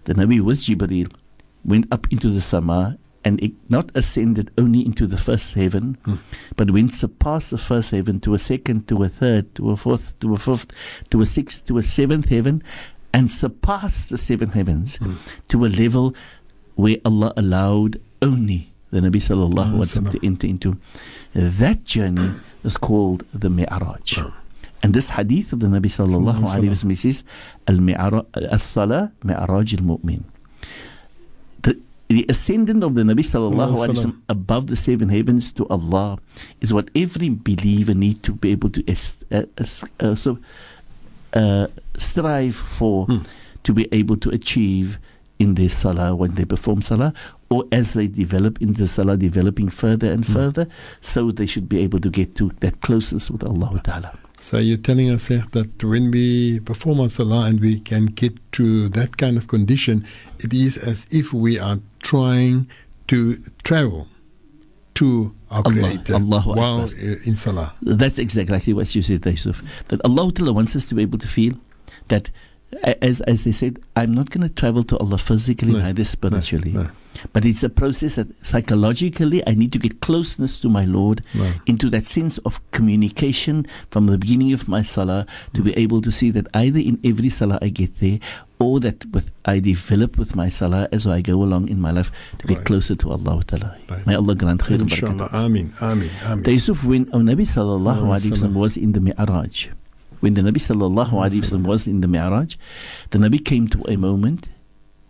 The 0.04 0.14
Nabi 0.14 0.40
with 0.40 0.60
Jibreel 0.60 1.12
went 1.64 1.92
up 1.92 2.06
into 2.12 2.30
the 2.30 2.40
sama 2.40 2.96
and 3.28 3.44
it 3.44 3.52
not 3.68 3.92
ascended 3.94 4.50
only 4.56 4.80
into 4.80 5.06
the 5.06 5.18
first 5.18 5.52
heaven, 5.52 5.98
mm. 6.06 6.18
but 6.56 6.70
went 6.70 6.94
surpassed 6.94 7.50
the 7.50 7.58
first 7.58 7.90
heaven 7.90 8.18
to 8.20 8.32
a 8.32 8.38
second, 8.38 8.88
to 8.88 9.02
a 9.04 9.08
third, 9.08 9.54
to 9.54 9.70
a 9.70 9.76
fourth, 9.76 10.18
to 10.20 10.32
a 10.32 10.38
fifth, 10.38 10.72
to 11.10 11.20
a 11.20 11.26
sixth, 11.26 11.66
to 11.66 11.76
a 11.76 11.82
seventh 11.82 12.30
heaven, 12.30 12.62
and 13.12 13.30
surpassed 13.30 14.08
the 14.08 14.16
seven 14.16 14.48
heavens 14.56 14.96
mm. 14.96 15.16
to 15.48 15.66
a 15.66 15.68
level 15.68 16.14
where 16.76 16.96
Allah 17.04 17.34
allowed 17.36 18.00
only 18.22 18.72
the 18.92 19.00
Nabi 19.00 19.20
sallallahu 19.20 19.76
alaihi 19.76 19.84
wasallam 19.84 20.10
to 20.12 20.26
enter 20.26 20.46
into. 20.46 20.78
That 21.34 21.84
journey 21.84 22.32
is 22.64 22.78
called 22.78 23.26
the 23.34 23.50
Mi'raj. 23.50 24.16
Oh. 24.24 24.32
And 24.82 24.94
this 24.94 25.10
hadith 25.10 25.52
of 25.52 25.60
the 25.60 25.66
Nabi 25.66 25.92
sallallahu 25.98 26.48
alaihi 26.48 26.72
wasallam 26.72 26.96
says, 26.96 27.24
"Al-Mi'raj, 27.66 28.24
as-Salah, 28.58 29.12
Mi'raj 29.22 29.74
al-Mu'min." 29.74 30.24
The 32.08 32.24
ascendant 32.28 32.82
of 32.82 32.94
the 32.94 33.02
Nabi 33.02 33.20
sallallahu 33.20 33.76
alayhi 33.76 33.94
wasallam 33.94 34.20
above 34.28 34.66
the 34.68 34.76
seven 34.76 35.10
heavens 35.10 35.52
to 35.52 35.66
Allah 35.68 36.18
is 36.60 36.72
what 36.72 36.90
every 36.94 37.28
believer 37.28 37.94
need 37.94 38.22
to 38.22 38.32
be 38.32 38.50
able 38.50 38.70
to 38.70 38.82
uh, 39.30 39.42
uh, 39.58 40.14
so 40.14 40.38
uh, 41.34 41.66
strive 41.98 42.56
for 42.56 43.04
hmm. 43.06 43.18
to 43.62 43.72
be 43.74 43.86
able 43.92 44.16
to 44.16 44.30
achieve 44.30 44.98
in 45.38 45.54
their 45.54 45.68
salah 45.68 46.16
when 46.16 46.34
they 46.34 46.46
perform 46.46 46.80
salah 46.80 47.12
or 47.50 47.64
as 47.70 47.92
they 47.92 48.06
develop 48.06 48.60
in 48.60 48.72
the 48.74 48.88
salah 48.88 49.16
developing 49.16 49.68
further 49.68 50.10
and 50.10 50.24
hmm. 50.24 50.32
further 50.32 50.66
so 51.02 51.30
they 51.30 51.46
should 51.46 51.68
be 51.68 51.78
able 51.80 52.00
to 52.00 52.08
get 52.08 52.34
to 52.34 52.50
that 52.60 52.80
closeness 52.80 53.30
with 53.30 53.44
Allah 53.44 53.80
Ta'ala. 53.84 54.18
So 54.40 54.58
you're 54.58 54.76
telling 54.78 55.10
us 55.10 55.30
eh, 55.30 55.42
that 55.50 55.82
when 55.82 56.10
we 56.10 56.60
perform 56.60 57.00
our 57.00 57.08
salah 57.08 57.46
and 57.46 57.60
we 57.60 57.80
can 57.80 58.06
get 58.06 58.34
to 58.52 58.88
that 58.90 59.16
kind 59.16 59.36
of 59.36 59.48
condition, 59.48 60.06
it 60.38 60.54
is 60.54 60.78
as 60.78 61.06
if 61.10 61.34
we 61.34 61.58
are 61.58 61.80
trying 62.02 62.68
to 63.08 63.42
travel 63.64 64.06
to 64.94 65.34
our 65.50 65.62
Allah, 65.64 65.72
Creator 65.72 66.18
while 66.18 66.84
Akbar. 66.84 66.88
in 67.24 67.36
salah. 67.36 67.74
That's 67.82 68.18
exactly 68.18 68.72
what 68.72 68.94
you 68.94 69.02
said, 69.02 69.24
Yusuf. 69.24 69.62
That 69.88 70.00
Allah 70.04 70.32
wants 70.52 70.74
us 70.76 70.86
to 70.86 70.94
be 70.94 71.02
able 71.02 71.18
to 71.18 71.28
feel 71.28 71.54
that 72.08 72.30
as 73.02 73.20
as 73.22 73.44
they 73.44 73.52
said, 73.52 73.78
I'm 73.96 74.12
not 74.12 74.30
going 74.30 74.46
to 74.46 74.54
travel 74.54 74.84
to 74.84 74.98
Allah 74.98 75.18
physically, 75.18 75.72
no, 75.72 75.78
neither 75.80 76.04
spiritually. 76.04 76.72
No, 76.72 76.82
no. 76.82 76.90
But 77.32 77.44
it's 77.44 77.62
a 77.62 77.68
process 77.68 78.14
that 78.14 78.28
psychologically 78.46 79.42
I 79.46 79.54
need 79.54 79.72
to 79.72 79.78
get 79.78 80.00
closeness 80.00 80.58
to 80.60 80.68
my 80.68 80.84
Lord 80.84 81.24
into 81.66 81.90
that 81.90 82.06
sense 82.06 82.38
of 82.38 82.60
communication 82.70 83.66
from 83.90 84.06
the 84.06 84.18
beginning 84.18 84.52
of 84.52 84.68
my 84.68 84.82
salah 84.82 85.26
to 85.54 85.62
be 85.62 85.72
mm. 85.72 85.78
able 85.78 86.00
to 86.02 86.12
see 86.12 86.30
that 86.30 86.46
either 86.54 86.78
in 86.78 87.00
every 87.04 87.28
salah 87.30 87.58
I 87.60 87.70
get 87.70 87.98
there 87.98 88.20
or 88.60 88.78
that 88.80 89.04
with 89.06 89.32
I 89.44 89.58
develop 89.58 90.16
with 90.16 90.36
my 90.36 90.48
salah 90.48 90.88
as 90.92 91.06
I 91.06 91.20
go 91.20 91.42
along 91.42 91.68
in 91.68 91.80
my 91.80 91.90
life 91.90 92.12
to 92.38 92.46
get 92.46 92.58
right. 92.58 92.66
closer 92.66 92.94
to 92.94 93.10
Allah 93.10 93.42
Ta'ala. 93.44 93.76
Right. 93.88 94.06
May 94.06 94.14
Allah 94.14 94.34
grant 94.34 94.60
khair 94.60 94.80
and 94.80 94.90
barakat. 94.90 95.32
Ameen, 95.32 95.72
ameen, 95.80 96.10
ameen. 96.24 96.44
Yusuf, 96.44 96.84
when 96.84 97.10
our 97.12 97.20
Nabi 97.20 97.46
sallallahu 97.46 98.14
alayhi 98.14 98.54
wa 98.54 98.60
was 98.60 98.76
in 98.76 98.92
the 98.92 99.00
Mi'raj, 99.00 99.68
when 100.20 100.34
the 100.34 100.42
Nabi 100.42 100.58
sallallahu 100.58 101.10
alaihi 101.12 101.42
wasallam 101.42 101.66
was 101.66 101.86
in 101.86 102.00
the 102.00 102.08
Mi'raj, 102.08 102.56
the 103.10 103.18
Nabi 103.18 103.44
came 103.44 103.68
to 103.68 103.82
a 103.88 103.96
moment 103.96 104.48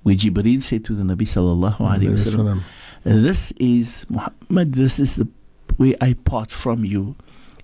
where 0.03 0.15
Jibreel 0.15 0.63
said 0.63 0.85
to 0.87 0.95
the 0.95 1.03
Nabi 1.03 1.23
sallallahu 1.23 1.79
alaihi 1.79 2.13
wasallam, 2.13 2.63
"This 3.05 3.53
is 3.59 4.07
Muhammad. 4.09 4.75
This 4.75 4.99
is 4.99 5.17
the 5.17 5.29
way 5.77 5.95
I 6.01 6.15
part 6.15 6.51
from 6.51 6.85
you. 6.85 7.17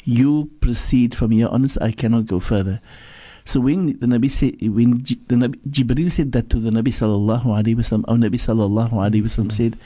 You 0.05 0.51
proceed 0.61 1.15
from 1.15 1.31
here 1.33 1.49
onwards. 1.49 1.79
I 1.79 1.93
cannot 1.93 2.27
go 2.27 2.41
further." 2.41 2.81
So 3.45 3.61
when 3.61 3.99
the 3.99 4.07
Nabi 4.07 4.31
said, 4.31 4.57
when 4.63 5.05
the 5.29 5.37
Nabi, 5.37 5.57
Jibreel 5.69 6.11
said 6.11 6.33
that 6.33 6.49
to 6.49 6.59
the 6.59 6.71
Nabi 6.71 6.89
sallallahu 6.89 7.45
alaihi 7.45 7.77
wasallam, 7.77 8.05
our 8.09 8.17
Nabi 8.17 8.41
sallallahu 8.41 8.93
alaihi 8.93 9.23
wasallam 9.23 9.53
said, 9.53 9.77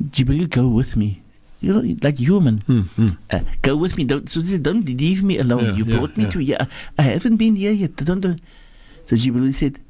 "Jibreel, 0.00 0.48
go 0.48 0.68
with 0.68 0.96
me." 0.96 1.20
You 1.64 1.72
know, 1.72 1.84
like 2.04 2.18
human. 2.20 2.60
Hmm, 2.68 3.16
Uh, 3.32 3.40
go 3.62 3.74
with 3.76 3.96
me. 3.96 4.04
Don't 4.04 4.28
so 4.28 4.44
don't 4.60 4.84
leave 4.84 5.24
me 5.24 5.38
alone. 5.40 5.64
Yeah, 5.72 5.76
you 5.80 5.84
yeah, 5.88 5.96
brought 5.96 6.14
me 6.16 6.24
yeah. 6.24 6.30
to 6.30 6.38
here. 6.38 6.64
I 7.00 7.02
haven't 7.16 7.36
been 7.40 7.56
here 7.56 7.72
yet. 7.72 7.96
Don't, 7.96 8.20
don't. 8.20 8.40
So 9.08 9.16
Jibril 9.16 9.52
said, 9.52 9.80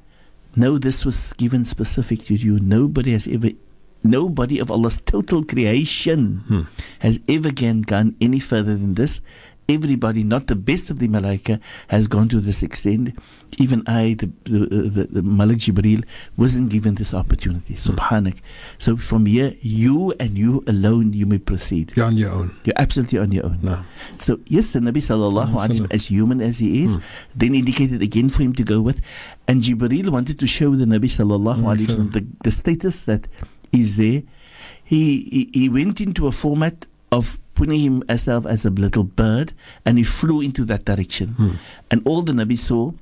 No, 0.57 0.79
this 0.79 1.05
was 1.05 1.35
given 1.35 1.64
specific 1.66 2.22
to 2.31 2.35
you. 2.39 2.59
Nobody 2.62 3.12
has 3.12 3.27
ever 3.27 3.51
nobody 4.05 4.61
of 4.61 4.70
Allah's 4.70 5.01
total 5.03 5.43
creation 5.43 6.45
Hmm. 6.47 6.62
has 7.01 7.18
ever 7.29 7.51
gone, 7.51 7.83
gone 7.83 8.14
any 8.20 8.39
further 8.39 8.77
than 8.77 8.95
this. 8.95 9.20
Everybody, 9.67 10.25
not 10.25 10.47
the 10.47 10.57
best 10.57 10.91
of 10.91 10.99
the 10.99 11.09
malaika, 11.09 11.59
has 11.89 12.07
gone 12.07 12.29
to 12.29 12.41
this 12.41 12.62
extent. 12.62 13.17
Even 13.57 13.83
I, 13.87 14.15
the 14.19 14.31
the, 14.45 14.59
the, 14.67 15.05
the 15.05 15.23
Malik 15.23 15.59
Jibril, 15.59 16.05
wasn't 16.37 16.69
given 16.69 16.97
this 16.97 17.15
opportunity. 17.15 17.75
Hmm. 17.75 17.93
Subhanak. 17.93 18.41
So 18.79 18.97
from 18.97 19.25
here, 19.25 19.55
you 19.61 20.12
and 20.21 20.37
you 20.37 20.65
alone, 20.67 21.15
you 21.15 21.25
may 21.25 21.39
proceed. 21.39 21.93
You're 21.97 22.07
on 22.07 22.17
your 22.17 22.33
own. 22.33 22.55
You're 22.65 22.75
absolutely 22.77 23.19
on 23.19 23.33
your 23.33 23.47
own. 23.47 23.59
No. 23.62 23.85
So 24.19 24.39
yes, 24.47 24.73
the 24.73 24.81
Nabi 24.81 25.01
sallallahu 25.01 25.55
alaihi 25.55 25.81
wasallam, 25.81 25.93
as 25.95 26.07
human 26.07 26.43
as 26.43 26.59
he 26.59 26.85
is, 26.85 26.99
then 27.35 27.55
indicated 27.55 28.03
again 28.03 28.29
for 28.29 28.43
him 28.43 28.53
to 28.55 28.65
go 28.65 28.83
with, 28.83 29.01
and 29.49 29.62
Jibril 29.62 30.11
wanted 30.11 30.39
to 30.41 30.47
show 30.47 30.77
the 30.77 30.85
Nabi 30.85 31.09
sallallahu 31.09 31.62
alaihi 31.62 31.87
wasallam 31.87 32.12
the, 32.12 32.27
the 32.43 32.51
status 32.51 33.01
that 33.05 33.27
is 33.73 33.97
there. 33.97 34.23
He, 34.85 35.23
he 35.31 35.51
he 35.55 35.69
went 35.71 36.03
into 36.03 36.27
a 36.27 36.33
format 36.33 36.87
of 37.11 37.39
putting 37.55 37.80
himself 37.80 38.46
as 38.46 38.64
a 38.64 38.70
little 38.70 39.05
bird, 39.05 39.52
and 39.84 39.98
he 39.98 40.05
flew 40.05 40.40
into 40.40 40.64
that 40.66 40.84
direction, 40.84 41.28
hmm. 41.30 41.55
and 41.90 42.07
all 42.07 42.22
the 42.22 42.32
Nabi 42.32 42.59
saw 42.59 42.92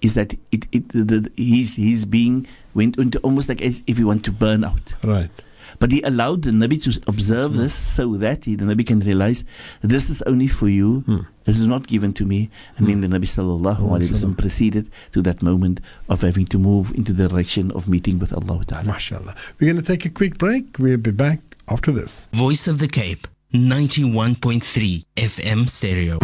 is 0.00 0.14
that 0.14 0.34
it, 0.50 0.66
it 0.72 0.88
the, 0.90 1.04
the, 1.04 1.32
his 1.36 1.76
his 1.76 2.04
being 2.04 2.46
went 2.74 2.98
into 2.98 3.18
almost 3.20 3.48
like 3.48 3.62
as 3.62 3.82
if 3.86 3.96
he 3.96 4.04
want 4.04 4.24
to 4.24 4.32
burn 4.32 4.64
out. 4.64 4.94
Right. 5.02 5.30
But 5.78 5.90
he 5.90 6.02
allowed 6.02 6.42
the 6.42 6.50
Nabi 6.50 6.80
to 6.84 7.02
observe 7.08 7.54
this 7.54 7.72
hmm. 7.72 8.02
so 8.02 8.16
that 8.18 8.44
he, 8.44 8.54
the 8.54 8.64
Nabi 8.64 8.86
can 8.86 9.00
realize 9.00 9.44
this 9.80 10.10
is 10.10 10.22
only 10.22 10.46
for 10.46 10.68
you. 10.68 11.00
Hmm. 11.00 11.18
This 11.44 11.58
is 11.58 11.66
not 11.66 11.88
given 11.88 12.12
to 12.14 12.24
me. 12.24 12.50
And 12.76 12.86
then 12.86 13.00
the 13.00 13.08
Nabi 13.08 13.24
sallallahu 13.24 13.80
alaihi 13.80 14.10
wasallam 14.10 14.38
proceeded 14.38 14.90
to 15.12 15.22
that 15.22 15.42
moment 15.42 15.80
of 16.08 16.20
having 16.20 16.46
to 16.46 16.58
move 16.58 16.92
into 16.94 17.12
the 17.12 17.26
direction 17.26 17.72
of 17.72 17.88
meeting 17.88 18.18
with 18.20 18.32
Allah 18.32 18.64
Ta'ala. 18.64 18.84
MashaAllah. 18.84 19.36
We're 19.58 19.72
going 19.72 19.82
to 19.82 19.86
take 19.86 20.04
a 20.04 20.10
quick 20.10 20.38
break. 20.38 20.76
We'll 20.78 20.98
be 20.98 21.10
back 21.10 21.40
after 21.68 21.90
this. 21.90 22.28
Voice 22.32 22.68
of 22.68 22.78
the 22.78 22.86
Cape, 22.86 23.26
91.3 23.54 25.04
FM 25.14 25.68
stereo. 25.68 26.18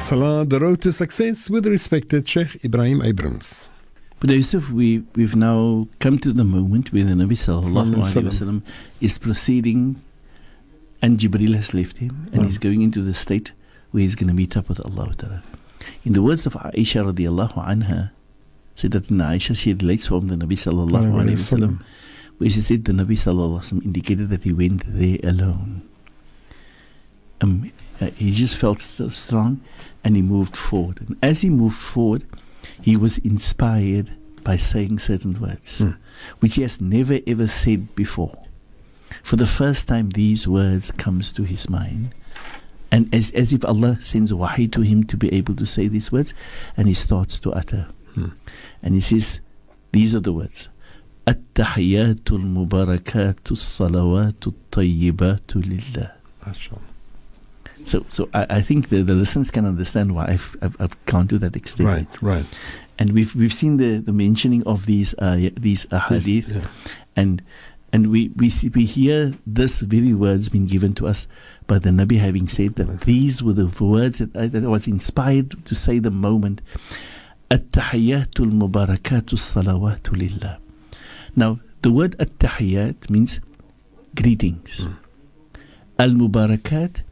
Salah, 0.00 0.44
the 0.44 0.58
road 0.60 0.82
to 0.82 0.92
success 0.92 1.48
with 1.48 1.64
respected 1.66 2.28
Sheikh 2.28 2.60
Ebrahim 2.62 3.02
Abrahams. 3.02 3.70
But 4.20 4.30
Yusuf, 4.30 4.68
we, 4.70 5.04
we've 5.14 5.34
now 5.36 5.88
come 6.00 6.18
to 6.18 6.32
the 6.32 6.44
moment 6.44 6.92
where 6.92 7.04
the 7.04 7.12
Nabi 7.12 7.32
sallallahu 7.32 7.94
alaihi 7.94 8.12
Sallam. 8.12 8.24
wasallam 8.28 8.62
is 9.00 9.16
proceeding 9.18 10.02
and 11.00 11.18
Jibril 11.18 11.54
has 11.54 11.72
left 11.72 11.98
him 11.98 12.28
and 12.32 12.44
he's 12.46 12.58
going 12.58 12.82
into 12.82 13.00
the 13.00 13.14
state 13.14 13.52
where 13.92 14.02
he's 14.02 14.14
going 14.16 14.28
to 14.28 14.34
meet 14.34 14.56
up 14.56 14.68
with 14.68 14.84
Allah 14.84 15.14
In 16.04 16.12
the 16.12 16.22
words 16.22 16.44
of 16.46 16.54
Aisha 16.54 17.10
radiallahu 17.10 17.54
anha, 17.66 18.10
said 18.74 18.92
that 18.92 19.10
in 19.10 19.18
Aisha 19.18 19.56
she 19.56 19.72
relates 19.72 20.06
from 20.06 20.28
the 20.28 20.34
Nabi 20.34 20.52
sallallahu 20.52 20.90
Alayhi 20.90 21.12
alaihi 21.12 21.58
wasallam, 21.58 21.84
where 22.38 22.50
she 22.50 22.60
said 22.60 22.84
the 22.84 22.92
Nabi 22.92 23.12
sallallahu 23.12 23.60
alaihi 23.60 23.72
wasallam 23.72 23.84
indicated 23.84 24.30
that 24.30 24.44
he 24.44 24.52
went 24.52 24.82
there 24.86 25.18
alone. 25.22 25.88
Um, 27.40 27.72
uh, 28.00 28.06
he 28.16 28.32
just 28.32 28.56
felt 28.56 28.80
so 28.80 29.08
strong 29.08 29.60
and 30.02 30.16
he 30.16 30.22
moved 30.22 30.56
forward. 30.56 31.00
And 31.00 31.16
as 31.22 31.40
he 31.42 31.50
moved 31.50 31.76
forward, 31.76 32.24
he 32.80 32.96
was 32.96 33.18
inspired 33.18 34.12
by 34.42 34.56
saying 34.56 34.98
certain 34.98 35.40
words, 35.40 35.82
which 36.40 36.54
he 36.54 36.62
has 36.62 36.80
never 36.80 37.18
ever 37.26 37.48
said 37.48 37.94
before. 37.94 38.38
For 39.22 39.36
the 39.36 39.46
first 39.46 39.88
time, 39.88 40.10
these 40.10 40.46
words 40.46 40.90
comes 40.90 41.32
to 41.32 41.44
his 41.44 41.68
mind. 41.68 42.14
And 42.90 43.12
as, 43.14 43.30
as 43.32 43.52
if 43.52 43.64
Allah 43.64 43.98
sends 44.00 44.32
wahi 44.32 44.68
to 44.68 44.82
him 44.82 45.04
to 45.04 45.16
be 45.16 45.32
able 45.32 45.56
to 45.56 45.64
say 45.66 45.88
these 45.88 46.12
words, 46.12 46.34
and 46.76 46.86
he 46.88 46.94
starts 46.94 47.40
to 47.40 47.52
utter. 47.52 47.88
And 48.81 48.95
he 48.95 49.01
says, 49.01 49.39
these 49.91 50.13
are 50.15 50.19
the 50.19 50.33
words. 50.33 50.69
التحيات 51.27 52.31
المباركات 52.31 53.51
الصلوات 53.51 54.47
الطيبات 54.47 55.55
لله 55.55 56.11
MashaAllah. 56.45 56.79
so, 57.83 58.05
so 58.07 58.29
I, 58.33 58.45
I 58.49 58.61
think 58.61 58.89
the, 58.89 59.03
the 59.03 59.13
listeners 59.13 59.51
can 59.51 59.65
understand 59.65 60.15
why 60.15 60.25
I've, 60.27 60.55
I've, 60.61 60.77
I've 60.79 61.05
gone 61.05 61.27
to 61.27 61.37
that 61.39 61.55
extent. 61.55 61.87
Right, 61.87 62.07
right. 62.21 62.45
And 62.97 63.13
we've 63.13 63.35
we've 63.35 63.53
seen 63.53 63.77
the, 63.77 63.97
the 63.97 64.11
mentioning 64.11 64.63
of 64.65 64.85
these 64.85 65.13
uh, 65.19 65.37
y- 65.39 65.51
these 65.55 65.85
ahadith, 65.87 66.49
yeah. 66.53 66.67
and 67.15 67.41
and 67.93 68.11
we 68.11 68.29
we 68.35 68.49
see, 68.49 68.69
we 68.69 68.85
hear 68.85 69.33
this 69.47 69.79
very 69.79 70.13
words 70.13 70.49
being 70.49 70.65
given 70.65 70.93
to 70.95 71.07
us 71.07 71.27
by 71.67 71.79
the 71.79 71.91
Nabi 71.91 72.19
having 72.19 72.47
said 72.47 72.75
that 72.75 73.01
these 73.01 73.41
were 73.43 73.53
the 73.53 73.67
words 73.83 74.17
that 74.17 74.35
I, 74.35 74.47
that 74.47 74.63
I 74.63 74.67
was 74.67 74.87
inspired 74.87 75.63
to 75.65 75.75
say 75.75 75.99
the 75.99 76.11
moment. 76.11 76.61
at-tahiyyatu 77.50 78.44
al-mubarakatu. 78.44 79.36
Now, 81.36 81.60
the 81.82 81.90
word 81.90 82.16
at-tahiyyat 82.18 83.10
means 83.10 83.40
greetings. 84.14 84.86
Mm. 84.86 84.96
Al-mubarakat 85.98 87.02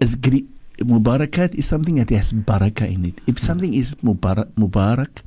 is 0.00 0.14
gre- 0.16 0.48
is 0.78 1.66
something 1.66 1.96
that 1.96 2.10
has 2.10 2.32
baraka 2.32 2.86
in 2.86 3.04
it. 3.04 3.20
If 3.26 3.38
hmm. 3.38 3.46
something 3.46 3.74
is 3.74 3.94
mubarak, 4.02 4.50
مبارك, 4.56 5.22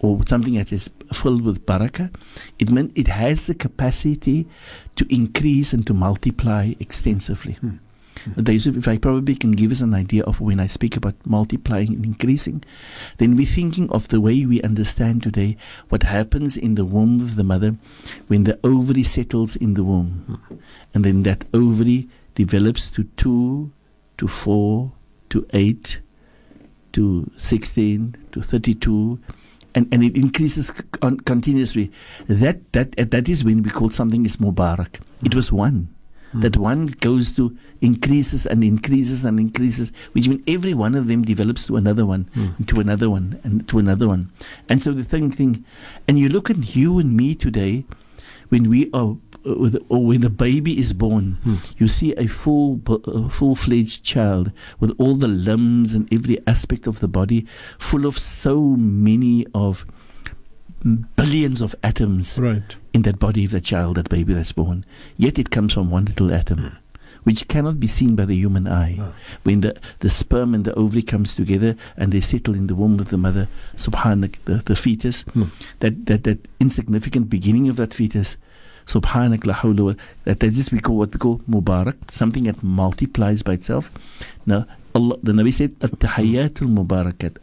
or 0.00 0.20
something 0.26 0.54
that 0.54 0.72
is 0.72 0.90
filled 1.12 1.42
with 1.42 1.64
baraka, 1.64 2.10
it 2.58 2.70
means 2.70 2.92
it 2.94 3.08
has 3.08 3.46
the 3.46 3.54
capacity 3.54 4.46
to 4.96 5.06
increase 5.08 5.72
and 5.72 5.86
to 5.86 5.94
multiply 5.94 6.74
extensively. 6.80 7.56
Mm. 7.62 7.78
Yusuf, 8.36 8.76
if 8.76 8.88
I 8.88 8.98
probably 8.98 9.34
can 9.34 9.52
give 9.52 9.72
us 9.72 9.80
an 9.80 9.94
idea 9.94 10.22
of 10.24 10.40
when 10.40 10.60
I 10.60 10.66
speak 10.66 10.96
about 10.96 11.14
multiplying 11.24 11.94
and 11.94 12.04
increasing, 12.04 12.62
then 13.18 13.36
we're 13.36 13.46
thinking 13.46 13.90
of 13.90 14.08
the 14.08 14.20
way 14.20 14.44
we 14.46 14.62
understand 14.62 15.22
today 15.22 15.56
what 15.88 16.04
happens 16.04 16.56
in 16.56 16.74
the 16.74 16.84
womb 16.84 17.20
of 17.20 17.36
the 17.36 17.44
mother 17.44 17.76
when 18.28 18.44
the 18.44 18.58
ovary 18.64 19.02
settles 19.02 19.56
in 19.56 19.74
the 19.74 19.84
womb. 19.84 20.40
And 20.94 21.04
then 21.04 21.22
that 21.24 21.44
ovary 21.52 22.08
develops 22.34 22.90
to 22.92 23.04
two, 23.16 23.72
to 24.18 24.28
four, 24.28 24.92
to 25.30 25.46
eight, 25.52 26.00
to 26.92 27.30
16, 27.36 28.16
to 28.32 28.42
32, 28.42 29.18
and, 29.74 29.88
and 29.92 30.04
it 30.04 30.16
increases 30.16 30.70
con- 30.70 31.20
continuously. 31.20 31.90
That, 32.28 32.72
that, 32.72 32.98
uh, 32.98 33.04
that 33.10 33.28
is 33.28 33.44
when 33.44 33.62
we 33.62 33.70
call 33.70 33.90
something 33.90 34.26
is 34.26 34.36
Mubarak. 34.36 35.00
It 35.24 35.34
was 35.34 35.50
one. 35.50 35.94
That 36.34 36.56
one 36.56 36.86
goes 37.00 37.32
to 37.32 37.56
increases 37.80 38.46
and 38.46 38.64
increases 38.64 39.24
and 39.24 39.38
increases, 39.38 39.92
which 40.12 40.28
means 40.28 40.42
every 40.46 40.72
one 40.72 40.94
of 40.94 41.06
them 41.06 41.22
develops 41.22 41.66
to 41.66 41.76
another 41.76 42.06
one, 42.06 42.30
and 42.34 42.66
to 42.68 42.80
another 42.80 43.10
one, 43.10 43.38
and 43.44 43.68
to 43.68 43.78
another 43.78 44.08
one. 44.08 44.30
And 44.68 44.80
so 44.80 44.92
the 44.92 45.04
thing, 45.04 45.30
thing, 45.30 45.64
and 46.08 46.18
you 46.18 46.28
look 46.28 46.48
at 46.48 46.74
you 46.74 46.98
and 46.98 47.14
me 47.16 47.34
today, 47.34 47.84
when 48.48 48.68
we 48.68 48.90
are, 48.92 49.16
uh, 49.44 49.78
or 49.88 50.06
when 50.06 50.20
the 50.20 50.30
baby 50.30 50.78
is 50.78 50.92
born, 50.92 51.38
you 51.76 51.88
see 51.88 52.12
a 52.14 52.26
full, 52.26 52.80
uh, 52.86 53.28
full-fledged 53.28 54.04
child 54.04 54.52
with 54.78 54.94
all 54.98 55.14
the 55.14 55.28
limbs 55.28 55.94
and 55.94 56.06
every 56.12 56.38
aspect 56.46 56.86
of 56.86 57.00
the 57.00 57.08
body, 57.08 57.46
full 57.78 58.06
of 58.06 58.18
so 58.18 58.60
many 58.60 59.46
of 59.54 59.84
billions 61.16 61.60
of 61.60 61.74
atoms 61.82 62.38
Right. 62.38 62.76
in 62.92 63.02
that 63.02 63.18
body 63.18 63.44
of 63.44 63.50
the 63.52 63.60
child, 63.60 63.96
that 63.96 64.08
baby 64.08 64.34
that's 64.34 64.52
born. 64.52 64.84
Yet 65.16 65.38
it 65.38 65.50
comes 65.50 65.72
from 65.72 65.90
one 65.90 66.04
little 66.06 66.32
atom, 66.32 66.58
hmm. 66.58 66.76
which 67.24 67.46
cannot 67.48 67.78
be 67.78 67.86
seen 67.86 68.16
by 68.16 68.24
the 68.24 68.34
human 68.34 68.66
eye. 68.66 68.96
Ah. 69.00 69.12
When 69.44 69.60
the, 69.60 69.76
the 70.00 70.10
sperm 70.10 70.54
and 70.54 70.64
the 70.64 70.74
ovary 70.74 71.02
comes 71.02 71.34
together 71.34 71.76
and 71.96 72.12
they 72.12 72.20
settle 72.20 72.54
in 72.54 72.66
the 72.66 72.74
womb 72.74 72.98
of 73.00 73.10
the 73.10 73.18
mother, 73.18 73.48
subhanak, 73.76 74.36
the, 74.44 74.56
the 74.56 74.76
fetus, 74.76 75.22
hmm. 75.22 75.44
that, 75.80 76.06
that, 76.06 76.24
that 76.24 76.48
insignificant 76.60 77.30
beginning 77.30 77.68
of 77.68 77.76
that 77.76 77.94
fetus, 77.94 78.36
subhanak 78.86 79.46
la 79.46 79.54
hawla 79.54 79.96
that, 80.24 80.40
that 80.40 80.52
is 80.56 80.72
we 80.72 80.80
call 80.80 80.96
what 80.98 81.12
we 81.12 81.18
call 81.18 81.38
mubarak, 81.48 82.10
something 82.10 82.44
that 82.44 82.62
multiplies 82.62 83.42
by 83.42 83.52
itself. 83.52 83.90
Now, 84.46 84.66
Allah, 84.94 85.16
the 85.22 85.32
Nabi 85.32 85.54
said, 85.54 85.76
at-tahayyatul 85.80 86.68
mubarakat, 86.68 87.38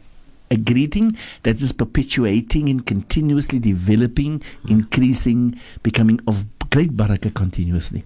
a 0.50 0.56
greeting 0.56 1.16
that 1.44 1.60
is 1.60 1.72
perpetuating 1.72 2.68
and 2.68 2.84
continuously 2.84 3.58
developing, 3.58 4.42
hmm. 4.62 4.72
increasing, 4.72 5.60
becoming 5.82 6.20
of 6.26 6.44
great 6.70 6.96
barakah 6.96 7.32
continuously. 7.34 8.04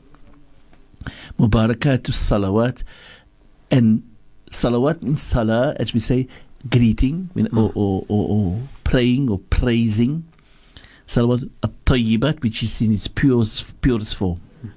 Mubarakat 1.38 2.04
to 2.04 2.12
salawat, 2.12 2.82
and 3.70 4.02
salawat 4.50 5.02
means 5.02 5.22
salah, 5.22 5.74
as 5.76 5.92
we 5.92 6.00
say, 6.00 6.28
greeting 6.68 7.30
or, 7.36 7.68
hmm. 7.68 7.78
or, 7.78 8.04
or, 8.08 8.28
or 8.28 8.60
praying 8.84 9.28
or 9.28 9.38
praising. 9.50 10.24
Salawat 11.06 11.50
at-tayyibat, 11.62 12.42
which 12.42 12.62
is 12.62 12.80
in 12.80 12.92
its 12.94 13.08
purest, 13.08 13.80
purest 13.80 14.16
form. 14.16 14.40
Hmm. 14.60 14.68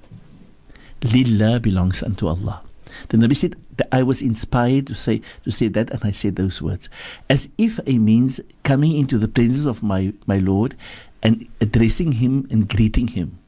Lillah 1.02 1.60
belongs 1.60 2.02
unto 2.02 2.28
Allah. 2.28 2.62
The 3.08 3.16
Nabi 3.16 3.36
said 3.36 3.56
that 3.76 3.88
I 3.92 4.02
was 4.02 4.20
inspired 4.20 4.86
to 4.88 4.94
say 4.94 5.22
to 5.44 5.50
say 5.50 5.68
that, 5.68 5.90
and 5.90 6.00
I 6.04 6.10
said 6.10 6.36
those 6.36 6.60
words, 6.60 6.88
as 7.30 7.48
if 7.58 7.78
it 7.86 7.98
means 7.98 8.40
coming 8.64 8.96
into 8.96 9.18
the 9.18 9.28
presence 9.28 9.66
of 9.66 9.82
my 9.82 10.12
my 10.26 10.38
Lord 10.38 10.74
and 11.22 11.46
addressing 11.60 12.12
him 12.18 12.46
and 12.50 12.68
greeting 12.68 13.08
him. 13.08 13.38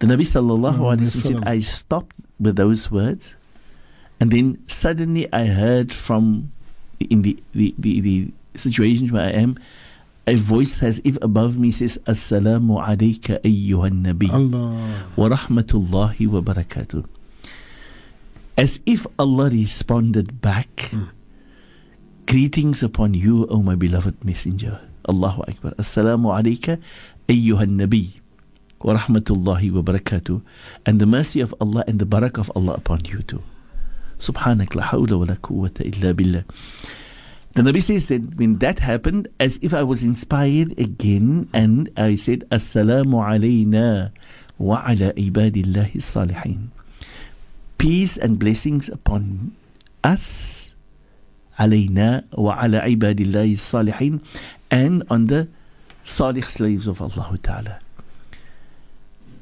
The 0.00 0.06
Nabi 0.06 0.24
sallallahu 0.24 0.80
alaihi 0.80 1.06
wasallam 1.06 1.44
said, 1.44 1.44
I 1.44 1.58
stopped 1.60 2.16
with 2.40 2.56
those 2.56 2.90
words, 2.90 3.34
and 4.18 4.30
then 4.30 4.58
suddenly 4.66 5.30
I 5.32 5.46
heard 5.46 5.92
from 5.92 6.52
in 6.98 7.22
the 7.22 7.36
the, 7.52 7.74
the, 7.78 8.00
the 8.00 8.16
situation 8.56 9.12
where 9.12 9.24
I 9.28 9.36
am. 9.36 9.58
A 10.26 10.36
voice 10.36 10.80
as 10.82 11.00
if 11.02 11.18
above 11.22 11.58
me 11.58 11.72
says, 11.72 11.98
Assalamu 12.06 12.78
alayka 12.78 13.40
ayyuhan 13.42 14.04
nabi 14.04 14.30
Allah. 14.30 15.10
wa 15.16 15.26
rahmatullahi 15.28 16.28
wa 16.28 16.40
barakatuh. 16.40 17.02
As 18.60 18.76
if 18.84 19.06
Allah 19.16 19.48
responded 19.48 20.44
back, 20.44 20.92
hmm. 20.92 21.08
Greetings 22.28 22.82
upon 22.84 23.14
you, 23.14 23.48
O 23.48 23.62
my 23.64 23.74
beloved 23.74 24.22
messenger. 24.22 24.84
Allahu 25.08 25.48
Akbar. 25.48 25.72
Assalamu 25.80 26.28
alayka 26.28 26.76
ayyuhan 27.24 27.80
nabi 27.80 28.20
wa 28.84 29.00
rahmatullahi 29.00 29.72
wa 29.72 29.80
barakatuh. 29.80 30.44
And 30.84 31.00
the 31.00 31.08
mercy 31.08 31.40
of 31.40 31.54
Allah 31.56 31.88
and 31.88 31.98
the 31.98 32.04
barakah 32.04 32.44
of 32.44 32.52
Allah 32.54 32.74
upon 32.74 33.06
you 33.08 33.24
too. 33.24 33.42
Subhanak 34.20 34.74
la 34.76 34.92
hawla 34.92 35.16
wa 35.16 35.24
la 35.24 35.40
quwwata 35.40 35.80
illa 35.80 36.12
billah. 36.12 36.44
The 37.56 37.62
Nabi 37.62 37.80
says 37.80 38.08
that 38.12 38.36
when 38.36 38.58
that 38.58 38.80
happened, 38.80 39.26
as 39.40 39.58
if 39.62 39.72
I 39.72 39.82
was 39.82 40.02
inspired 40.04 40.78
again, 40.78 41.48
and 41.56 41.88
I 41.96 42.14
said, 42.14 42.44
Assalamu 42.52 43.24
alayna 43.24 44.12
wa 44.58 44.84
ala 44.84 45.16
ibadillahi 45.16 45.96
salihin. 46.04 46.76
Peace 47.80 48.18
and 48.20 48.36
blessings 48.38 48.90
upon 48.92 49.56
us, 50.04 50.74
alayna 51.58 52.28
wa 52.36 52.52
ala 52.60 52.84
ibadillahi 52.84 53.56
salihin, 53.56 54.20
and 54.70 55.02
on 55.08 55.28
the 55.32 55.48
salih 56.04 56.44
slaves 56.44 56.86
of 56.86 57.00
Allah 57.00 57.32
Ta'ala. 57.42 57.80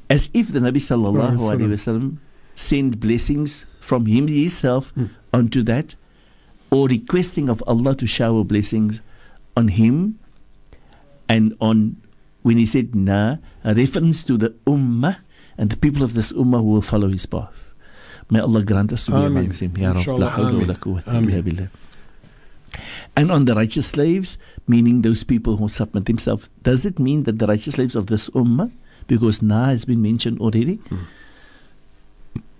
As 0.09 0.29
if 0.31 0.53
the 0.55 0.59
Nabi 0.63 0.79
sallallahu 0.79 1.35
alayhi 1.35 1.67
wasallam 1.67 2.17
sent 2.55 3.01
blessings 3.03 3.65
from 3.81 4.05
him 4.05 4.27
himself 4.31 4.93
onto 5.33 5.61
that 5.63 5.95
or 6.71 6.87
requesting 6.87 7.49
of 7.49 7.61
Allah 7.67 7.93
to 7.99 8.07
shower 8.07 8.45
blessings 8.45 9.01
on 9.57 9.67
him 9.67 10.17
and 11.27 11.55
on 11.59 11.99
when 12.43 12.55
he 12.57 12.65
said 12.65 12.95
na 12.95 13.35
a 13.65 13.75
reference 13.75 14.23
to 14.23 14.37
the 14.37 14.55
ummah 14.65 15.17
and 15.57 15.69
the 15.71 15.77
people 15.77 16.03
of 16.03 16.13
this 16.13 16.31
ummah 16.31 16.63
who 16.63 16.79
will 16.79 16.81
follow 16.81 17.09
his 17.09 17.25
path 17.25 17.58
may 18.29 18.39
Allah 18.39 18.63
grant 18.63 18.91
us 18.93 19.05
to 19.05 19.11
be 19.11 19.17
Ameen. 19.17 19.37
amongst 19.37 19.59
them 19.59 19.75
ya 19.77 19.91
Inshallah, 19.91 20.19
la 20.25 20.31
hawla 20.31 20.59
wa 20.59 20.65
la 20.65 20.75
quwwata 20.75 21.07
illa 21.23 21.41
billah 21.41 21.69
and 23.17 23.31
on 23.31 23.45
the 23.45 23.55
righteous 23.55 23.87
slaves 23.87 24.37
meaning 24.67 25.01
those 25.01 25.23
people 25.23 25.57
who 25.57 25.69
submit 25.69 26.05
themselves 26.05 26.49
does 26.63 26.85
it 26.85 26.99
mean 26.99 27.23
that 27.23 27.39
the 27.39 27.47
righteous 27.47 27.73
slaves 27.75 27.95
of 27.95 28.07
this 28.07 28.29
ummah 28.29 28.71
because 29.07 29.41
na 29.41 29.65
has 29.73 29.85
been 29.85 30.01
mentioned 30.01 30.39
already 30.39 30.79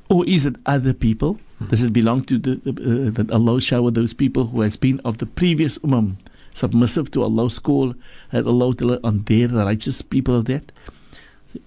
or 0.09 0.26
is 0.26 0.45
it 0.45 0.55
other 0.65 0.93
people? 0.93 1.39
Does 1.70 1.84
it 1.84 1.93
belong 1.93 2.24
to 2.26 2.39
the, 2.39 2.53
uh, 2.65 3.11
that 3.11 3.30
Allah 3.32 3.61
shower 3.61 3.91
those 3.91 4.13
people 4.13 4.47
who 4.47 4.61
has 4.61 4.76
been 4.76 4.99
of 5.05 5.20
the 5.20 5.28
previous 5.28 5.78
ummah 5.80 6.15
submissive 6.53 7.11
to 7.11 7.22
Allah's 7.22 7.59
call 7.59 7.93
that 8.32 8.47
Allah 8.47 8.74
on 9.03 9.24
their 9.26 9.47
the 9.47 9.63
righteous 9.63 10.01
people 10.01 10.36
of 10.36 10.45
that? 10.45 10.72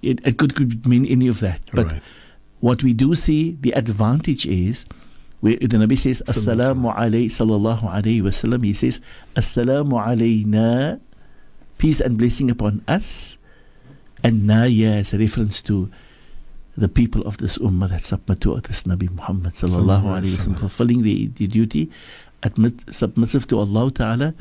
It, 0.02 0.20
it 0.26 0.38
could, 0.38 0.56
could 0.56 0.86
mean 0.86 1.06
any 1.06 1.28
of 1.28 1.38
that. 1.40 1.60
But 1.72 1.86
Right. 1.86 2.02
What 2.62 2.82
we 2.84 2.92
do 2.94 3.14
see, 3.14 3.58
the 3.60 3.72
advantage 3.72 4.46
is 4.46 4.86
where 5.40 5.56
the 5.56 5.66
Nabi 5.82 5.98
says, 5.98 6.22
Assalamu 6.28 6.94
alayhi 6.94 7.26
sallallahu 7.26 7.82
alayhi 7.82 8.22
wasallam, 8.22 8.64
he 8.64 8.72
says, 8.72 9.00
Assalamu 9.34 9.98
alayna, 9.98 11.00
peace 11.78 11.98
and 11.98 12.16
blessing 12.16 12.48
upon 12.50 12.84
us. 12.86 13.36
And 14.22 14.46
Naya 14.46 15.02
is 15.02 15.12
a 15.12 15.18
reference 15.18 15.60
to 15.62 15.90
the 16.76 16.88
people 16.88 17.22
of 17.26 17.38
this 17.38 17.58
ummah 17.58 17.90
that 17.90 18.04
submit 18.04 18.40
to 18.42 18.54
this 18.60 18.84
Nabi 18.84 19.10
Muhammad 19.10 19.54
sallallahu 19.54 20.22
alayhi 20.22 20.38
wasallam, 20.38 20.60
fulfilling 20.60 21.02
the, 21.02 21.26
the 21.34 21.48
duty, 21.48 21.90
admit, 22.44 22.74
submissive 22.94 23.48
to 23.48 23.58
Allah 23.58 23.90
Ta'ala, 23.90 24.34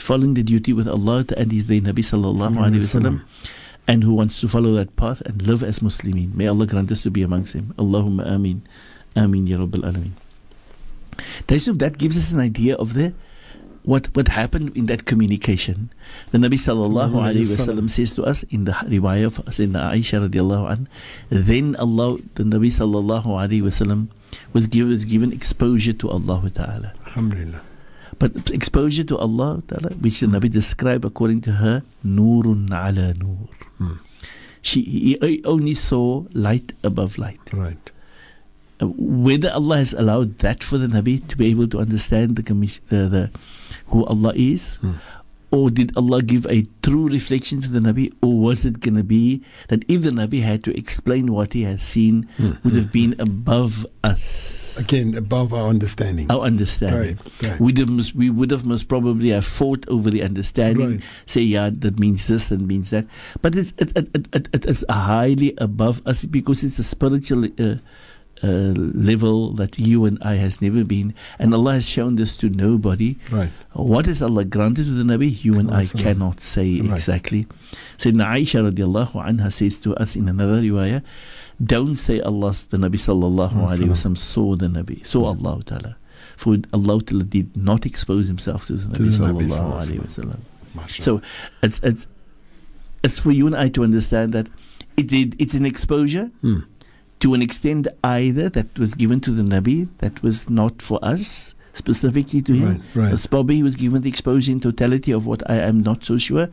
following 0.00 0.32
the 0.32 0.42
duty 0.42 0.72
with 0.72 0.88
Allah 0.88 1.26
and 1.36 1.52
His 1.52 1.66
the 1.66 1.82
Nabi 1.82 2.00
sallallahu 2.00 2.56
alayhi 2.56 2.80
wasallam, 2.88 3.22
and 3.86 4.02
who 4.04 4.14
wants 4.14 4.40
to 4.40 4.48
follow 4.48 4.74
that 4.74 4.96
path 4.96 5.22
and 5.22 5.42
live 5.42 5.62
as 5.62 5.80
Muslimin. 5.80 6.34
May 6.34 6.46
Allah 6.46 6.66
grant 6.66 6.90
us 6.90 7.02
to 7.02 7.10
be 7.10 7.22
amongst 7.22 7.54
them. 7.54 7.74
Allahumma 7.78 8.26
ameen. 8.26 8.62
Ameen 9.14 9.46
ya 9.46 9.58
Rabbil 9.58 9.82
Alameen. 9.82 10.12
Taisub, 11.46 11.78
that 11.78 11.98
gives 11.98 12.18
us 12.18 12.32
an 12.32 12.40
idea 12.40 12.74
of 12.76 12.94
the 12.94 13.14
what 13.86 14.14
what 14.16 14.28
happened 14.28 14.76
in 14.76 14.86
that 14.86 15.06
communication. 15.06 15.90
The 16.32 16.38
Nabi 16.38 16.58
sallallahu 16.58 17.14
alayhi 17.14 17.46
wasallam. 17.46 17.88
says 17.88 18.14
to 18.16 18.24
us 18.24 18.42
in 18.50 18.64
the 18.64 18.72
riwayah 18.72 19.26
of 19.26 19.36
Sayyidina 19.46 19.94
Aisha 19.94 20.28
radiallahu 20.28 20.70
an, 20.70 20.88
then 21.30 21.76
Allah, 21.76 22.18
the 22.34 22.42
Nabi 22.42 22.66
sallallahu 22.66 23.26
alaihi 23.26 23.62
wasallam 23.62 24.08
was 24.52 24.66
given, 24.66 24.90
was 24.90 25.04
given 25.04 25.32
exposure 25.32 25.92
to 25.94 26.10
Allah 26.10 26.50
Ta'ala. 26.50 26.92
Alhamdulillah. 27.06 27.62
But 28.18 28.50
exposure 28.50 29.04
to 29.04 29.18
Allah 29.18 29.62
Ta'ala, 29.68 29.90
which 30.00 30.20
the 30.20 30.26
hmm. 30.26 30.36
Nabi 30.36 30.50
described 30.50 31.04
according 31.04 31.42
to 31.42 31.52
her, 31.52 31.82
Nurun 32.04 32.72
ala 32.72 33.12
Nur. 33.14 33.48
Hmm. 33.78 34.00
She 34.62 34.82
he 35.20 35.44
only 35.44 35.74
saw 35.74 36.24
light 36.32 36.72
above 36.82 37.18
light. 37.18 37.40
Right. 37.52 37.90
Uh, 38.80 38.86
whether 38.88 39.50
Allah 39.52 39.78
has 39.78 39.94
allowed 39.94 40.38
that 40.40 40.64
for 40.64 40.76
the 40.78 40.86
Nabi 40.86 41.26
to 41.28 41.36
be 41.36 41.50
able 41.50 41.68
to 41.68 41.78
understand 41.78 42.36
the, 42.36 42.42
the, 42.42 43.08
the 43.08 43.30
who 43.88 44.04
Allah 44.06 44.32
is, 44.34 44.76
hmm. 44.76 44.94
or 45.50 45.70
did 45.70 45.96
Allah 45.96 46.22
give 46.22 46.46
a 46.46 46.66
true 46.82 47.08
reflection 47.08 47.60
to 47.62 47.68
the 47.68 47.80
Nabi, 47.80 48.12
or 48.22 48.40
was 48.40 48.64
it 48.64 48.80
going 48.80 48.96
to 48.96 49.04
be 49.04 49.42
that 49.68 49.84
if 49.88 50.02
the 50.02 50.10
Nabi 50.10 50.42
had 50.42 50.64
to 50.64 50.76
explain 50.76 51.32
what 51.32 51.52
he 51.52 51.62
has 51.62 51.82
seen, 51.82 52.28
would 52.64 52.74
have 52.74 52.90
been 52.90 53.14
above 53.18 53.86
us? 54.02 54.65
Again, 54.78 55.14
above 55.16 55.52
our 55.54 55.68
understanding. 55.68 56.30
Our 56.30 56.40
understanding. 56.42 57.18
Right, 57.42 57.50
right. 57.50 57.60
We'd 57.60 57.78
have 57.78 57.88
most, 57.88 58.14
we 58.14 58.30
would 58.30 58.50
have 58.50 58.64
most 58.64 58.88
probably 58.88 59.30
have 59.30 59.46
fought 59.46 59.86
over 59.88 60.10
the 60.10 60.22
understanding. 60.22 60.90
Right. 60.96 61.00
Say, 61.26 61.42
yeah, 61.42 61.70
that 61.72 61.98
means 61.98 62.26
this 62.26 62.50
and 62.50 62.66
means 62.68 62.90
that. 62.90 63.06
But 63.42 63.56
it's 63.56 63.72
it, 63.78 63.96
it, 63.96 64.08
it, 64.14 64.28
it, 64.34 64.48
it 64.52 64.64
is 64.66 64.84
highly 64.88 65.54
above 65.58 66.02
us 66.06 66.24
because 66.24 66.62
it's 66.64 66.78
a 66.78 66.82
spiritual 66.82 67.46
uh, 67.58 67.76
uh, 68.44 68.46
level 68.46 69.52
that 69.54 69.78
you 69.78 70.04
and 70.04 70.18
I 70.22 70.34
has 70.34 70.60
never 70.60 70.84
been, 70.84 71.14
and 71.38 71.54
Allah 71.54 71.74
has 71.74 71.88
shown 71.88 72.16
this 72.16 72.36
to 72.36 72.50
nobody. 72.50 73.16
Right. 73.30 73.50
What 73.72 74.06
is 74.08 74.20
Allah 74.20 74.44
granted 74.44 74.84
to 74.84 74.90
the 74.92 75.04
Nabi? 75.04 75.42
You 75.42 75.58
and 75.58 75.70
I 75.70 75.86
cannot 75.86 76.40
say 76.42 76.80
Right. 76.82 76.96
exactly. 76.96 77.46
Sayyidina 77.96 78.26
Aisha 78.26 78.70
radiallahu 78.70 79.14
anha 79.24 79.50
says 79.50 79.78
to 79.80 79.94
us 79.96 80.16
in 80.16 80.28
another 80.28 80.60
riwayah, 80.60 81.02
don't 81.64 81.94
say 81.94 82.20
Allah, 82.20 82.54
the 82.70 82.76
Nabi 82.76 82.96
sallallahu 82.96 83.52
alayhi 83.54 83.84
wasallam 83.84 84.18
saw 84.18 84.56
the 84.56 84.66
Nabi, 84.66 85.04
saw 85.06 85.24
Allah 85.26 85.62
ta'ala. 85.64 85.96
For 86.36 86.56
Allah 86.72 87.02
ta'ala 87.02 87.24
did 87.24 87.56
not 87.56 87.86
expose 87.86 88.26
himself 88.26 88.66
to 88.66 88.74
the 88.74 88.98
Nabi 88.98 89.08
sallallahu 89.08 89.48
alayhi 89.50 90.00
alaihi 90.00 90.06
wasallam. 90.06 91.02
So 91.02 91.22
it's, 91.62 91.80
it's, 91.82 92.06
it's 93.02 93.18
for 93.18 93.30
you 93.30 93.46
and 93.46 93.56
I 93.56 93.68
to 93.70 93.82
understand 93.82 94.32
that 94.34 94.46
it, 94.96 95.12
it, 95.12 95.34
it's 95.38 95.54
an 95.54 95.64
exposure 95.64 96.30
Hmm. 96.42 96.60
to 97.20 97.32
an 97.32 97.40
extent 97.40 97.88
either 98.04 98.50
that 98.50 98.78
was 98.78 98.94
given 98.94 99.20
to 99.20 99.30
the 99.30 99.42
Nabi 99.42 99.88
that 99.98 100.22
was 100.22 100.50
not 100.50 100.82
for 100.82 100.98
us 101.02 101.54
specifically 101.72 102.42
to 102.42 102.52
him. 102.54 102.82
Right, 102.94 103.12
right. 103.12 103.12
As 103.12 103.28
he 103.48 103.62
was 103.62 103.76
given 103.76 104.02
the 104.02 104.08
exposure 104.08 104.52
in 104.52 104.60
totality 104.60 105.12
of 105.12 105.26
what 105.26 105.48
I 105.50 105.56
am 105.56 105.82
not 105.82 106.04
so 106.04 106.18
sure. 106.18 106.48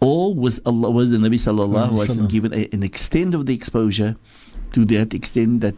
Or 0.00 0.34
was 0.34 0.60
Allah 0.66 0.90
was 0.90 1.10
the 1.10 1.16
Nabi 1.18 1.34
sallallahu 1.36 1.90
alaihi 1.92 2.06
wasallam 2.06 2.30
given 2.30 2.52
a, 2.52 2.68
an 2.72 2.82
extent 2.82 3.34
of 3.34 3.46
the 3.46 3.54
exposure 3.54 4.16
to 4.72 4.84
that 4.86 5.14
extent 5.14 5.60
that 5.62 5.74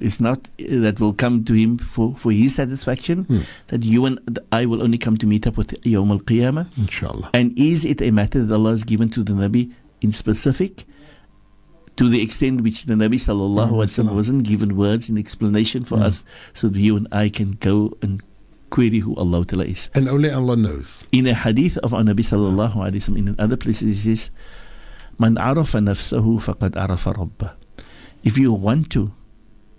is 0.00 0.20
not 0.20 0.48
that 0.58 0.98
will 0.98 1.12
come 1.12 1.44
to 1.44 1.52
him 1.52 1.76
for, 1.78 2.14
for 2.16 2.32
his 2.32 2.54
satisfaction 2.54 3.24
Hmm. 3.24 3.40
that 3.68 3.82
you 3.84 4.06
and 4.06 4.18
I 4.50 4.64
will 4.66 4.82
only 4.82 4.98
come 4.98 5.16
to 5.18 5.26
meet 5.26 5.46
up 5.46 5.56
with 5.58 5.68
Yawm 5.82 6.10
al 6.10 6.20
Qiyamah 6.20 6.66
Inshallah. 6.78 7.30
and 7.34 7.56
is 7.58 7.84
it 7.84 8.00
a 8.02 8.10
matter 8.10 8.42
that 8.44 8.54
Allah 8.54 8.70
has 8.70 8.84
given 8.84 9.08
to 9.10 9.22
the 9.22 9.32
Nabi 9.34 9.72
in 10.00 10.12
specific? 10.12 10.84
To 11.96 12.08
the 12.10 12.20
extent 12.22 12.60
which 12.62 12.84
the 12.84 12.92
Nabi 12.94 13.14
sallallahu 13.14 13.70
alaihi 13.70 13.86
wasallam 13.88 14.14
wasn't 14.14 14.42
given 14.44 14.76
words 14.76 15.08
in 15.08 15.16
explanation 15.16 15.82
for 15.84 15.98
us, 15.98 16.24
so 16.52 16.68
that 16.68 16.78
you 16.78 16.96
and 16.96 17.06
I 17.10 17.28
can 17.30 17.52
go 17.52 17.96
and 18.02 18.22
query 18.70 18.98
who 19.00 19.14
Allah 19.16 19.44
Ta'ala 19.44 19.64
is. 19.64 19.90
And 19.94 20.08
only 20.08 20.30
Allah 20.30 20.56
knows. 20.56 21.06
In 21.12 21.26
a 21.26 21.34
hadith 21.34 21.78
of 21.78 21.94
our 21.94 22.02
Nabi 22.02 22.20
sallallahu 22.26 22.76
alaihi 22.76 22.96
wasallam, 22.96 23.18
in 23.18 23.36
other 23.38 23.56
places, 23.56 24.04
he 24.04 24.14
says, 24.16 24.30
"Man 25.18 25.38
arafa 25.38 25.78
nafsahu 25.78 26.40
faqad 26.42 26.76
arafa 26.76 27.12
rabbah." 27.12 27.50
If 28.24 28.36
you 28.38 28.52
want 28.52 28.90
to, 28.90 29.12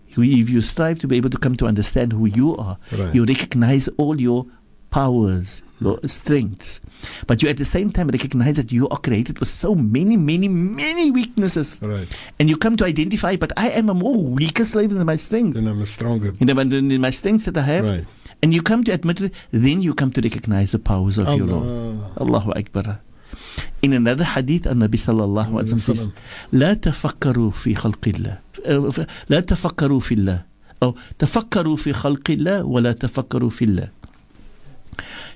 if 0.09 0.49
you 0.49 0.61
strive 0.61 0.99
to 0.99 1.07
be 1.07 1.17
able 1.17 1.29
to 1.29 1.37
come 1.37 1.55
to 1.57 1.67
understand 1.67 2.13
who 2.13 2.25
you 2.25 2.55
are, 2.57 2.77
Right. 2.91 3.13
you 3.13 3.25
recognize 3.25 3.87
all 3.97 4.19
your 4.19 4.45
powers, 4.89 5.61
your 5.81 5.99
strengths. 6.07 6.79
But 7.27 7.43
you 7.43 7.49
at 7.49 7.57
the 7.57 7.65
same 7.65 7.91
time 7.91 8.07
recognize 8.07 8.55
that 8.55 8.71
you 8.71 8.87
are 8.89 8.97
created 8.97 9.37
with 9.39 9.49
so 9.49 9.75
many, 9.75 10.15
many, 10.17 10.47
many 10.47 11.11
weaknesses. 11.11 11.77
Right. 11.81 12.07
And 12.39 12.49
you 12.49 12.55
come 12.57 12.77
to 12.77 12.85
identify, 12.85 13.35
but 13.35 13.51
I 13.57 13.69
am 13.71 13.89
a 13.89 13.93
more 13.93 14.15
weaker 14.17 14.65
slave 14.65 14.89
than 14.91 15.05
my 15.05 15.17
strength. 15.17 15.55
Then 15.55 15.67
I'm 15.67 15.81
a 15.81 15.85
stronger. 15.85 16.31
But 16.31 16.49
in 16.49 17.01
my 17.01 17.09
strengths 17.11 17.45
that 17.45 17.57
I 17.57 17.61
have. 17.63 17.83
Right. 17.85 18.05
And 18.42 18.52
you 18.52 18.62
come 18.62 18.82
to 18.84 18.92
admit 18.92 19.20
it, 19.20 19.32
then 19.52 19.82
you 19.82 19.94
come 19.94 20.10
to 20.10 20.20
recognize 20.20 20.72
the 20.72 20.78
powers 20.78 21.16
of 21.18 21.28
your 21.38 21.46
Lord. 21.46 21.66
Allah. 21.68 22.10
Allahu 22.20 22.50
Akbar. 22.58 22.98
In 23.82 23.92
another 23.92 24.24
hadith, 24.24 24.64
Nabi 24.64 24.98
sallallahu 24.98 25.50
alaihi 25.58 25.72
wasallam 25.72 25.94
says, 25.96 26.08
لا 26.52 26.74
تفكروا 26.74 27.50
في 27.50 27.74
خلق 27.74 28.04
الله 28.08 28.38
أه، 28.66 28.90
ف- 28.90 29.06
لا 29.28 29.40
تفكروا 29.40 30.00
في 30.00 30.14
الله 30.14 30.42
أو 30.82 30.94
تفكروا 31.18 31.76
في 31.76 31.92
خلق 31.92 32.30
الله 32.30 32.64
ولا 32.64 32.92
تفكروا 32.92 33.50
في 33.50 33.64
الله 33.64 33.88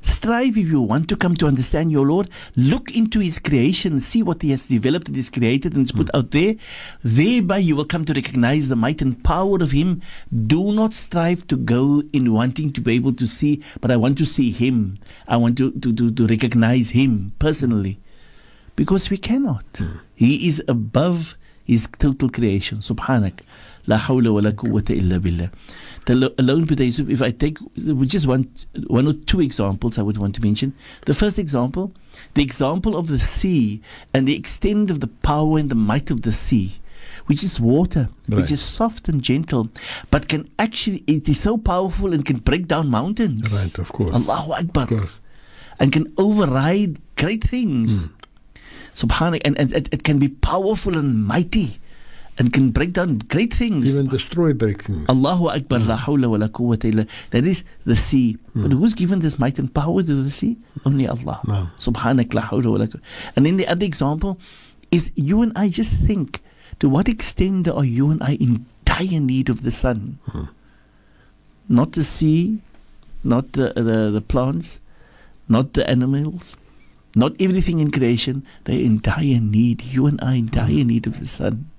Strive 0.02 0.58
if 0.58 0.68
you 0.68 0.82
want 0.82 1.08
to 1.10 1.16
come 1.16 1.36
to 1.36 1.48
understand 1.48 1.92
your 1.92 2.06
Lord. 2.06 2.30
Look 2.56 2.96
into 2.96 3.20
His 3.20 3.40
creation, 3.40 4.00
see 4.00 4.24
what 4.24 4.42
He 4.42 4.52
has 4.52 4.66
developed 4.66 5.08
and 5.08 5.18
is 5.18 5.30
created 5.30 5.74
and 5.74 5.84
is 5.84 5.92
put 5.92 6.10
hmm. 6.10 6.18
out 6.18 6.32
there. 6.32 6.56
Thereby, 7.04 7.60
you 7.60 7.76
will 7.76 7.86
come 7.86 8.06
to 8.06 8.14
recognize 8.14 8.70
the 8.70 8.76
might 8.76 9.02
and 9.02 9.24
power 9.24 9.58
of 9.62 9.72
Him. 9.72 10.02
Do 10.48 10.72
not 10.72 10.94
strive 10.94 11.48
to 11.48 11.58
go 11.58 12.04
in 12.14 12.34
wanting 12.34 12.74
to 12.74 12.82
be 12.82 12.96
able 12.96 13.14
to 13.14 13.28
see, 13.28 13.64
but 13.80 13.92
I 13.92 13.98
want 13.98 14.18
to 14.20 14.26
see 14.26 14.52
Him. 14.52 15.00
I 15.28 15.38
want 15.38 15.58
to, 15.58 15.72
to, 15.72 15.94
to, 15.94 16.12
to 16.12 16.28
recognize 16.28 16.92
Him 16.92 17.34
personally. 17.40 18.00
Because 18.76 19.10
we 19.10 19.18
cannot. 19.18 19.66
Hmm. 19.78 19.98
He 20.16 20.48
is 20.48 20.64
above 20.68 21.38
His 21.66 21.88
total 22.00 22.30
creation. 22.30 22.80
Subhanak. 22.80 23.42
La 23.88 23.98
hawla 23.98 24.32
wa 24.34 24.42
la 24.42 24.52
quwwata 24.52 24.96
illa 24.96 25.20
billah. 25.20 25.50
The 26.08 26.16
lo- 26.16 26.34
alone 26.40 26.66
per 26.66 26.74
day, 26.76 26.90
so 26.92 27.06
if 27.08 27.22
I 27.22 27.30
take 27.30 27.60
just 28.06 28.26
want 28.26 28.66
one 28.88 29.06
or 29.08 29.14
two 29.14 29.40
examples 29.40 30.00
I 30.00 30.02
would 30.02 30.18
want 30.18 30.34
to 30.36 30.42
mention. 30.42 30.74
The 31.06 31.14
first 31.14 31.38
example, 31.38 31.94
the 32.34 32.42
example 32.42 32.98
of 32.98 33.06
the 33.08 33.20
sea 33.20 33.82
and 34.14 34.28
the 34.28 34.36
extent 34.36 34.90
of 34.90 35.00
the 35.00 35.08
power 35.08 35.60
and 35.60 35.70
the 35.70 35.76
might 35.76 36.10
of 36.10 36.24
the 36.24 36.32
sea, 36.32 36.74
which 37.28 37.44
is 37.44 37.60
water, 37.60 38.10
Right. 38.28 38.38
which 38.42 38.52
is 38.52 38.62
soft 38.62 39.10
and 39.10 39.22
gentle, 39.22 39.70
but 40.10 40.28
can 40.28 40.50
actually, 40.58 41.04
it 41.06 41.30
is 41.30 41.40
so 41.40 41.56
powerful 41.58 42.14
and 42.14 42.26
can 42.26 42.38
break 42.38 42.68
down 42.68 42.90
mountains. 42.90 43.54
Right, 43.54 43.78
of 43.78 43.92
course. 43.92 44.16
Allahu 44.16 44.54
Akbar 44.54 44.84
Of 44.86 44.90
course. 44.90 45.20
and 45.80 45.92
can 45.92 46.12
override 46.18 46.98
great 47.16 47.44
things. 47.44 48.06
Hmm. 48.06 48.12
Subhanak, 48.96 49.42
and, 49.46 49.58
and 49.58 49.72
it, 49.72 49.88
it 49.94 50.04
can 50.04 50.18
be 50.20 50.28
powerful 50.30 50.98
and 50.98 51.24
mighty 51.26 51.80
and 52.38 52.54
can 52.54 52.72
break 52.72 52.94
down 52.94 53.20
great 53.20 53.54
things. 53.54 53.94
Even 53.94 54.08
destroy 54.08 54.54
break 54.54 54.84
things. 54.84 55.08
Allahu 55.10 55.50
Akbar, 55.50 55.80
la 55.80 55.98
hawla 55.98 56.30
wa 56.30 56.38
la 56.38 56.48
quwwata 56.48 56.86
illa. 56.86 57.06
That 57.32 57.46
is 57.46 57.64
the 57.86 57.96
sea. 57.96 58.38
Hmm. 58.54 58.64
But 58.64 58.72
who's 58.72 58.94
given 58.94 59.20
this 59.20 59.38
might 59.38 59.60
and 59.60 59.74
power 59.74 60.02
to 60.02 60.24
the 60.24 60.32
sea? 60.32 60.58
Only 60.86 61.08
Allah. 61.08 61.42
No. 61.48 61.70
Subhanak, 61.80 62.34
la 62.34 62.42
hawla 62.42 62.72
wa 62.72 62.78
la 62.78 62.86
quwwata. 62.86 63.02
And 63.36 63.46
then 63.46 63.58
the 63.58 63.68
other 63.68 63.86
example 63.86 64.40
is 64.92 65.12
you 65.16 65.42
and 65.42 65.52
I 65.56 65.70
just 65.70 65.92
think 65.94 66.42
to 66.80 66.90
what 66.90 67.08
extent 67.08 67.68
are 67.68 67.86
you 67.86 68.10
and 68.12 68.22
I 68.24 68.34
in 68.34 68.66
dire 68.86 69.20
need 69.20 69.50
of 69.50 69.64
the 69.64 69.72
sun? 69.72 70.20
Hmm. 70.28 70.46
Not 71.70 71.94
the 71.94 72.04
sea, 72.04 72.60
not 73.24 73.54
the, 73.54 73.74
the, 73.76 74.12
the 74.12 74.22
plants, 74.22 74.80
not 75.48 75.74
the 75.74 75.88
animals, 75.90 76.58
not 77.16 77.34
everything 77.40 77.80
in 77.80 77.92
creation. 77.92 78.46
They're 78.64 78.80
in 78.80 79.00
dire 79.00 79.40
need. 79.40 79.84
You 79.84 80.08
and 80.08 80.20
I 80.22 80.36
in 80.36 80.48
dire 80.48 80.84
need 80.84 81.08
of 81.08 81.20
the 81.20 81.28
sun. 81.28 81.70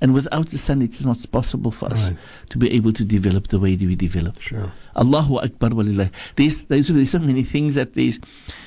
And 0.00 0.14
without 0.14 0.48
the 0.48 0.56
sun, 0.58 0.80
it's 0.80 1.02
not 1.04 1.18
possible 1.30 1.70
for 1.70 1.92
us 1.92 2.08
Right. 2.08 2.16
to 2.50 2.58
be 2.58 2.72
able 2.72 2.92
to 2.94 3.04
develop 3.04 3.48
the 3.48 3.58
way 3.60 3.76
that 3.76 3.86
we 3.86 3.94
develop. 3.96 4.40
Sure. 4.40 4.72
Allahu 4.96 5.36
Akbar 5.38 5.70
walillah. 5.70 6.10
There's, 6.36 6.60
there's, 6.72 6.88
there's 6.88 7.10
so 7.10 7.18
many 7.18 7.44
things 7.44 7.74
that 7.74 7.94
there's. 7.94 8.18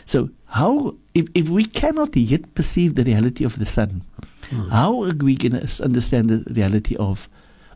So, 0.05 0.29
how, 0.45 0.95
if, 1.15 1.27
if 1.34 1.49
we 1.49 1.65
cannot 1.65 2.15
yet 2.15 2.53
perceive 2.53 2.93
the 2.95 3.03
reality 3.03 3.43
of 3.43 3.57
the 3.57 3.65
sun, 3.65 4.03
hmm. 4.49 4.69
how 4.69 5.01
are 5.03 5.13
we 5.13 5.36
going 5.36 5.57
to 5.59 5.84
understand 5.84 6.29
the 6.29 6.53
reality 6.53 6.95
of, 6.97 7.27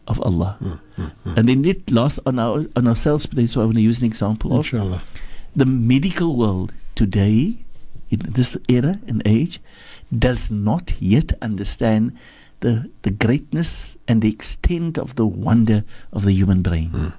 of 0.08 0.22
Allah? 0.22 0.58
Hmm, 0.60 1.04
hmm, 1.24 1.34
and 1.36 1.50
then 1.50 1.66
it 1.66 1.90
last 1.90 2.20
on, 2.28 2.38
our, 2.38 2.66
on 2.76 2.88
ourselves, 2.88 3.26
but 3.26 3.50
so 3.50 3.62
I 3.62 3.66
want 3.66 3.78
to 3.78 3.82
use 3.82 4.00
an 4.00 4.06
example 4.06 4.52
of 4.54 4.60
Inshallah. 4.70 5.02
the 5.56 5.66
medical 5.66 6.36
world 6.38 6.74
today, 6.94 7.58
in 8.12 8.20
this 8.22 8.56
era 8.70 9.00
and 9.08 9.24
age, 9.26 9.60
does 10.16 10.52
not 10.52 10.94
yet 11.02 11.34
understand 11.42 12.16
the, 12.62 12.90
the 13.04 13.12
greatness 13.12 13.98
and 14.08 14.22
the 14.22 14.30
extent 14.30 14.98
of 14.98 15.16
the 15.16 15.26
wonder 15.26 15.84
of 16.14 16.24
the 16.26 16.32
human 16.34 16.62
brain. 16.62 17.14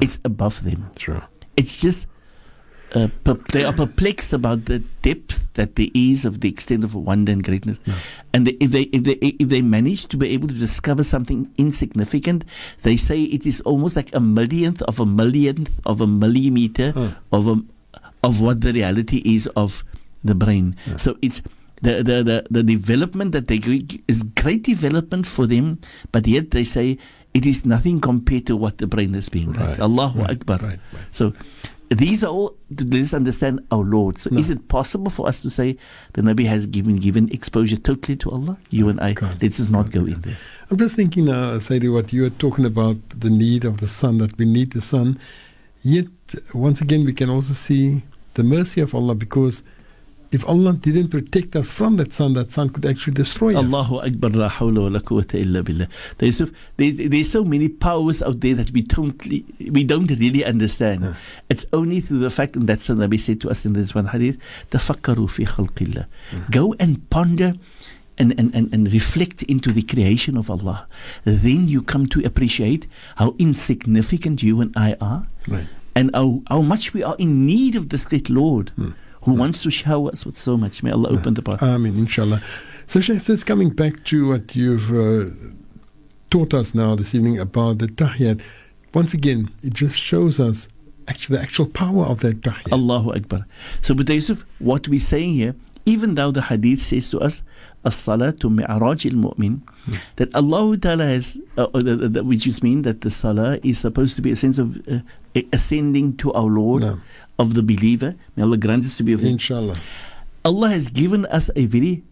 It's 0.00 0.18
above 0.24 0.64
them. 0.64 0.90
Sure. 0.98 1.22
It's 1.56 1.80
just 1.80 2.06
uh, 2.94 3.08
per- 3.24 3.40
they 3.52 3.64
are 3.64 3.72
perplexed 3.72 4.32
about 4.34 4.66
the 4.66 4.80
depth 5.00 5.46
that 5.54 5.76
there 5.76 5.86
is 5.94 6.24
of 6.24 6.40
the 6.40 6.48
extent 6.48 6.84
of 6.84 6.94
wonder 6.94 7.32
and 7.32 7.42
greatness. 7.42 7.78
And 8.34 8.46
they, 8.46 8.52
if 8.60 8.70
they 8.70 8.82
if 8.92 9.04
they 9.04 9.12
if 9.14 9.48
they 9.48 9.62
manage 9.62 10.06
to 10.08 10.16
be 10.16 10.28
able 10.30 10.48
to 10.48 10.54
discover 10.54 11.02
something 11.02 11.50
insignificant, 11.56 12.44
they 12.82 12.96
say 12.96 13.22
it 13.22 13.46
is 13.46 13.60
almost 13.62 13.96
like 13.96 14.14
a 14.14 14.20
millionth 14.20 14.82
of 14.82 14.98
a 15.00 15.06
millionth 15.06 15.70
of 15.86 16.00
a 16.00 16.06
millimeter 16.06 16.92
Huh. 16.92 17.10
of 17.32 17.46
a 17.48 17.56
of 18.24 18.40
what 18.40 18.60
the 18.60 18.72
reality 18.72 19.22
is 19.24 19.46
of 19.56 19.84
the 20.24 20.34
brain. 20.34 20.76
So 20.96 21.16
it's 21.22 21.40
the, 21.82 22.02
the, 22.02 22.22
the, 22.22 22.46
the 22.50 22.62
development 22.62 23.32
that 23.32 23.48
they 23.48 23.58
g- 23.58 24.02
is 24.08 24.22
great 24.22 24.62
development 24.62 25.26
for 25.26 25.46
them, 25.46 25.78
but 26.12 26.26
yet 26.26 26.52
they 26.52 26.64
say 26.64 26.98
it 27.34 27.44
is 27.44 27.64
nothing 27.66 28.00
compared 28.00 28.46
to 28.46 28.56
what 28.56 28.78
the 28.78 28.86
brain 28.86 29.14
is 29.14 29.28
being 29.28 29.52
like. 29.52 29.68
Right, 29.68 29.80
Allahu 29.80 30.20
right, 30.20 30.30
Akbar. 30.30 30.58
right, 30.58 30.78
right. 30.92 31.02
So 31.12 31.32
these 31.88 32.24
are 32.24 32.28
all 32.28 32.56
to 32.76 32.84
let 32.84 33.00
us 33.02 33.12
understand 33.12 33.60
our 33.70 33.84
Lord. 33.84 34.18
So 34.18 34.30
is 34.30 34.48
it 34.50 34.68
possible 34.68 35.10
for 35.10 35.26
us 35.28 35.40
to 35.42 35.50
say 35.50 35.76
the 36.14 36.22
Nabi 36.22 36.46
has 36.46 36.66
given 36.66 36.96
given 36.96 37.28
exposure 37.30 37.76
totally 37.76 38.16
to 38.18 38.30
Allah? 38.30 38.56
You 38.70 38.88
and 38.88 39.00
I, 39.00 39.14
can't. 39.14 39.42
let's 39.42 39.58
just 39.58 39.70
not 39.70 39.90
go 39.90 40.06
in 40.06 40.20
there. 40.22 40.36
I'm 40.70 40.78
just 40.78 40.96
thinking 40.96 41.26
now, 41.26 41.58
what 41.58 42.12
you 42.12 42.24
are 42.24 42.30
talking 42.30 42.64
about 42.64 42.96
the 43.10 43.28
need 43.28 43.64
of 43.64 43.78
the 43.78 43.88
sun, 43.88 44.18
that 44.18 44.38
we 44.38 44.46
need 44.46 44.72
the 44.72 44.80
sun. 44.80 45.18
Yet, 45.82 46.06
once 46.54 46.80
again, 46.80 47.04
we 47.04 47.12
can 47.12 47.28
also 47.28 47.52
see 47.52 48.02
the 48.34 48.42
mercy 48.42 48.80
of 48.80 48.94
Allah 48.94 49.14
because 49.14 49.62
if 50.32 50.48
Allah 50.48 50.72
didn't 50.72 51.08
protect 51.08 51.54
us 51.56 51.70
from 51.70 51.98
that 51.98 52.12
sun, 52.12 52.32
that 52.32 52.50
sun 52.50 52.70
could 52.70 52.86
actually 52.86 53.12
destroy 53.12 53.50
us. 53.50 53.64
Allahu 53.64 53.98
Akbar, 54.00 54.30
la 54.30 54.48
hawla 54.48 54.82
wa 54.82 54.88
la 54.88 55.00
quwwata 55.00 55.34
illa 55.38 55.62
billah. 55.62 55.88
There's 56.18 56.38
so, 56.38 56.48
there's, 56.78 56.96
there's 56.96 57.30
so 57.30 57.44
many 57.44 57.68
powers 57.68 58.22
out 58.22 58.40
there 58.40 58.54
that 58.54 58.70
we 58.70 58.80
don't, 58.80 59.22
we 59.26 59.84
don't 59.84 60.10
really 60.10 60.44
understand. 60.44 61.16
It's 61.50 61.66
only 61.72 62.00
through 62.00 62.20
the 62.20 62.30
fact, 62.30 62.56
and 62.56 62.66
that's 62.66 62.88
what 62.88 62.98
Nabi 62.98 63.20
said 63.20 63.42
to 63.42 63.50
us 63.50 63.64
in 63.66 63.74
this 63.74 63.94
one 63.94 64.06
hadith, 64.06 64.38
tafakkaru 64.70 65.28
fi 65.28 65.44
khalqillah. 65.44 66.06
Mm-hmm. 66.30 66.50
Go 66.50 66.74
and 66.80 67.08
ponder 67.10 67.54
and, 68.18 68.38
and, 68.38 68.54
and, 68.54 68.72
and 68.72 68.92
reflect 68.92 69.42
into 69.42 69.72
the 69.72 69.82
creation 69.82 70.36
of 70.36 70.48
Allah. 70.50 70.86
Then 71.24 71.68
you 71.68 71.82
come 71.82 72.06
to 72.08 72.24
appreciate 72.24 72.86
how 73.16 73.34
insignificant 73.38 74.42
you 74.42 74.60
and 74.60 74.72
I 74.76 74.96
are 75.00 75.26
Right. 75.48 75.66
and 75.94 76.10
how, 76.14 76.40
how 76.48 76.62
much 76.62 76.94
we 76.94 77.02
are 77.02 77.16
in 77.18 77.44
need 77.46 77.74
of 77.74 77.88
this 77.88 78.06
great 78.06 78.30
Lord 78.30 78.70
hmm. 78.76 78.90
Who 79.22 79.32
wants 79.32 79.62
to 79.62 79.70
shower 79.70 80.10
us 80.10 80.26
with 80.26 80.38
so 80.38 80.56
much. 80.56 80.82
May 80.82 80.90
Allah 80.90 81.10
open 81.10 81.34
the 81.34 81.42
path. 81.42 81.62
Amen, 81.62 81.96
inshallah. 81.96 82.42
So, 82.86 83.00
Sheikh, 83.00 83.24
just 83.24 83.46
coming 83.46 83.70
back 83.70 84.04
to 84.04 84.28
what 84.28 84.54
you've 84.56 84.92
uh, 84.92 85.34
taught 86.30 86.52
us 86.54 86.74
now 86.74 86.94
this 86.96 87.14
evening 87.14 87.38
about 87.38 87.78
the 87.78 87.86
tahiyat, 87.86 88.42
once 88.92 89.14
again, 89.14 89.50
it 89.62 89.72
just 89.72 89.98
shows 89.98 90.40
us 90.40 90.68
actually 91.08 91.36
the 91.36 91.42
actual 91.42 91.66
power 91.66 92.04
of 92.04 92.20
that 92.20 92.40
tahiyat. 92.42 92.72
Allahu 92.72 93.12
Akbar. 93.14 93.46
So, 93.80 93.94
but 93.94 94.08
Yusuf, 94.08 94.44
what 94.58 94.88
we're 94.88 95.00
saying 95.00 95.34
here, 95.34 95.54
even 95.86 96.14
though 96.14 96.30
the 96.30 96.42
hadith 96.42 96.82
says 96.82 97.08
to 97.10 97.20
us, 97.20 97.42
as-salatu 97.84 98.50
mi'raj 98.50 99.06
al-mu'min, 99.06 99.60
that 100.16 100.32
Allah 100.34 100.76
Ta'ala 100.76 101.04
has, 101.04 101.36
uh, 101.58 101.66
uh, 101.74 102.22
which 102.22 102.46
is 102.46 102.62
mean 102.62 102.82
that 102.82 103.00
the 103.00 103.10
salah 103.10 103.58
is 103.64 103.78
supposed 103.78 104.14
to 104.16 104.22
be 104.22 104.30
a 104.30 104.36
sense 104.36 104.58
of 104.58 104.76
uh, 104.88 105.00
ascending 105.52 106.16
to 106.18 106.32
our 106.34 106.44
Lord 106.46 106.82
No. 106.82 107.00
Of 107.42 107.54
the 107.58 107.62
believer. 107.62 108.14
May 108.36 108.42
Allah 108.46 108.56
grant 108.56 108.84
us 108.88 108.96
to 108.98 109.02
be 109.02 109.12
of. 109.12 109.24
Inshallah. 109.24 109.76
Allah 110.44 110.68
has 110.70 110.88
given 110.88 111.26
us 111.26 111.50
a 111.54 111.66
very 111.66 112.02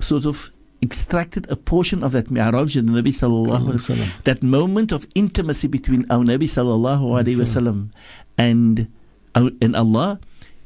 sort 0.00 0.24
of 0.24 0.50
extracted 0.82 1.44
a 1.50 1.56
portion 1.56 2.02
of 2.02 2.12
that 2.16 2.30
mi'raj 2.30 2.74
the 2.74 2.80
Nabi 2.80 3.12
sallallahu 3.12 3.64
alaihi 3.64 3.80
Wasallam. 3.80 4.06
wasallam. 4.08 4.24
That 4.24 4.42
moment 4.42 4.92
of 4.92 5.06
intimacy 5.14 5.68
between 5.68 6.06
our 6.10 6.24
Nabi 6.24 6.48
sallallahu 6.56 7.04
alaihi 7.20 7.36
wasallam 7.44 7.90
and 8.38 8.88
and 9.34 9.72
Allah 9.76 10.18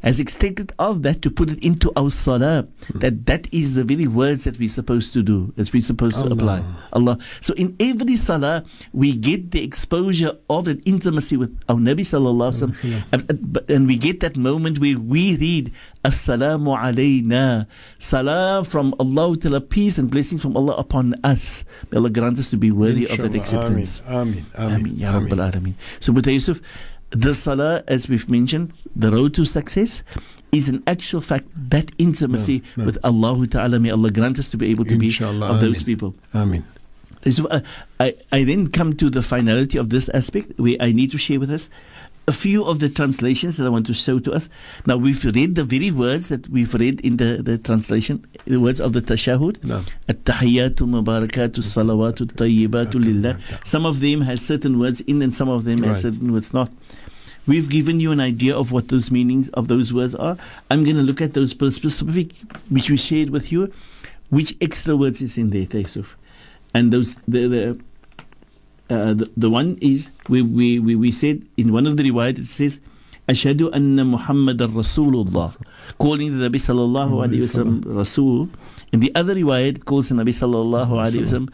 has 0.04 0.20
extended 0.20 0.70
of 0.78 1.02
that 1.02 1.22
to 1.22 1.30
put 1.30 1.48
it 1.50 1.58
into 1.64 1.90
our 1.96 2.10
salah. 2.10 2.68
Hmm. 2.92 2.98
That 3.00 3.26
that 3.26 3.48
is 3.52 3.74
the 3.74 3.84
very 3.84 4.06
words 4.06 4.44
that 4.44 4.58
we're 4.60 4.68
supposed 4.68 5.12
to 5.14 5.22
do, 5.24 5.52
that 5.56 5.72
we're 5.72 5.82
supposed 5.82 6.20
to 6.22 6.28
apply. 6.30 6.62
Allah. 6.92 7.18
So 7.40 7.54
in 7.54 7.74
every 7.80 8.16
salah, 8.16 8.62
we 8.92 9.14
get 9.16 9.50
the 9.50 9.64
exposure 9.64 10.36
of 10.50 10.66
that 10.66 10.86
intimacy 10.86 11.36
with 11.40 11.56
our 11.68 11.76
Nabi 11.80 12.04
sallallahu 12.04 12.52
alaihi 12.52 12.70
wasallam, 12.70 13.02
and, 13.12 13.30
and- 13.30 13.52
but- 13.52 13.64
and 13.70 13.86
we 13.88 13.96
get 13.96 14.20
that 14.20 14.36
moment 14.36 14.78
where 14.78 14.98
we 14.98 15.36
read 15.40 15.72
Assalamu 16.04 16.76
alayna, 16.76 17.66
salam 17.98 18.62
from 18.64 18.94
Allah 19.00 19.36
Ta'ala, 19.38 19.60
peace 19.62 19.96
and 19.96 20.10
blessings 20.10 20.42
from 20.42 20.54
Allah 20.54 20.74
upon 20.76 21.14
us. 21.24 21.64
May 21.90 21.96
Allah 21.96 22.10
grant 22.10 22.38
us 22.38 22.50
to 22.50 22.58
be 22.58 22.70
worthy 22.70 23.06
of 23.08 23.16
that 23.16 23.34
acceptance. 23.34 24.02
Amen. 24.06 24.44
Amen. 24.54 24.84
Ameen, 24.84 24.84
Amen. 24.92 24.96
Ya 25.00 25.12
Alameen. 25.16 25.74
So, 26.00 26.12
Boeta 26.12 26.30
Yusuf, 26.32 26.60
the 27.14 27.32
salah, 27.34 27.82
as 27.86 28.08
we've 28.08 28.28
mentioned, 28.28 28.72
the 28.94 29.10
road 29.10 29.34
to 29.34 29.44
success, 29.44 30.02
is 30.52 30.68
an 30.68 30.82
actual 30.86 31.20
fact 31.20 31.46
that 31.70 31.90
intimacy 31.98 32.62
no, 32.76 32.82
no. 32.82 32.86
with 32.86 32.98
Allah 33.04 33.46
Ta'ala. 33.46 33.78
May 33.80 33.90
Allah 33.90 34.10
grant 34.10 34.38
us 34.38 34.48
to 34.50 34.56
be 34.56 34.70
able 34.70 34.84
to 34.84 34.94
Inshallah, 34.94 35.48
be 35.48 35.54
of 35.54 35.60
those 35.60 35.82
people. 35.82 36.14
Amen. 36.34 36.64
So, 37.30 37.46
uh, 37.46 37.60
I, 37.98 38.14
I 38.32 38.44
then 38.44 38.68
come 38.68 38.94
to 38.96 39.08
the 39.08 39.22
finality 39.22 39.78
of 39.78 39.88
this 39.88 40.08
aspect 40.10 40.58
where 40.58 40.76
I 40.78 40.92
need 40.92 41.10
to 41.12 41.18
share 41.18 41.40
with 41.40 41.50
us 41.50 41.70
a 42.26 42.32
few 42.32 42.64
of 42.64 42.78
the 42.78 42.88
translations 42.88 43.56
that 43.56 43.66
I 43.66 43.68
want 43.68 43.86
to 43.86 43.94
show 43.94 44.18
to 44.18 44.32
us. 44.32 44.48
Now, 44.86 44.96
we've 44.96 45.22
read 45.24 45.54
the 45.54 45.64
very 45.64 45.90
words 45.90 46.28
that 46.28 46.48
we've 46.48 46.72
read 46.72 47.00
in 47.00 47.18
the, 47.18 47.42
the 47.42 47.58
translation, 47.58 48.26
the 48.46 48.60
words 48.60 48.80
of 48.80 48.92
the 48.92 49.02
Tashahud. 49.02 49.62
No. 49.62 49.84
At-tahiyatu 50.08 50.86
mubarakatu 50.88 51.60
salawatu 51.60 52.26
tayyibatu 52.26 52.94
lillah. 52.94 53.40
Some 53.64 53.84
of 53.84 54.00
them 54.00 54.22
had 54.22 54.40
certain 54.40 54.78
words 54.78 55.00
in 55.02 55.20
and 55.22 55.34
some 55.34 55.48
of 55.48 55.64
them 55.64 55.80
right. 55.80 55.88
had 55.88 55.98
certain 55.98 56.32
words 56.32 56.52
not. 56.54 56.70
We've 57.46 57.68
given 57.68 58.00
you 58.00 58.10
an 58.12 58.20
idea 58.20 58.56
of 58.56 58.72
what 58.72 58.88
those 58.88 59.10
meanings 59.10 59.48
of 59.50 59.68
those 59.68 59.92
words 59.92 60.14
are. 60.14 60.36
I'm 60.70 60.84
going 60.84 60.96
to 60.96 61.02
look 61.02 61.20
at 61.20 61.34
those 61.34 61.50
specific, 61.50 62.32
which 62.70 62.88
we 62.88 62.96
shared 62.96 63.30
with 63.30 63.52
you, 63.52 63.72
which 64.30 64.56
extra 64.60 64.96
words 64.96 65.20
is 65.20 65.36
in 65.36 65.50
there, 65.50 65.66
Taisuf. 65.66 66.14
And 66.72 66.92
those, 66.92 67.16
the, 67.28 67.46
the, 67.46 67.78
uh, 68.90 69.14
the, 69.14 69.30
the, 69.36 69.50
one 69.50 69.78
is, 69.80 70.10
we, 70.28 70.42
we, 70.42 70.78
we, 70.78 70.94
we 70.96 71.12
said 71.12 71.42
in 71.56 71.72
one 71.72 71.86
of 71.86 71.96
the 71.96 72.10
riwayat, 72.10 72.38
it 72.38 72.46
says, 72.46 72.80
Ashadu 73.28 73.70
anna 73.72 74.04
Muhammad 74.04 74.60
al 74.60 74.68
Rasulullah, 74.68 75.56
calling 75.98 76.38
the 76.38 76.48
Nabi 76.48 76.56
sallallahu 76.56 77.26
alayhi 77.26 77.40
wa 77.40 77.64
sallam 77.64 77.96
Rasul. 77.96 78.48
And 78.92 79.02
the 79.02 79.14
other 79.14 79.34
riwayat 79.34 79.84
calls 79.84 80.08
the 80.10 80.14
Nabi 80.14 80.28
sallallahu 80.28 80.90
alayhi 80.90 81.24
wa 81.24 81.30
sallam 81.30 81.48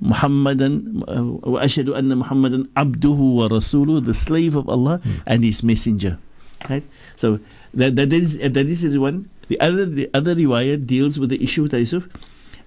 Muhammadan 0.00 1.04
uh, 1.06 1.24
wa 1.44 1.60
ashadu 1.60 1.92
anna 1.96 2.16
Muhammadan 2.16 2.66
abduhu 2.72 3.36
wa 3.36 4.00
the 4.00 4.14
slave 4.14 4.56
of 4.56 4.68
Allah 4.68 5.00
mm. 5.04 5.20
and 5.26 5.44
his 5.44 5.62
messenger. 5.62 6.18
Right? 6.68 6.84
So 7.16 7.40
that, 7.74 7.96
that 7.96 8.12
is 8.12 8.36
uh, 8.40 8.48
that 8.48 8.66
is 8.68 8.82
the 8.82 8.98
one. 8.98 9.28
The 9.48 9.60
other 9.60 9.84
the 9.84 10.08
other 10.14 10.34
riwayah 10.34 10.86
deals 10.86 11.18
with 11.18 11.30
the 11.30 11.42
issue 11.42 11.68
that 11.68 11.78
is 11.78 11.92
of 11.92 12.08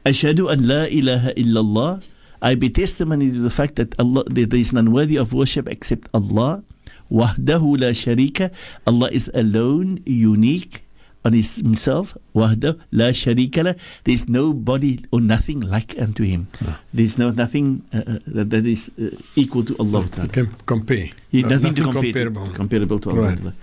ashadu 0.05 0.51
an 0.51 0.67
la 0.67 0.85
ilaha 0.85 1.33
illallah. 1.33 2.03
I 2.43 2.55
be 2.55 2.69
testimony 2.69 3.31
to 3.31 3.39
the 3.39 3.49
fact 3.49 3.77
that 3.77 3.97
Allah 3.97 4.25
that 4.29 4.49
there 4.49 4.59
is 4.59 4.73
none 4.73 4.91
worthy 4.91 5.17
of 5.17 5.33
worship 5.33 5.67
except 5.67 6.09
Allah. 6.13 6.63
Wahdahu 7.09 7.81
la 7.81 7.93
sharika. 7.93 8.51
Allah 8.85 9.09
is 9.11 9.29
alone, 9.33 10.01
unique, 10.05 10.83
on 11.25 11.33
his, 11.33 11.55
himself, 11.55 12.17
wahda, 12.35 12.79
la 12.91 13.05
sharika 13.05 13.63
la. 13.63 13.73
There 14.03 14.13
is 14.13 14.27
nobody 14.27 15.03
or 15.11 15.21
nothing 15.21 15.61
like 15.61 15.97
unto 15.99 16.23
him. 16.23 16.47
No. 16.61 16.75
There 16.93 17.05
is 17.05 17.17
no 17.17 17.29
nothing 17.29 17.83
uh, 17.93 17.97
uh, 17.97 18.19
that, 18.27 18.49
that 18.49 18.65
is 18.65 18.91
uh, 19.01 19.09
equal 19.35 19.63
to 19.65 19.75
Allah. 19.79 20.05
No, 20.17 20.47
compare. 20.65 21.09
Yeah, 21.31 21.43
nothing, 21.43 21.73
nothing, 21.73 21.75
to 21.75 21.83
compare 21.83 22.01
comparable. 22.01 22.47
To, 22.47 22.53
comparable 22.53 22.99
to 22.99 23.09
right. 23.11 23.39
Allah. 23.39 23.53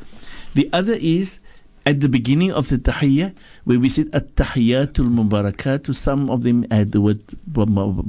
The 0.55 0.69
other 0.73 0.95
is 0.95 1.39
at 1.87 2.01
the 2.01 2.09
beginning 2.09 2.53
of 2.53 2.69
the 2.69 2.79
tahiyya, 2.79 3.35
where 3.65 3.79
we 3.79 3.89
said 3.89 4.11
al-mubarakat 4.15 5.85
to 5.85 5.95
some 5.95 6.29
of 6.31 6.43
them 6.43 6.63
the 6.69 7.01
word 7.01 7.21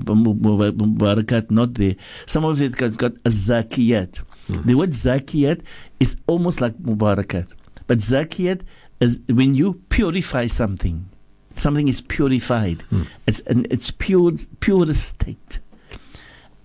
mubarakat 0.08 1.52
not 1.52 1.74
there. 1.76 1.96
Some 2.26 2.46
of 2.46 2.62
it 2.62 2.80
has 2.80 2.98
got 2.98 3.14
azakiyat. 3.24 4.22
Mm. 4.50 4.66
The 4.66 4.74
word 4.76 4.90
zakiyat 4.90 5.62
is 6.00 6.18
almost 6.28 6.62
like 6.62 6.74
mubarakat. 6.80 7.48
But 7.88 8.00
zakiyat 8.00 8.62
is 9.01 9.19
when 9.29 9.55
you 9.55 9.75
purify 9.89 10.47
something. 10.47 11.09
Something 11.57 11.89
is 11.89 12.01
purified. 12.03 12.85
It's 13.27 13.41
an 13.47 13.67
it's 13.71 13.91
pure 13.91 14.33
purest 14.61 15.05
state. 15.05 15.61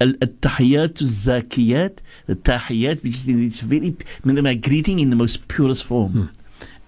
التحيات 0.01 1.01
الزاكيات 1.01 1.99
the 2.27 2.35
tahiyat 2.35 3.03
which 3.03 3.13
is 3.15 3.27
in 3.27 3.43
its 3.43 3.59
very 3.61 3.95
my 4.25 4.55
greeting 4.55 4.97
in 4.99 5.09
the 5.11 5.15
most 5.15 5.47
purest 5.47 5.83
form 5.83 6.31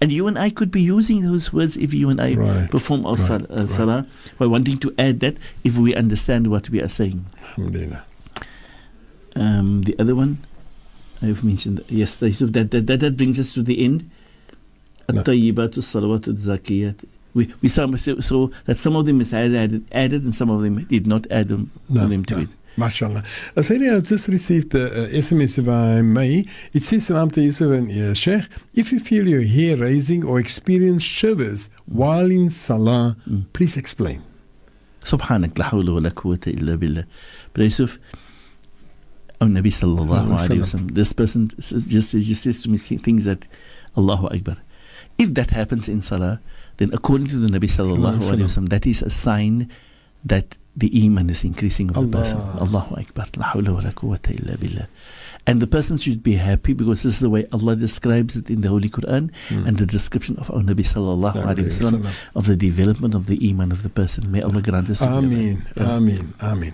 and 0.00 0.10
you 0.10 0.26
and 0.26 0.36
I 0.36 0.50
could 0.50 0.72
be 0.72 0.80
using 0.82 1.22
those 1.22 1.52
words 1.52 1.76
if 1.76 1.94
you 1.94 2.10
and 2.10 2.20
I 2.20 2.34
Right, 2.34 2.68
perform 2.70 3.06
our 3.06 3.14
right, 3.14 3.26
sal- 3.28 3.46
uh, 3.50 3.66
right. 3.66 3.70
salah 3.70 4.06
by 4.38 4.46
wanting 4.46 4.78
to 4.78 4.92
add 4.98 5.20
that 5.20 5.36
if 5.62 5.78
we 5.78 5.94
understand 5.94 6.48
what 6.48 6.68
we 6.70 6.80
are 6.82 6.88
saying 6.88 7.24
Alhamdulillah. 7.50 8.02
um, 9.36 9.82
the 9.82 9.94
other 10.00 10.16
one 10.16 10.38
I've 11.22 11.44
mentioned 11.44 11.84
yesterday 11.88 12.32
so 12.34 12.46
that, 12.46 12.72
that, 12.72 12.86
that, 12.88 12.98
that 13.00 13.16
brings 13.16 13.38
us 13.38 13.54
to 13.54 13.62
the 13.62 13.84
end 13.84 14.00
No. 14.02 14.10
الطيبات 15.10 15.78
الصلوات 15.78 16.28
الزاكيات 16.28 16.96
we, 17.34 17.52
we 17.62 17.68
saw 17.68 17.90
so, 17.96 18.20
so 18.20 18.50
that 18.66 18.76
some 18.78 18.94
of 18.94 19.06
them 19.06 19.20
is 19.20 19.34
added, 19.34 19.84
added 19.90 20.22
and 20.22 20.34
some 20.34 20.50
of 20.50 20.62
them 20.62 20.84
did 20.84 21.04
not 21.06 21.26
add 21.32 21.48
them, 21.48 21.68
No, 21.88 22.06
them 22.06 22.24
to 22.26 22.34
no. 22.36 22.40
it 22.42 22.48
MashaAllah. 22.76 23.24
Uh, 23.56 23.60
Sayyidi, 23.60 23.96
I 23.96 24.00
just 24.00 24.26
received 24.28 24.74
a, 24.74 25.04
a 25.04 25.08
SMS 25.08 25.58
if 25.58 25.68
I 25.68 26.02
may. 26.02 26.44
It 26.72 26.82
says, 26.82 27.06
Salam 27.06 27.30
to 27.32 27.40
Yusuf 27.40 27.70
and 27.70 27.88
uh, 27.90 28.14
Sheikh, 28.14 28.42
if 28.74 28.90
you 28.90 28.98
feel 28.98 29.28
your 29.28 29.44
hair 29.44 29.76
raising 29.76 30.24
or 30.24 30.40
experience 30.40 31.04
shivers 31.04 31.70
while 31.86 32.30
in 32.30 32.50
Salah, 32.50 33.16
please 33.52 33.76
explain. 33.76 34.22
سبحانك 35.04 35.58
لا 35.58 35.64
حول 35.64 35.90
ولا 35.90 36.08
قوة 36.08 36.40
إلا 36.46 36.74
بالله 36.76 37.04
But 37.52 37.62
Yusuf 37.62 37.98
Oh 39.40 39.46
Nabi 39.46 39.66
sallallahu 39.70 40.08
Alaihi 40.08 40.48
alayhi 40.48 40.60
wasallam 40.60 40.94
This 40.94 41.12
person 41.12 41.50
says, 41.60 41.86
just, 41.86 42.12
just 42.12 42.42
says 42.42 42.62
to 42.62 42.70
me 42.70 42.78
things 42.78 43.24
that 43.26 43.46
Allahu 43.98 44.28
Akbar 44.28 44.56
If 45.19 45.33
that 45.35 45.49
happens 45.51 45.89
in 45.89 46.01
Salah 46.01 46.39
then 46.77 46.91
according 46.93 47.27
to 47.27 47.37
the 47.37 47.47
Nabi 47.49 47.69
sallallahu 47.69 48.19
Alaihi 48.21 48.43
wasallam 48.47 48.69
that 48.69 48.85
is 48.87 49.01
a 49.01 49.09
sign 49.09 49.69
that 50.23 50.55
the 50.75 50.89
iman 51.05 51.29
is 51.29 51.43
increasing 51.43 51.89
of 51.95 52.09
the 52.09 52.17
person 52.17 52.37
Allah. 52.37 52.61
Allahu 52.61 52.95
Akbar 53.01 53.27
La 53.35 53.45
hawla 53.51 53.73
wa 53.75 53.81
la 53.81 53.91
quwwata 53.91 54.31
illa 54.39 54.55
billah 54.57 54.87
and 55.47 55.61
the 55.61 55.67
person 55.67 55.97
should 55.97 56.21
be 56.23 56.35
happy 56.35 56.73
because 56.73 57.03
this 57.03 57.15
is 57.15 57.19
the 57.19 57.29
way 57.29 57.45
Allah 57.51 57.75
describes 57.75 58.35
it 58.37 58.49
in 58.49 58.61
the 58.61 58.69
Holy 58.69 58.87
Quran 58.89 59.31
and 59.49 59.77
the 59.77 59.85
description 59.85 60.37
of 60.37 60.49
our 60.51 60.61
Nabi 60.61 60.85
sallallahu 60.87 61.35
Alaihi 61.43 61.65
wasallam 61.67 62.11
of 62.35 62.45
the 62.45 62.55
development 62.55 63.13
of 63.15 63.25
the 63.27 63.37
iman 63.49 63.71
of 63.71 63.83
the 63.83 63.89
person. 63.89 64.31
May 64.31 64.41
Allah 64.41 64.61
grant 64.61 64.89
us. 64.89 64.99
to 64.99 65.05
be 65.05 65.11
of 65.11 65.23
Ameen. 65.23 65.63
Ameen, 65.77 66.33
Ameen. 66.39 66.73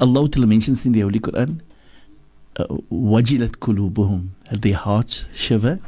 Allah 0.00 0.28
Ta'ala 0.30 0.46
mentions 0.46 0.86
in 0.86 0.92
the 0.92 1.00
Holy 1.00 1.20
Quran, 1.20 1.60
uh, 2.56 2.64
wajilat 2.90 3.56
kulubuhum, 3.58 4.28
their 4.50 4.74
hearts 4.76 5.26
shiver, 5.34 5.78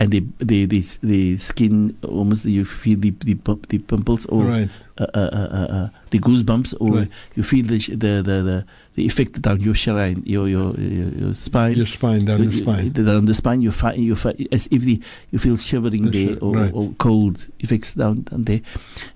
and 0.00 0.10
they, 0.10 0.20
they, 0.38 0.64
they, 0.64 0.80
the 1.02 1.36
skin 1.38 1.96
almost 2.02 2.46
you 2.46 2.64
feel 2.64 2.98
the 2.98 3.10
the, 3.10 3.34
the 3.68 3.78
pimples 3.78 4.26
or 4.26 4.44
Right. 4.44 4.70
Uh, 4.98 5.06
uh, 5.14 5.18
uh, 5.18 5.48
uh, 5.52 5.66
uh, 5.76 5.88
the 6.10 6.18
goosebumps, 6.18 6.74
or 6.80 6.90
Right. 6.98 7.08
you 7.36 7.42
feel 7.42 7.64
the, 7.66 7.78
sh- 7.78 7.88
the 7.90 8.22
the 8.22 8.42
the 8.42 8.64
the 8.96 9.06
effect 9.06 9.40
down 9.40 9.60
your 9.60 9.74
shrine, 9.74 10.22
your 10.26 10.48
your 10.48 10.74
your, 10.74 11.08
your 11.10 11.34
spine. 11.34 11.76
Your 11.76 11.86
spine, 11.86 12.24
down 12.24 12.38
the 12.38 12.44
You- 12.46 12.50
you- 12.50 12.62
spine. 12.62 12.90
down 12.92 13.24
the 13.26 13.34
spine, 13.34 13.62
you 13.62 13.70
fi- 13.70 13.94
you 13.94 14.16
fi- 14.16 14.48
as 14.50 14.66
if 14.70 14.82
the, 14.82 15.00
you 15.30 15.38
feel 15.38 15.56
shivering 15.56 16.10
The 16.10 16.26
there 16.26 16.38
or, 16.40 16.56
right. 16.56 16.70
or 16.74 16.92
cold 16.98 17.46
effects 17.60 17.94
down, 17.94 18.22
down 18.22 18.44
there. 18.44 18.60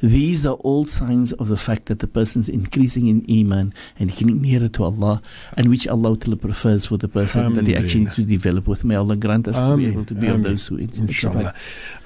These 0.01 0.47
are 0.47 0.55
all 0.63 0.87
signs 0.87 1.33
of 1.33 1.49
the 1.49 1.57
fact 1.57 1.87
that 1.87 1.99
the 1.99 2.07
person's 2.07 2.49
increasing 2.49 3.09
in 3.09 3.25
iman 3.29 3.75
and 3.99 4.11
getting 4.11 4.41
nearer 4.41 4.69
to 4.69 4.85
Allah, 4.85 5.21
and 5.57 5.69
which 5.69 5.89
Allah 5.89 6.17
Ta'ala 6.17 6.37
prefers 6.37 6.87
for 6.87 6.97
the 6.97 7.09
person 7.09 7.57
that 7.57 7.65
they 7.65 7.75
actually 7.75 8.05
need 8.05 8.15
to 8.15 8.23
develop 8.25 8.69
with. 8.69 8.85
May 8.85 8.95
Allah 8.95 9.17
grant 9.17 9.49
us 9.49 9.59
to 9.59 9.77
be 9.77 9.87
able 9.87 10.05
to 10.05 10.15
be 10.15 10.29
Ameen. 10.29 10.43
those 10.45 10.67
who 10.69 10.77
Inshallah. 10.79 11.53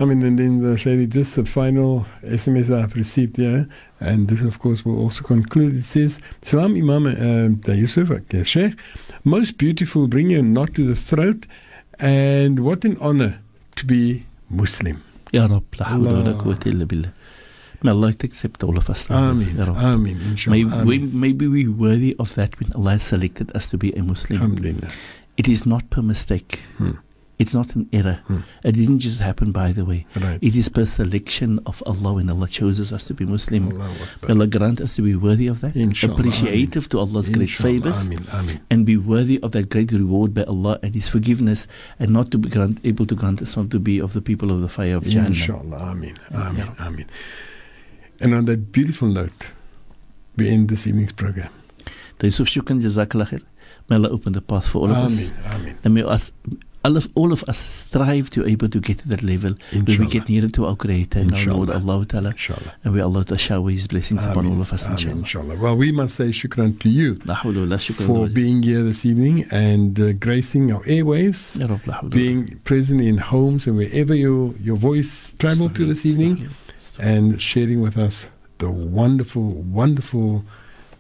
I 0.00 0.04
mean, 0.06 0.22
and 0.22 0.38
then 0.38 0.60
the 0.62 0.80
lady, 0.86 1.06
just 1.06 1.36
the 1.36 1.44
final 1.44 2.06
SMS 2.24 2.66
that 2.68 2.82
I've 2.82 2.96
received 2.96 3.36
here, 3.58 3.68
and 4.00 4.28
this, 4.28 4.42
of 4.42 4.58
course, 4.58 4.84
will 4.84 4.98
also 4.98 5.22
conclude. 5.24 5.76
It 5.76 5.82
says, 5.84 6.20
Salam 6.42 6.76
Imam 6.76 7.06
uh, 7.06 7.72
Yusuf, 7.72 8.10
Sheikh, 8.46 8.74
most 9.24 9.58
beautiful, 9.58 10.08
bring 10.08 10.30
your 10.30 10.42
knot 10.42 10.74
to 10.74 10.84
the 10.84 10.94
throat, 10.96 11.46
and 11.98 12.60
what 12.60 12.84
an 12.84 12.96
honor 13.00 13.40
to 13.76 13.86
be 13.86 14.24
Muslim. 14.50 15.02
Ya 15.32 15.46
Rab, 15.46 15.64
la 15.78 15.86
hawla 15.86 16.04
wa 16.04 16.10
la 16.12 16.30
Allah. 16.30 16.42
quwwata 16.42 16.66
illa 16.66 16.86
billah. 16.86 17.12
May 17.82 17.90
Allah 17.90 18.08
accept 18.08 18.64
all 18.64 18.76
of 18.76 18.90
us. 18.90 19.06
Ameen. 19.08 19.60
Ameen, 19.60 20.18
May, 20.18 20.30
inshallah. 20.30 20.56
we, 20.84 20.96
Ameen. 20.98 21.20
maybe 21.20 21.46
we 21.46 21.68
worthy 21.68 22.16
of 22.18 22.34
that 22.34 22.58
when 22.58 22.72
Allah 22.72 22.98
selected 22.98 23.54
us 23.54 23.70
to 23.70 23.78
be 23.78 23.92
a 23.92 24.02
Muslim. 24.02 24.40
Alhamdulillah. 24.40 24.88
It 25.36 25.46
is 25.46 25.64
not 25.66 25.88
per 25.90 26.02
mistake. 26.02 26.58
Hmm. 26.78 26.92
It's 27.38 27.54
not 27.54 27.74
an 27.76 27.88
error. 27.92 28.18
Hmm. 28.26 28.40
It 28.64 28.72
didn't 28.72 28.98
just 28.98 29.20
happen 29.20 29.52
by 29.52 29.70
the 29.70 29.84
way. 29.84 30.06
Right. 30.16 30.38
It 30.42 30.56
is 30.56 30.68
per 30.68 30.84
selection 30.86 31.60
of 31.66 31.80
Allah 31.86 32.14
when 32.14 32.28
Allah 32.28 32.48
chooses 32.48 32.92
us 32.92 33.06
to 33.06 33.14
be 33.14 33.24
Muslim. 33.24 33.68
Akbar. 33.80 34.30
Allah 34.30 34.46
grant 34.48 34.80
us 34.80 34.96
to 34.96 35.02
be 35.02 35.14
worthy 35.14 35.46
of 35.46 35.60
that, 35.60 35.76
Inshallah. 35.76 36.14
appreciative 36.14 36.88
to 36.88 36.98
Allah's 36.98 37.30
great 37.30 37.50
favors, 37.50 38.06
Ameen, 38.06 38.26
Ameen. 38.32 38.60
and 38.70 38.84
be 38.84 38.96
worthy 38.96 39.38
of 39.40 39.52
that 39.52 39.68
great 39.70 39.92
reward 39.92 40.34
by 40.34 40.42
Allah 40.44 40.80
and 40.82 40.94
His 40.96 41.08
forgiveness, 41.08 41.68
and 42.00 42.10
not 42.10 42.32
to 42.32 42.38
be 42.38 42.48
grant, 42.48 42.80
able 42.82 43.06
to 43.06 43.14
grant 43.14 43.40
us 43.40 43.56
not 43.56 43.70
to 43.70 43.78
be 43.78 44.00
of 44.00 44.14
the 44.14 44.20
people 44.20 44.50
of 44.50 44.60
the 44.60 44.68
fire 44.68 44.96
of 44.96 45.04
Jannah. 45.04 45.28
Inshallah. 45.28 45.76
Ameen. 45.92 46.16
Ameen. 46.32 46.68
Ameen. 46.80 47.06
And 48.20 48.34
on 48.34 48.46
that 48.46 48.72
beautiful 48.72 49.06
note, 49.06 49.46
we 50.36 50.48
end 50.48 50.70
this 50.70 50.88
evening's 50.88 51.12
program. 51.12 51.50
So 52.20 52.26
Yusuf 52.26 52.48
Shukran, 52.48 52.82
Jazakallah. 52.82 53.40
May 53.88 53.96
Allah 53.96 54.10
open 54.10 54.32
the 54.32 54.42
path 54.42 54.66
for 54.66 54.80
all 54.80 54.90
of 54.90 54.96
us. 54.96 55.30
Ameen. 55.30 55.34
Ameen. 55.54 55.78
And 55.84 55.94
may 55.94 56.02
us, 56.02 56.32
all 56.84 56.96
of, 56.96 57.08
all 57.14 57.32
of 57.32 57.42
us 57.44 57.58
strive 57.58 58.30
to 58.30 58.46
able 58.46 58.68
to 58.68 58.80
get 58.80 58.98
to 59.00 59.08
that 59.08 59.22
level 59.22 59.54
where 59.72 59.98
we 59.98 60.06
get 60.06 60.28
nearer 60.28 60.48
to 60.48 60.66
our 60.66 60.76
Creator 60.76 61.18
and 61.18 61.34
our 61.34 61.44
Lord 61.46 61.68
Inshallah. 61.68 61.94
Allah 61.94 62.06
Ta'ala. 62.06 62.30
Inshallah. 62.30 62.74
And 62.84 62.94
we 62.94 63.00
Allah 63.00 63.24
to 63.26 63.36
shower 63.36 63.68
His 63.70 63.86
blessings 63.86 64.24
upon 64.24 64.46
all 64.46 64.60
of 64.60 64.72
us, 64.72 64.86
inshallah. 64.88 65.16
inshallah. 65.16 65.56
Well, 65.56 65.76
we 65.76 65.92
must 65.92 66.14
say 66.16 66.28
shukran 66.28 66.80
to 66.80 66.88
you 66.88 67.20
La 67.24 67.34
hawla 67.34 67.56
wa 67.66 67.74
la 67.74 67.76
shukra 67.76 68.06
for 68.06 68.28
being 68.28 68.62
here 68.62 68.82
this 68.82 69.04
evening 69.04 69.44
and 69.50 69.98
uh, 70.00 70.12
gracing 70.14 70.72
our 70.72 70.82
airwaves, 70.84 71.58
Ya 71.58 71.66
Rabb, 71.66 71.86
la 71.86 71.94
hawla 71.94 72.02
wa 72.02 72.08
la- 72.08 72.08
being 72.08 72.58
present 72.64 73.00
in 73.00 73.18
homes 73.18 73.66
and 73.66 73.76
wherever 73.76 74.14
your, 74.14 74.54
your 74.62 74.76
voice 74.76 75.34
traveled 75.38 75.74
to 75.74 75.84
this 75.84 76.06
evening, 76.06 76.48
and 77.00 77.42
sharing 77.42 77.80
with 77.80 77.98
us 77.98 78.26
the 78.58 78.70
wonderful, 78.70 79.42
wonderful 79.42 80.44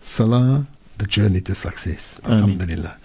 salah, 0.00 0.66
the 0.98 1.06
journey 1.06 1.40
to 1.42 1.54
success. 1.54 2.20
Alhamdulillah. 2.24 2.96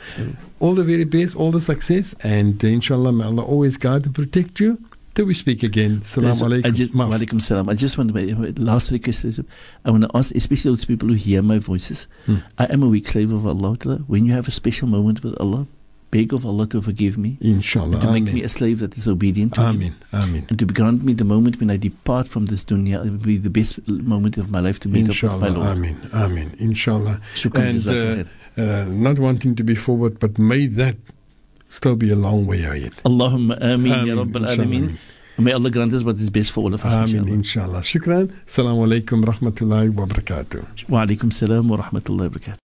All 0.59 0.73
the 0.75 0.83
very 0.83 1.03
best, 1.05 1.35
all 1.35 1.51
the 1.51 1.61
success, 1.61 2.15
and 2.23 2.63
uh, 2.63 2.67
inshallah, 2.67 3.11
may 3.11 3.25
Allah 3.25 3.43
always 3.43 3.77
guide 3.77 4.05
and 4.05 4.15
protect 4.15 4.59
you. 4.59 4.77
Till 5.15 5.25
we 5.25 5.35
speak 5.35 5.61
again. 5.61 6.01
Salam 6.01 6.29
Yes, 6.29 6.41
I 6.41 6.45
alaikum. 6.45 7.37
just, 7.37 7.47
salam. 7.47 7.69
I 7.69 7.75
just 7.75 7.99
want 7.99 8.11
to 8.11 8.15
make 8.15 8.57
last 8.57 8.89
request. 8.89 9.23
I 9.85 9.91
want 9.91 10.03
to 10.05 10.09
ask, 10.15 10.33
especially 10.33 10.71
those 10.71 10.85
people 10.85 11.07
who 11.07 11.13
hear 11.13 11.43
my 11.43 11.59
voices. 11.59 12.07
Hmm. 12.25 12.37
I 12.57 12.65
am 12.65 12.81
a 12.81 12.87
weak 12.87 13.07
slave 13.07 13.31
of 13.31 13.45
Allah. 13.45 13.77
When 14.07 14.25
you 14.25 14.33
have 14.33 14.47
a 14.47 14.51
special 14.51 14.87
moment 14.87 15.23
with 15.23 15.39
Allah, 15.39 15.67
beg 16.15 16.33
of 16.37 16.45
Allah 16.45 16.65
to 16.73 16.81
forgive 16.81 17.15
me, 17.25 17.31
Inshallah. 17.41 17.99
to 18.03 18.07
make 18.15 18.23
Ameen. 18.23 18.35
me 18.35 18.43
a 18.43 18.49
slave 18.57 18.77
that 18.83 18.93
is 18.99 19.07
obedient 19.07 19.51
to 19.55 19.61
Him, 19.61 19.75
Ameen. 19.75 19.95
Ameen. 20.21 20.45
and 20.49 20.59
to 20.59 20.65
grant 20.79 21.03
me 21.03 21.13
the 21.13 21.29
moment 21.33 21.59
when 21.59 21.69
I 21.75 21.77
depart 21.77 22.27
from 22.33 22.43
this 22.51 22.63
dunya. 22.63 22.97
It 23.05 23.11
will 23.11 23.27
be 23.33 23.37
the 23.37 23.49
best 23.59 23.73
moment 23.87 24.37
of 24.37 24.49
my 24.55 24.59
life 24.67 24.79
to 24.81 24.87
meet 24.89 25.09
up 25.09 25.21
with 25.23 25.41
my 25.41 25.49
Lord. 25.49 25.67
Ameen. 25.77 25.97
Ameen. 26.13 26.49
Inshallah. 26.59 27.15
And 27.55 27.87
uh, 27.87 28.61
uh, 28.61 28.85
not 29.07 29.17
wanting 29.19 29.55
to 29.55 29.63
be 29.63 29.75
forward, 29.75 30.19
but 30.19 30.37
may 30.37 30.67
that 30.67 30.97
still 31.69 31.95
be 31.95 32.11
a 32.11 32.15
long 32.15 32.45
way 32.45 32.63
ahead. 32.63 32.93
Allahumma 33.05 33.57
ameen, 33.61 33.91
ya 33.91 34.01
Ameen, 34.01 34.17
Rabbal 34.17 34.41
inshallah, 34.49 34.65
Alameen. 34.65 34.97
May 35.39 35.51
Allah 35.51 35.71
grant 35.71 35.93
us 35.93 36.03
what 36.03 36.17
is 36.17 36.29
best 36.29 36.51
for 36.51 36.61
all 36.65 36.73
of 36.75 36.85
us. 36.85 37.09
Ameen. 37.09 37.27
inshallah. 37.27 37.79
Inshallah. 37.79 37.81
Shukran. 37.81 38.25
Assalamu 38.45 38.85
alaikum 38.87 39.23
rahmatullahi 39.25 39.89
wa 39.93 40.05
barakatuh. 40.05 40.89
Wa 40.89 41.05
alaikum 41.05 41.33
salam 41.33 41.67
wa 41.69 41.77
rahmatullahi 41.77 42.29
wa 42.29 42.37
barakatuh. 42.37 42.59